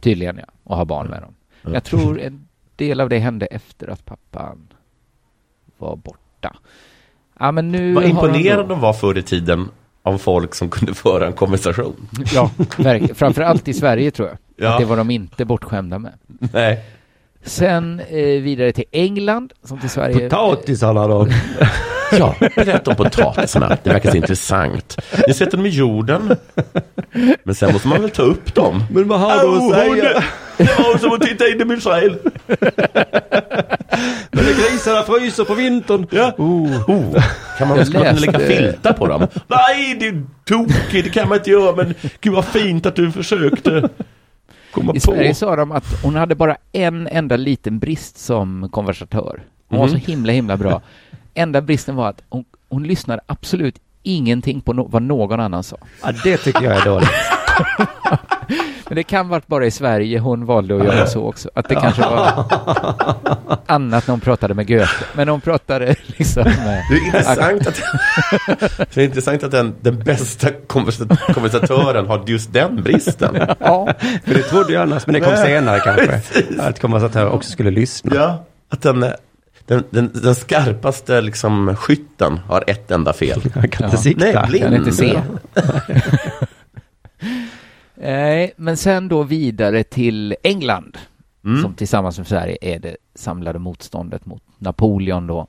tydligen 0.00 0.36
ja. 0.38 0.44
Och 0.64 0.76
ha 0.76 0.84
barn 0.84 1.06
med 1.08 1.22
dem. 1.22 1.34
Ja. 1.62 1.70
Jag 1.72 1.84
tror 1.84 2.20
en 2.20 2.48
del 2.76 3.00
av 3.00 3.08
det 3.08 3.18
hände 3.18 3.46
efter 3.46 3.88
att 3.88 4.04
pappan 4.04 4.68
var 5.78 5.96
borta. 5.96 6.56
Ja, 7.40 7.52
men 7.52 7.72
nu 7.72 7.94
Vad 7.94 8.04
imponerande 8.04 8.68
de 8.74 8.80
var 8.80 8.92
förr 8.92 9.18
i 9.18 9.22
tiden 9.22 9.68
av 10.02 10.18
folk 10.18 10.54
som 10.54 10.68
kunde 10.68 10.94
föra 10.94 11.26
en 11.26 11.32
konversation. 11.32 12.08
Ja, 12.34 12.50
verkligen. 12.78 13.14
Framförallt 13.14 13.68
i 13.68 13.74
Sverige 13.74 14.10
tror 14.10 14.28
jag. 14.28 14.38
Ja. 14.58 14.72
Att 14.72 14.78
det 14.78 14.84
var 14.84 14.96
de 14.96 15.10
inte 15.10 15.44
bortskämda 15.44 15.98
med. 15.98 16.12
Nej. 16.52 16.84
Sen 17.44 18.00
eh, 18.00 18.16
vidare 18.42 18.72
till 18.72 18.84
England, 18.92 19.52
som 19.64 19.80
till 19.80 19.90
Sverige. 19.90 20.28
Potatisarna 20.28 21.08
då? 21.08 21.28
Ja, 22.12 22.34
berätta 22.40 22.90
om 22.90 22.96
potatisarna. 22.96 23.76
Det 23.82 23.90
verkar 23.90 24.10
så 24.10 24.16
intressant. 24.16 24.98
Ni 25.26 25.34
sätter 25.34 25.56
dem 25.56 25.66
i 25.66 25.68
jorden. 25.68 26.36
Men 27.44 27.54
sen 27.54 27.72
måste 27.72 27.88
man 27.88 28.02
väl 28.02 28.10
ta 28.10 28.22
upp 28.22 28.54
dem. 28.54 28.84
Men 28.90 29.08
vad 29.08 29.20
har 29.20 29.42
du 29.42 29.56
att 29.56 29.74
säga? 29.74 30.24
Det 30.56 30.78
var 30.78 30.98
som 30.98 31.12
att 31.12 31.22
titta 31.22 31.48
in 31.48 31.60
i 31.60 31.64
min 31.64 31.80
själ. 31.80 32.18
Men 34.30 34.44
grisarna 34.44 35.02
fryser 35.02 35.44
på 35.44 35.54
vintern. 35.54 36.06
Ja. 36.10 36.32
Oh. 36.38 36.90
Oh, 36.90 37.24
kan 37.58 37.68
man, 37.68 37.86
ska 37.86 37.98
man 37.98 38.16
lägga 38.16 38.38
filtar 38.38 38.92
på 38.92 39.06
dem? 39.06 39.26
Nej, 39.46 39.96
det 40.00 40.08
är 40.08 40.22
tokigt, 40.44 41.04
det 41.04 41.10
kan 41.10 41.28
man 41.28 41.38
inte 41.38 41.50
göra. 41.50 41.76
Men 41.76 41.94
gud 42.20 42.32
vad 42.32 42.44
fint 42.44 42.86
att 42.86 42.96
du 42.96 43.12
försökte 43.12 43.88
komma 44.72 44.92
I 44.92 44.94
på. 44.94 45.00
Sverige 45.00 45.34
sa 45.34 45.56
de 45.56 45.72
att 45.72 46.02
hon 46.02 46.14
hade 46.14 46.34
bara 46.34 46.56
en 46.72 47.06
enda 47.06 47.36
liten 47.36 47.78
brist 47.78 48.18
som 48.18 48.68
konversatör. 48.72 49.42
Hon 49.68 49.78
var 49.78 49.86
Mhm. 49.88 50.00
så 50.00 50.10
himla, 50.10 50.32
himla 50.32 50.56
bra. 50.56 50.82
Enda 51.34 51.60
bristen 51.60 51.96
var 51.96 52.08
att 52.08 52.22
hon, 52.28 52.44
hon 52.68 52.82
lyssnade 52.82 53.20
absolut 53.26 53.78
ingenting 54.02 54.60
på 54.60 54.72
no 54.72 54.88
vad 54.90 55.02
någon 55.02 55.40
annan 55.40 55.62
sa. 55.62 55.76
Ja, 56.02 56.12
det 56.24 56.36
tycker 56.36 56.62
jag 56.62 56.76
är 56.76 56.84
dåligt. 56.84 57.08
Men 58.88 58.96
det 58.96 59.02
kan 59.02 59.28
vara 59.28 59.40
bara 59.46 59.66
i 59.66 59.70
Sverige 59.70 60.18
hon 60.18 60.46
valde 60.46 60.76
att 60.76 60.84
göra 60.84 61.06
så 61.06 61.22
också. 61.28 61.50
Att 61.54 61.68
det 61.68 61.74
kanske 61.74 62.00
var 62.02 62.44
annat 63.66 64.06
när 64.06 64.12
hon 64.12 64.20
pratade 64.20 64.54
med 64.54 64.68
Goethe. 64.68 65.04
Men 65.12 65.28
hon 65.28 65.40
pratade 65.40 65.94
liksom 66.06 66.44
med... 66.44 66.82
Det 66.90 66.96
är 66.96 67.06
intressant 67.06 67.66
att, 67.66 67.80
det 68.94 69.00
är 69.00 69.04
intressant 69.04 69.42
att 69.42 69.50
den, 69.50 69.74
den 69.80 69.98
bästa 69.98 70.48
konversa- 70.66 71.32
konversatören 71.34 72.06
har 72.06 72.22
just 72.26 72.52
den 72.52 72.82
bristen. 72.82 73.36
Ja, 73.60 73.88
För 74.24 74.34
det 74.34 74.42
trodde 74.42 74.72
jag 74.72 74.82
annars, 74.82 75.06
men 75.06 75.12
det 75.14 75.20
kom 75.20 75.36
senare 75.36 75.80
kanske. 75.80 76.20
Att 76.58 76.80
konversatörer 76.80 77.28
också 77.28 77.50
skulle 77.50 77.70
lyssna. 77.70 78.12
Ja, 78.14 78.44
att 78.70 78.82
den, 78.82 79.00
den, 79.66 79.84
den, 79.90 80.10
den 80.14 80.34
skarpaste 80.34 81.20
liksom, 81.20 81.76
skytten 81.76 82.40
har 82.48 82.64
ett 82.66 82.90
enda 82.90 83.12
fel. 83.12 83.40
Jag 83.54 83.72
kan 83.72 83.84
inte 83.84 83.96
Ja. 83.96 84.02
sikta. 84.02 84.24
Nej, 84.24 84.44
blind. 84.48 84.64
kan 84.64 84.74
inte 84.74 84.92
se. 84.92 85.20
Nej, 88.00 88.52
men 88.56 88.76
sen 88.76 89.08
då 89.08 89.22
vidare 89.22 89.82
till 89.84 90.36
England. 90.42 90.98
Mm. 91.44 91.62
som 91.62 91.74
tillsammans 91.74 92.18
med 92.18 92.26
Sverige 92.26 92.56
är 92.60 92.78
det 92.78 92.96
samlade 93.14 93.58
motståndet 93.58 94.26
mot 94.26 94.42
Napoleon 94.58 95.26
då. 95.26 95.46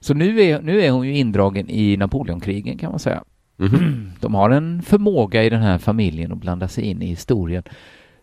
Så 0.00 0.14
nu 0.14 0.40
är, 0.40 0.60
nu 0.62 0.82
är 0.82 0.90
hon 0.90 1.06
ju 1.06 1.16
indragen 1.16 1.70
i 1.70 1.96
Napoleonkrigen 1.96 2.78
kan 2.78 2.90
man 2.90 2.98
säga. 2.98 3.24
Mhm. 3.56 4.10
De 4.20 4.34
har 4.34 4.50
en 4.50 4.82
förmåga 4.82 5.44
i 5.44 5.50
den 5.50 5.62
här 5.62 5.78
familjen 5.78 6.32
att 6.32 6.38
blanda 6.38 6.68
sig 6.68 6.84
in 6.84 7.02
i 7.02 7.06
historien. 7.06 7.62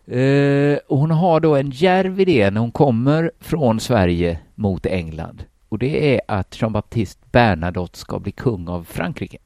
Eh, 0.06 0.78
och 0.88 0.98
hon 0.98 1.10
har 1.10 1.40
då 1.40 1.56
en 1.56 1.70
djärv 1.70 2.20
idé 2.20 2.50
när 2.50 2.60
hon 2.60 2.72
kommer 2.72 3.30
från 3.40 3.80
Sverige 3.80 4.38
mot 4.54 4.86
England. 4.86 5.44
Och 5.68 5.78
det 5.78 6.14
är 6.14 6.20
att 6.28 6.60
Jean-Baptiste 6.60 7.26
Bernadotte 7.32 7.98
ska 7.98 8.18
bli 8.18 8.32
kung 8.32 8.68
av 8.68 8.84
Frankrike. 8.84 9.38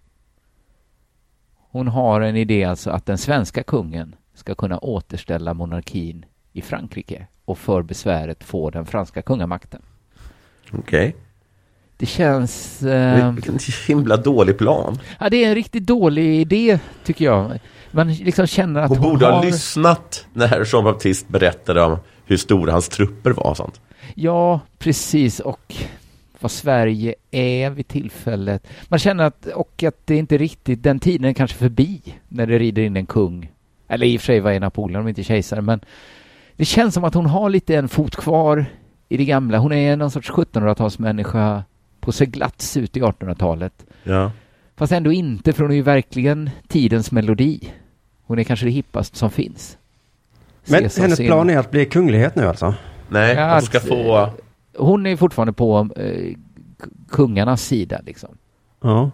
Hon 1.73 1.89
har 1.89 2.21
en 2.21 2.37
idé 2.37 2.65
alltså 2.65 2.91
att 2.91 3.07
den 3.07 3.19
svenska 3.19 3.63
kungen 3.63 4.15
ska 4.35 4.55
kunna 4.55 4.79
återställa 4.79 5.55
monarkin 5.55 6.25
i 6.53 6.63
Frankrike 6.63 7.27
och 7.45 7.59
för 7.59 7.83
besväret 7.83 8.45
få 8.45 8.71
den 8.71 8.87
franska 8.87 9.23
kungamakten. 9.23 9.83
Okej. 10.73 11.17
Det 11.97 12.07
känns... 12.07 12.83
Eh, 12.83 13.33
Vilken 13.33 13.59
himla 13.89 14.17
dålig 14.17 14.59
plan. 14.59 14.99
ja, 15.21 15.31
det 15.31 15.45
är 15.45 15.49
en 15.49 15.55
riktigt 15.55 15.87
dålig 15.87 16.41
idé, 16.41 16.79
tycker 17.05 17.25
jag. 17.25 17.61
Man 17.91 18.15
liksom 18.15 18.47
känner 18.47 18.81
att 18.81 18.89
Hon 18.89 18.99
hon, 18.99 19.11
borde 19.13 19.27
har... 19.27 19.33
ha 19.33 19.43
lyssnat 19.43 20.27
när 20.33 20.65
Jean-Baptiste 20.65 21.33
berättade 21.33 21.83
om 21.83 21.97
hur 22.25 22.37
stora 22.37 22.73
hans 22.73 22.89
trupper 22.89 23.31
var 23.31 23.51
och 23.51 23.57
sånt. 23.57 23.81
Ja, 24.15 24.61
precis. 24.79 25.41
Och 25.41 25.75
vad 26.43 26.51
Sverige 26.51 27.15
är 27.31 27.71
vid 27.71 27.89
tillfället. 27.89 28.67
Man 28.89 28.99
känner 28.99 29.25
att, 29.25 29.47
och 29.47 29.83
att 29.83 30.07
det 30.07 30.17
inte 30.17 30.39
riktigt, 30.39 30.83
den 30.83 31.01
tiden 31.01 31.25
är 31.25 31.33
kanske 31.33 31.57
förbi 31.57 32.01
när 32.29 32.47
det 32.47 32.59
rider 32.59 32.83
in 32.83 32.97
en 32.97 33.07
kung. 33.07 33.51
Eller 33.89 34.07
i 34.07 34.17
och 34.17 34.21
för 34.21 34.27
sig, 34.27 34.41
vad 34.41 34.53
är 34.55 34.61
Napoleon 34.61 35.03
om 35.03 35.09
inte 35.09 35.25
kejsare? 35.25 35.61
Men 35.61 35.81
det 36.57 36.65
känns 36.65 36.95
som 36.95 37.05
att 37.05 37.15
hon 37.15 37.27
har 37.27 37.51
lite 37.51 37.77
en 37.77 37.89
fot 37.89 38.17
kvar 38.17 38.65
i 39.09 39.17
det 39.17 39.25
gamla. 39.25 39.59
Hon 39.59 39.73
är 39.73 39.97
någon 39.97 40.11
sorts 40.11 40.31
1700-talsmänniska 40.31 41.63
på 42.01 42.13
seglats 42.13 42.77
ut 42.77 42.97
i 42.97 43.01
1800-talet. 43.01 43.87
Ja. 44.05 44.33
Fast 44.77 44.93
ändå 44.93 45.13
inte, 45.13 45.53
för 45.53 45.63
hon 45.63 45.71
är 45.71 45.75
ju 45.77 45.83
verkligen 45.83 46.51
tidens 46.69 47.13
melodi. 47.13 47.73
Hon 48.23 48.39
är 48.39 48.45
kanske 48.45 48.67
det 48.67 48.73
hippaste 48.73 49.19
som 49.19 49.31
finns. 49.31 49.79
Men 50.67 50.81
Caesar 50.81 51.03
hennes 51.03 51.17
scen. 51.19 51.27
plan 51.27 51.51
är 51.51 51.59
att 51.59 51.71
bli 51.71 51.85
kunglighet 51.85 52.37
nu 52.37 52.47
alltså? 52.47 52.75
Nej, 53.09 53.35
Ja, 53.37 53.53
hon 53.53 53.63
ska 53.63 53.79
att- 53.79 53.89
få... 53.89 54.29
Hon 54.77 55.07
är 55.07 55.17
fortfarande 55.17 55.53
på 55.53 55.89
eh, 55.97 56.35
kungarnas 57.11 57.63
sida 57.63 58.01
liksom. 58.07 58.37
Ja. 58.83 59.11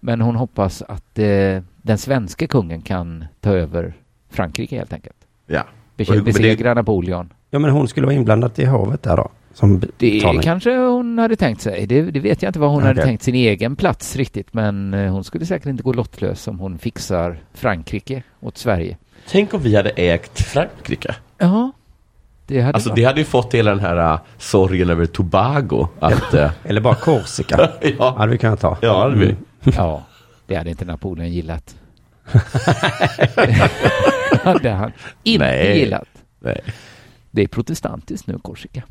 Men 0.00 0.20
hon 0.20 0.36
hoppas 0.36 0.82
att 0.82 1.18
eh, 1.18 1.62
den 1.82 1.98
svenska 1.98 2.46
kungen 2.46 2.82
kan 2.82 3.24
ta 3.40 3.50
över 3.50 3.94
Frankrike 4.30 4.76
helt 4.76 4.92
enkelt. 4.92 5.16
Ja. 5.46 5.62
Bese- 5.96 6.14
det- 6.14 6.22
Besegra 6.22 6.74
Napoleon. 6.74 7.32
Ja, 7.50 7.58
men 7.58 7.70
hon 7.70 7.88
skulle 7.88 8.06
vara 8.06 8.16
inblandad 8.16 8.58
i 8.58 8.64
hovet 8.64 9.02
där 9.02 9.16
då. 9.16 9.28
Som 9.54 9.80
Det 9.80 9.86
betalning. 9.98 10.42
kanske 10.42 10.76
hon 10.76 11.18
hade 11.18 11.36
tänkt 11.36 11.60
sig. 11.62 11.86
Det, 11.86 12.02
det 12.02 12.20
vet 12.20 12.42
jag 12.42 12.48
inte 12.50 12.58
vad 12.58 12.70
hon 12.70 12.82
hade 12.82 12.92
Okej. 13.00 13.04
tänkt 13.04 13.22
sin 13.22 13.34
egen 13.34 13.76
plats 13.76 14.16
riktigt. 14.16 14.54
Men 14.54 14.94
eh, 14.94 15.12
hon 15.12 15.24
skulle 15.24 15.46
säkert 15.46 15.66
inte 15.66 15.82
gå 15.82 15.92
lottlös 15.92 16.48
om 16.48 16.58
hon 16.58 16.78
fixar 16.78 17.42
Frankrike 17.54 18.22
åt 18.40 18.58
Sverige. 18.58 18.96
Tänk 19.28 19.54
om 19.54 19.60
vi 19.60 19.76
hade 19.76 19.90
ägt 19.90 20.40
Frankrike. 20.40 21.14
Ja, 21.38 21.70
det 22.50 22.60
hade 22.60 22.74
Alltså 22.74 22.88
varit- 22.88 22.96
det 22.96 23.04
hade 23.04 23.20
ju 23.20 23.24
fått 23.24 23.54
hela 23.54 23.70
den 23.70 23.80
här 23.80 24.12
uh, 24.14 24.20
sorgen 24.38 24.90
över 24.90 25.06
Tobago. 25.06 25.88
Att, 26.00 26.34
uh, 26.34 26.50
Eller 26.64 26.80
bara 26.80 26.94
Korsika. 26.94 27.70
ja, 27.98 28.14
hade 28.18 28.32
vi 28.32 28.38
kunnat 28.38 28.60
ta. 28.60 28.76
ja, 28.80 29.08
det 29.08 29.16
blir. 29.16 29.36
Ja, 29.76 30.02
det 30.46 30.54
hade 30.54 30.70
inte 30.70 30.84
Napoleon 30.84 31.28
gillat. 31.32 31.76
hade 34.42 34.70
han 34.70 34.92
inte 35.22 35.44
Nej. 35.46 35.78
gillat. 35.78 36.08
Nej. 36.40 36.60
Det 37.30 37.42
är 37.42 37.46
protestantiskt 37.48 38.26
nu, 38.26 38.38
Korsika. 38.38 38.82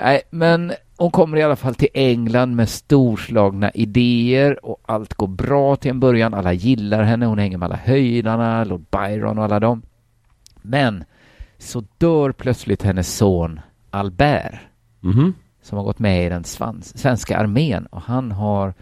Nej, 0.00 0.22
men 0.30 0.72
hon 0.96 1.10
kommer 1.10 1.36
i 1.36 1.42
alla 1.42 1.56
fall 1.56 1.74
till 1.74 1.88
England 1.94 2.56
med 2.56 2.68
storslagna 2.68 3.70
idéer 3.70 4.64
och 4.66 4.80
allt 4.86 5.14
går 5.14 5.26
bra 5.28 5.76
till 5.76 5.90
en 5.90 6.00
början. 6.00 6.34
Alla 6.34 6.52
gillar 6.52 7.02
henne, 7.02 7.26
hon 7.26 7.38
hänger 7.38 7.58
med 7.58 7.66
alla 7.66 7.76
höjdarna, 7.84 8.64
Lord 8.64 8.84
Byron 8.90 9.38
och 9.38 9.44
alla 9.44 9.60
dem. 9.60 9.82
Men 10.62 11.04
så 11.64 11.84
dör 11.98 12.32
plötsligt 12.32 12.82
hennes 12.82 13.16
son 13.16 13.60
Albert 13.90 14.54
Mhm. 15.00 15.34
som 15.62 15.78
har 15.78 15.84
gått 15.84 15.98
med 15.98 16.26
i 16.26 16.28
den 16.28 16.44
svenska 16.84 17.38
armén 17.38 17.86
och 17.86 18.02
han 18.02 18.32
har 18.32 18.74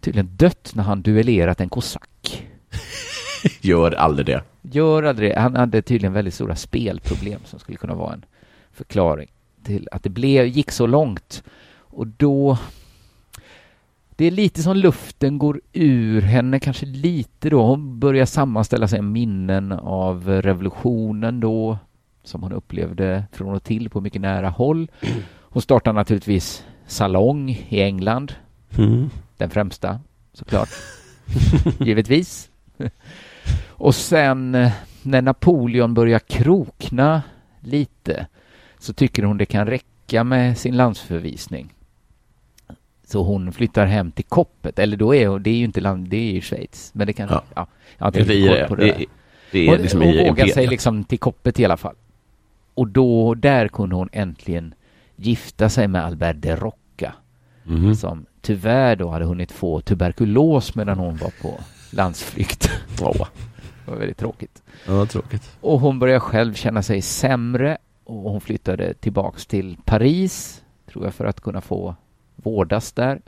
tydligen 0.00 0.36
dött 0.36 0.72
när 0.74 0.82
han 0.84 1.02
duellerat 1.02 1.60
en 1.60 1.68
kosack. 1.68 2.46
Gör 3.60 3.92
aldrig 3.92 4.26
det. 4.26 4.42
Gör 4.62 5.02
aldrig 5.02 5.30
det. 5.30 5.40
Han 5.40 5.56
hade 5.56 5.82
tydligen 5.82 6.12
väldigt 6.12 6.34
stora 6.34 6.56
spelproblem 6.56 7.40
som 7.44 7.58
skulle 7.58 7.78
kunna 7.78 7.94
vara 7.94 8.12
en 8.12 8.24
förklaring 8.72 9.28
till 9.62 9.88
att 9.92 10.02
det 10.02 10.10
blev, 10.10 10.46
gick 10.46 10.70
så 10.70 10.86
långt. 10.86 11.42
Och 11.78 12.06
då... 12.06 12.58
Det 14.18 14.24
är 14.24 14.30
lite 14.30 14.62
som 14.62 14.76
luften 14.76 15.38
går 15.38 15.60
ur 15.72 16.20
henne, 16.20 16.60
kanske 16.60 16.86
lite 16.86 17.50
då. 17.50 17.62
Hon 17.66 17.98
börjar 18.00 18.26
sammanställa 18.26 18.88
sig 18.88 19.02
minnen 19.02 19.72
av 19.72 20.28
revolutionen 20.28 21.40
då, 21.40 21.78
som 22.26 22.42
hon 22.42 22.52
upplevde 22.52 23.24
från 23.32 23.54
och 23.54 23.62
till 23.64 23.90
på 23.90 24.00
mycket 24.00 24.20
nära 24.20 24.48
håll. 24.48 24.90
Hon 25.40 25.62
startar 25.62 25.92
naturligtvis 25.92 26.64
Salong 26.86 27.50
i 27.68 27.82
England, 27.82 28.34
Mm. 28.78 29.10
den 29.36 29.50
främsta 29.50 30.00
såklart. 30.32 30.68
Givetvis. 31.80 32.50
Och 33.68 33.94
sen 33.94 34.50
när 35.02 35.22
Napoleon 35.22 35.94
börjar 35.94 36.18
krokna 36.18 37.22
lite 37.60 38.26
så 38.78 38.92
tycker 38.92 39.22
hon 39.22 39.38
det 39.38 39.46
kan 39.46 39.66
räcka 39.66 40.24
med 40.24 40.58
sin 40.58 40.76
landsförvisning. 40.76 41.72
Så 43.06 43.22
hon 43.22 43.52
flyttar 43.52 43.86
hem 43.86 44.10
till 44.12 44.24
Koppet, 44.24 44.78
eller 44.78 44.96
då 44.96 45.14
är 45.14 45.28
hon, 45.28 45.42
det 45.42 45.50
är 45.50 45.54
ju 45.54 45.64
inte 45.64 45.80
land, 45.80 46.08
det 46.08 46.16
är 46.16 46.32
ju 46.32 46.40
Schweiz, 46.40 46.90
men 46.94 47.06
det 47.06 47.12
kan, 47.12 47.28
Ja. 47.30 47.66
ja, 47.98 48.06
inte 48.06 48.18
Det 48.18 48.24
riktigt 48.24 48.50
är, 48.50 48.76
det, 48.76 48.84
det. 48.84 48.92
det, 48.98 49.04
det 49.52 49.58
är 49.66 49.68
Hon, 49.70 49.78
liksom 49.78 50.00
hon 50.00 50.10
i 50.10 50.28
vågar 50.28 50.46
sig 50.46 50.66
liksom 50.66 51.04
till 51.04 51.18
Koppet 51.18 51.60
i 51.60 51.64
alla 51.64 51.76
fall. 51.76 51.94
Och 52.76 52.88
då, 52.88 53.34
där 53.34 53.68
kunde 53.68 53.94
hon 53.96 54.08
äntligen 54.12 54.74
gifta 55.16 55.68
sig 55.68 55.88
med 55.88 56.04
Albert 56.04 56.36
de 56.38 56.56
Rocca 56.56 57.12
Mhm. 57.64 57.94
som 57.94 58.26
tyvärr 58.40 58.96
då 58.96 59.08
hade 59.08 59.24
hunnit 59.24 59.52
få 59.52 59.80
tuberkulos 59.80 60.74
medan 60.74 60.98
hon 60.98 61.16
var 61.16 61.32
på 61.42 61.60
landsflykt. 61.92 62.70
Åh, 63.02 63.26
Det 63.84 63.90
var 63.90 63.98
väldigt 63.98 64.18
tråkigt. 64.18 64.62
ja, 64.86 65.06
tråkigt. 65.06 65.56
Och 65.60 65.80
hon 65.80 65.98
började 65.98 66.20
själv 66.20 66.54
känna 66.54 66.82
sig 66.82 67.02
sämre 67.02 67.78
och 68.04 68.30
hon 68.30 68.40
flyttade 68.40 68.94
tillbaks 68.94 69.46
till 69.46 69.76
Paris, 69.84 70.62
tror 70.90 71.04
jag, 71.04 71.14
för 71.14 71.24
att 71.24 71.40
kunna 71.40 71.60
få 71.60 71.94
vårdas 72.36 72.92
där. 72.92 73.20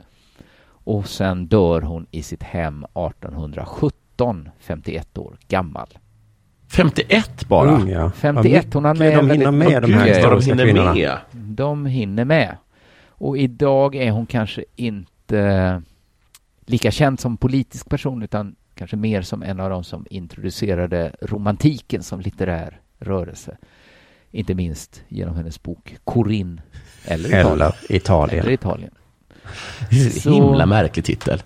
Och 0.83 1.07
sen 1.09 1.47
dör 1.47 1.81
hon 1.81 2.05
i 2.11 2.23
sitt 2.23 2.43
hem 2.43 2.85
1817, 2.93 4.49
51 4.59 5.17
år 5.17 5.37
gammal. 5.47 5.87
51 6.69 7.47
bara? 7.47 7.71
Ung, 7.71 7.89
ja. 7.89 8.11
51, 8.15 8.73
hon 8.73 8.85
har 8.85 8.95
med 8.95 9.17
de 9.17 9.29
hinner 9.29 9.51
med 9.51 9.81
de 9.81 9.93
här 9.93 10.21
de 10.31 10.41
hinner 10.45 10.65
kvinnorna. 10.65 10.93
med. 10.93 11.17
De 11.31 11.85
hinner 11.85 12.25
med. 12.25 12.57
Och 13.07 13.37
idag 13.37 13.95
är 13.95 14.11
hon 14.11 14.25
kanske 14.25 14.63
inte 14.75 15.81
lika 16.65 16.91
känd 16.91 17.19
som 17.19 17.37
politisk 17.37 17.89
person 17.89 18.23
utan 18.23 18.55
kanske 18.75 18.97
mer 18.97 19.21
som 19.21 19.43
en 19.43 19.59
av 19.59 19.69
de 19.69 19.83
som 19.83 20.05
introducerade 20.09 21.11
romantiken 21.21 22.03
som 22.03 22.19
litterär 22.19 22.79
rörelse. 22.99 23.57
Inte 24.31 24.55
minst 24.55 25.03
genom 25.07 25.35
hennes 25.35 25.63
bok 25.63 25.97
Corinne 26.03 26.61
eller 27.05 27.29
Italien. 27.29 27.51
Eller 27.61 27.73
Italien. 27.89 28.39
Eller 28.43 28.51
Italien. 28.53 28.91
Det 29.89 29.95
är 30.05 30.09
Så- 30.09 30.31
himla 30.33 30.65
märklig 30.65 31.05
titel. 31.05 31.41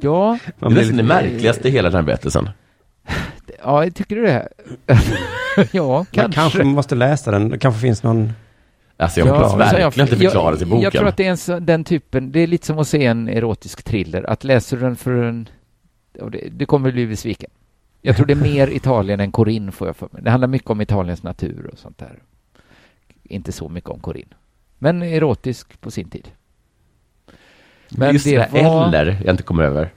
Ja, 0.00 0.38
Det 0.58 0.66
är 0.66 0.70
nästan 0.70 0.96
det 0.96 1.02
märkligaste 1.02 1.68
i 1.68 1.70
hela 1.70 1.88
den 1.90 1.96
här 1.96 2.02
berättelsen. 2.02 2.48
Ja, 3.62 3.90
tycker 3.90 4.16
du 4.16 4.22
det? 4.22 4.48
ja, 5.72 5.96
Man 5.96 6.06
kanske. 6.10 6.40
kanske 6.40 6.64
måste 6.64 6.94
läsa 6.94 7.30
den. 7.30 7.48
Det 7.48 7.58
kanske 7.58 7.80
finns 7.80 8.02
någon... 8.02 8.32
Alltså 8.96 9.20
jag 9.20 9.28
Ja, 9.28 9.32
hoppas 9.34 9.50
så 9.50 9.56
verkligen 9.58 9.86
att 10.04 10.10
det 10.10 10.16
förklaras 10.16 10.58
i 10.58 10.62
jag, 10.62 10.68
boken. 10.68 10.82
Jag 10.82 10.92
tror 10.92 11.06
att 11.08 11.16
det 11.16 11.26
är 11.26 11.50
en, 11.56 11.66
den 11.66 11.84
typen, 11.84 12.32
det 12.32 12.40
är 12.40 12.46
lite 12.46 12.66
som 12.66 12.78
att 12.78 12.88
se 12.88 13.06
en 13.06 13.28
erotisk 13.28 13.82
thriller. 13.82 14.30
Att 14.30 14.44
läser 14.44 14.76
du 14.76 14.82
den 14.82 14.96
för 14.96 15.22
en... 15.22 15.48
Det, 16.12 16.48
det 16.52 16.66
kommer 16.66 16.92
bli 16.92 17.06
besviken. 17.06 17.50
Jag 18.02 18.16
tror 18.16 18.26
det 18.26 18.32
är 18.32 18.36
mer 18.36 18.68
Italien 18.76 19.20
än 19.20 19.32
Corinne 19.32 19.72
får 19.72 19.86
jag 19.88 19.96
för 19.96 20.08
mig. 20.12 20.22
Det 20.22 20.30
handlar 20.30 20.48
mycket 20.48 20.70
om 20.70 20.80
Italiens 20.80 21.22
natur 21.22 21.70
och 21.72 21.78
sånt 21.78 21.98
där. 21.98 22.18
Inte 23.22 23.52
så 23.52 23.68
mycket 23.68 23.90
om 23.90 24.00
Corinne. 24.00 24.34
Men 24.78 25.02
erotisk 25.02 25.80
på 25.80 25.90
sin 25.90 26.10
tid. 26.10 26.28
Men 27.88 28.12
Just 28.12 28.24
det, 28.24 28.48
det 28.52 28.62
var- 28.62 28.88
eller 28.88 29.20
jag 29.24 29.32
inte 29.32 29.42
kommer 29.42 29.62
över. 29.64 29.90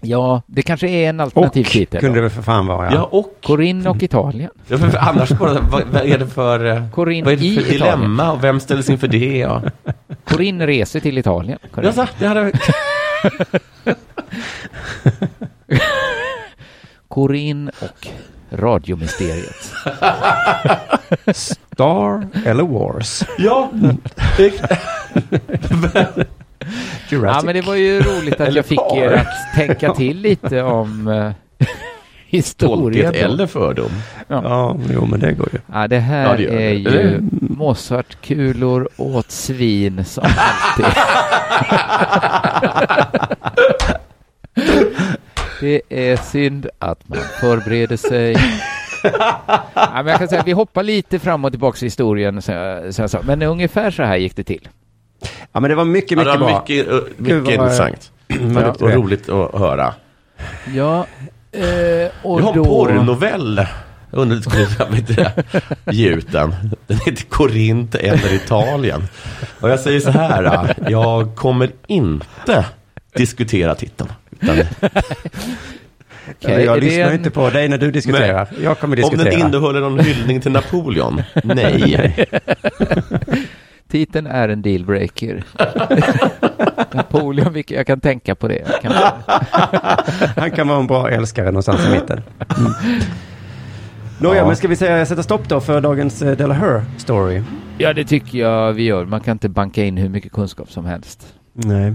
Ja, 0.00 0.42
det 0.46 0.62
kanske 0.62 0.88
är 0.88 1.08
en 1.08 1.20
Och 1.20 1.24
alternativ 1.24 1.64
titel. 1.64 2.00
kunde 2.00 2.14
det 2.14 2.20
då. 2.20 2.22
väl 2.22 2.30
för 2.30 2.42
fan 2.42 2.66
vara. 2.66 2.86
Ja, 2.86 2.92
Ja. 2.94 3.02
och... 3.04 3.36
Corinne 3.42 3.90
och 3.90 4.02
Italien. 4.02 4.50
Ja, 4.68 4.78
för, 4.78 4.88
för 4.88 4.98
annars 4.98 5.30
bara, 5.30 5.60
vad, 5.60 5.82
vad 5.92 6.02
är 6.06 6.18
det 6.18 6.26
för... 6.26 6.64
eh, 6.64 6.90
Corinne 6.90 7.24
Vad 7.24 7.32
är 7.32 7.36
det 7.36 7.44
i 7.46 7.54
för 7.54 7.60
Italien. 7.74 8.00
dilemma 8.00 8.32
och 8.32 8.44
vem 8.44 8.60
ställs 8.60 8.90
inför 8.90 9.08
det? 9.08 9.38
Ja. 9.38 9.62
Corinne 10.24 10.66
reser 10.66 11.00
till 11.00 11.18
Italien. 11.18 11.58
Corinne. 11.74 11.92
Jaså, 11.96 12.12
det 12.18 12.26
hade... 12.26 12.52
Corinne 17.08 17.70
och 17.80 18.06
radiomysteriet. 18.50 19.72
Star 21.34 22.28
eller 22.46 22.62
Wars. 22.62 23.22
Ja, 23.38 23.70
Ja, 27.10 27.40
men 27.44 27.54
det 27.54 27.60
var 27.60 27.74
ju 27.74 28.00
roligt 28.00 28.40
att 28.40 28.54
jag 28.54 28.66
fick 28.66 28.80
er 28.94 29.12
att 29.12 29.54
tänka 29.56 29.94
till 29.94 30.20
lite 30.20 30.62
om 30.62 31.08
uh, 31.08 31.32
historien. 32.26 33.04
stolthet 33.06 33.12
då. 33.12 33.18
eller 33.32 33.46
fördom. 33.46 33.90
Ja, 34.28 34.76
jo 34.92 35.06
men 35.06 35.20
det 35.20 35.32
går 35.32 35.48
ju. 35.52 35.58
Ja, 35.72 35.88
det 35.88 35.98
här 35.98 36.24
Ja, 36.30 36.36
det 36.36 36.42
gör 36.42 36.52
det. 36.52 36.62
är 36.64 36.72
ju 36.72 37.20
Mozartkulor 37.40 38.88
åt 38.96 39.30
svin 39.30 40.04
som 40.04 40.24
alltid. 40.24 40.86
det 45.60 45.80
är 45.88 46.16
synd 46.16 46.66
att 46.78 47.08
man 47.08 47.18
förbereder 47.40 47.96
sig. 47.96 48.36
Ja, 49.74 49.90
men 49.94 50.06
jag 50.06 50.18
kan 50.18 50.28
säga, 50.28 50.42
vi 50.46 50.52
hoppar 50.52 50.82
lite 50.82 51.18
fram 51.18 51.44
och 51.44 51.50
tillbaka 51.52 51.78
i 51.80 51.86
historien, 51.86 52.42
så 52.42 52.52
jag, 52.52 52.94
så 52.94 53.02
jag 53.02 53.10
sa. 53.10 53.20
men 53.22 53.42
ungefär 53.42 53.90
så 53.90 54.02
här 54.02 54.16
gick 54.16 54.36
det 54.36 54.44
till. 54.44 54.68
Ja 55.56 55.60
men 55.60 55.70
det 55.70 55.74
var 55.76 55.84
mycket, 55.84 56.10
Ja, 56.10 56.16
mycket 56.18 56.32
det 56.32 56.38
var 56.38 56.48
bra. 56.50 56.60
mycket, 56.68 56.88
eh, 56.92 56.98
Gud, 57.18 57.42
mycket 57.42 57.54
intressant. 57.60 58.12
Vad 58.40 58.62
Ja, 58.62 58.70
och 58.80 58.90
roligt 58.92 59.28
att 59.28 59.58
höra. 59.60 59.94
Ja, 60.74 61.06
eh, 61.52 61.62
och 62.22 62.40
Jag 62.40 62.44
har 62.44 62.50
en 62.52 62.56
då... 62.56 62.64
porrnovell. 62.64 63.66
Undrar 64.10 64.36
om 64.36 64.92
vet 64.92 65.16
det, 65.16 65.32
ge 65.92 66.08
ut 66.08 66.32
den. 66.32 66.54
Den 66.86 66.98
heter 67.06 67.24
Korint 67.24 67.94
eller 67.94 68.34
Italien. 68.34 69.02
Och 69.60 69.70
jag 69.70 69.80
säger 69.80 70.00
så 70.00 70.10
här, 70.10 70.74
jag 70.88 71.36
kommer 71.36 71.70
inte 71.86 72.64
diskutera 73.14 73.74
titeln. 73.74 74.12
Utan 74.40 74.56
Ja, 76.40 76.48
är 76.50 76.58
jag 76.60 76.80
lyssnar 76.84 77.04
en- 77.06 77.12
inte 77.14 77.30
på 77.30 77.50
dig 77.50 77.68
när 77.68 77.78
du 77.78 77.90
diskuterar. 77.90 78.48
jag 78.62 78.78
kommer 78.78 78.96
om 79.04 79.10
diskutera. 79.10 79.30
den 79.30 79.40
innehåller 79.40 79.80
någon 79.80 79.98
hyllning 80.00 80.40
till 80.40 80.52
Napoleon, 80.52 81.22
nej. 81.44 82.26
Titeln 83.88 84.26
är 84.26 84.48
en 84.48 84.62
dealbreaker. 84.62 85.44
Napoleon, 86.92 87.62
jag 87.68 87.86
kan 87.86 88.00
tänka 88.00 88.34
på 88.34 88.48
det. 88.48 88.82
Kan... 88.82 88.92
Han 90.36 90.50
kan 90.50 90.68
vara 90.68 90.78
en 90.80 90.86
bra 90.86 91.10
älskare 91.10 91.46
någonstans 91.46 91.86
i 91.86 91.90
mitten. 91.90 92.22
Mm. 92.58 92.72
Nåja, 94.20 94.36
Ja. 94.40 94.46
men 94.46 94.56
ska 94.56 94.68
vi 94.68 94.76
säga, 94.76 95.06
sätta 95.06 95.22
stopp 95.22 95.48
då 95.48 95.60
för 95.60 95.80
dagens 95.80 96.22
uh, 96.22 96.36
Delaher 96.36 96.84
story? 96.98 97.42
Ja, 97.78 97.92
det 97.92 98.04
tycker 98.04 98.38
jag 98.38 98.72
vi 98.72 98.82
gör. 98.82 99.04
Man 99.04 99.20
kan 99.20 99.32
inte 99.32 99.48
banka 99.48 99.84
in 99.84 99.96
hur 99.96 100.08
mycket 100.08 100.32
kunskap 100.32 100.70
som 100.70 100.84
helst. 100.84 101.26
Nej. 101.52 101.94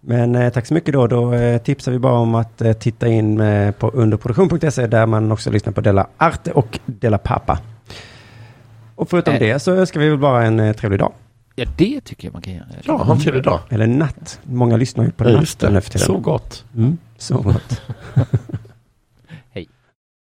Men 0.00 0.34
eh, 0.34 0.52
tack 0.52 0.66
så 0.66 0.74
mycket 0.74 0.92
då. 0.92 1.06
Då 1.06 1.34
eh, 1.34 1.58
tipsar 1.58 1.92
vi 1.92 1.98
bara 1.98 2.14
om 2.18 2.34
att 2.34 2.62
eh, 2.62 2.72
titta 2.72 3.08
in 3.08 3.40
eh, 3.40 3.70
på 3.70 3.88
underproduktion.se 3.88 4.86
där 4.86 5.06
man 5.06 5.32
också 5.32 5.50
lyssnar 5.50 5.72
på 5.72 5.80
Della 5.80 6.06
Arte 6.16 6.50
och 6.52 6.78
Della 6.86 7.18
Pappa. 7.18 7.58
Och 8.94 9.10
förutom 9.10 9.34
Eh. 9.34 9.40
det 9.40 9.58
så 9.58 9.72
önskar 9.74 10.00
vi 10.00 10.08
väl 10.08 10.18
bara 10.18 10.44
en 10.44 10.60
eh, 10.60 10.72
trevlig 10.72 11.00
dag. 11.00 11.12
Ja, 11.54 11.64
det 11.76 12.00
tycker 12.00 12.26
jag 12.28 12.32
man 12.32 12.42
kan 12.42 12.54
göra. 12.54 12.66
Ja, 12.82 12.96
ha 12.96 13.14
en 13.14 13.20
trevlig 13.20 13.42
dag. 13.44 13.60
Eller 13.68 13.86
natt. 13.86 14.40
Många 14.42 14.76
lyssnar 14.76 15.04
ju 15.04 15.10
på 15.10 15.24
Ja, 15.24 15.28
natten 15.28 15.40
just 15.40 15.60
det. 15.60 15.70
nu 15.70 15.80
för 15.80 15.90
tiden. 15.90 16.06
Så 16.06 16.18
gott. 16.18 16.64
Mm, 16.76 16.98
så 17.18 17.38
gott. 17.38 17.82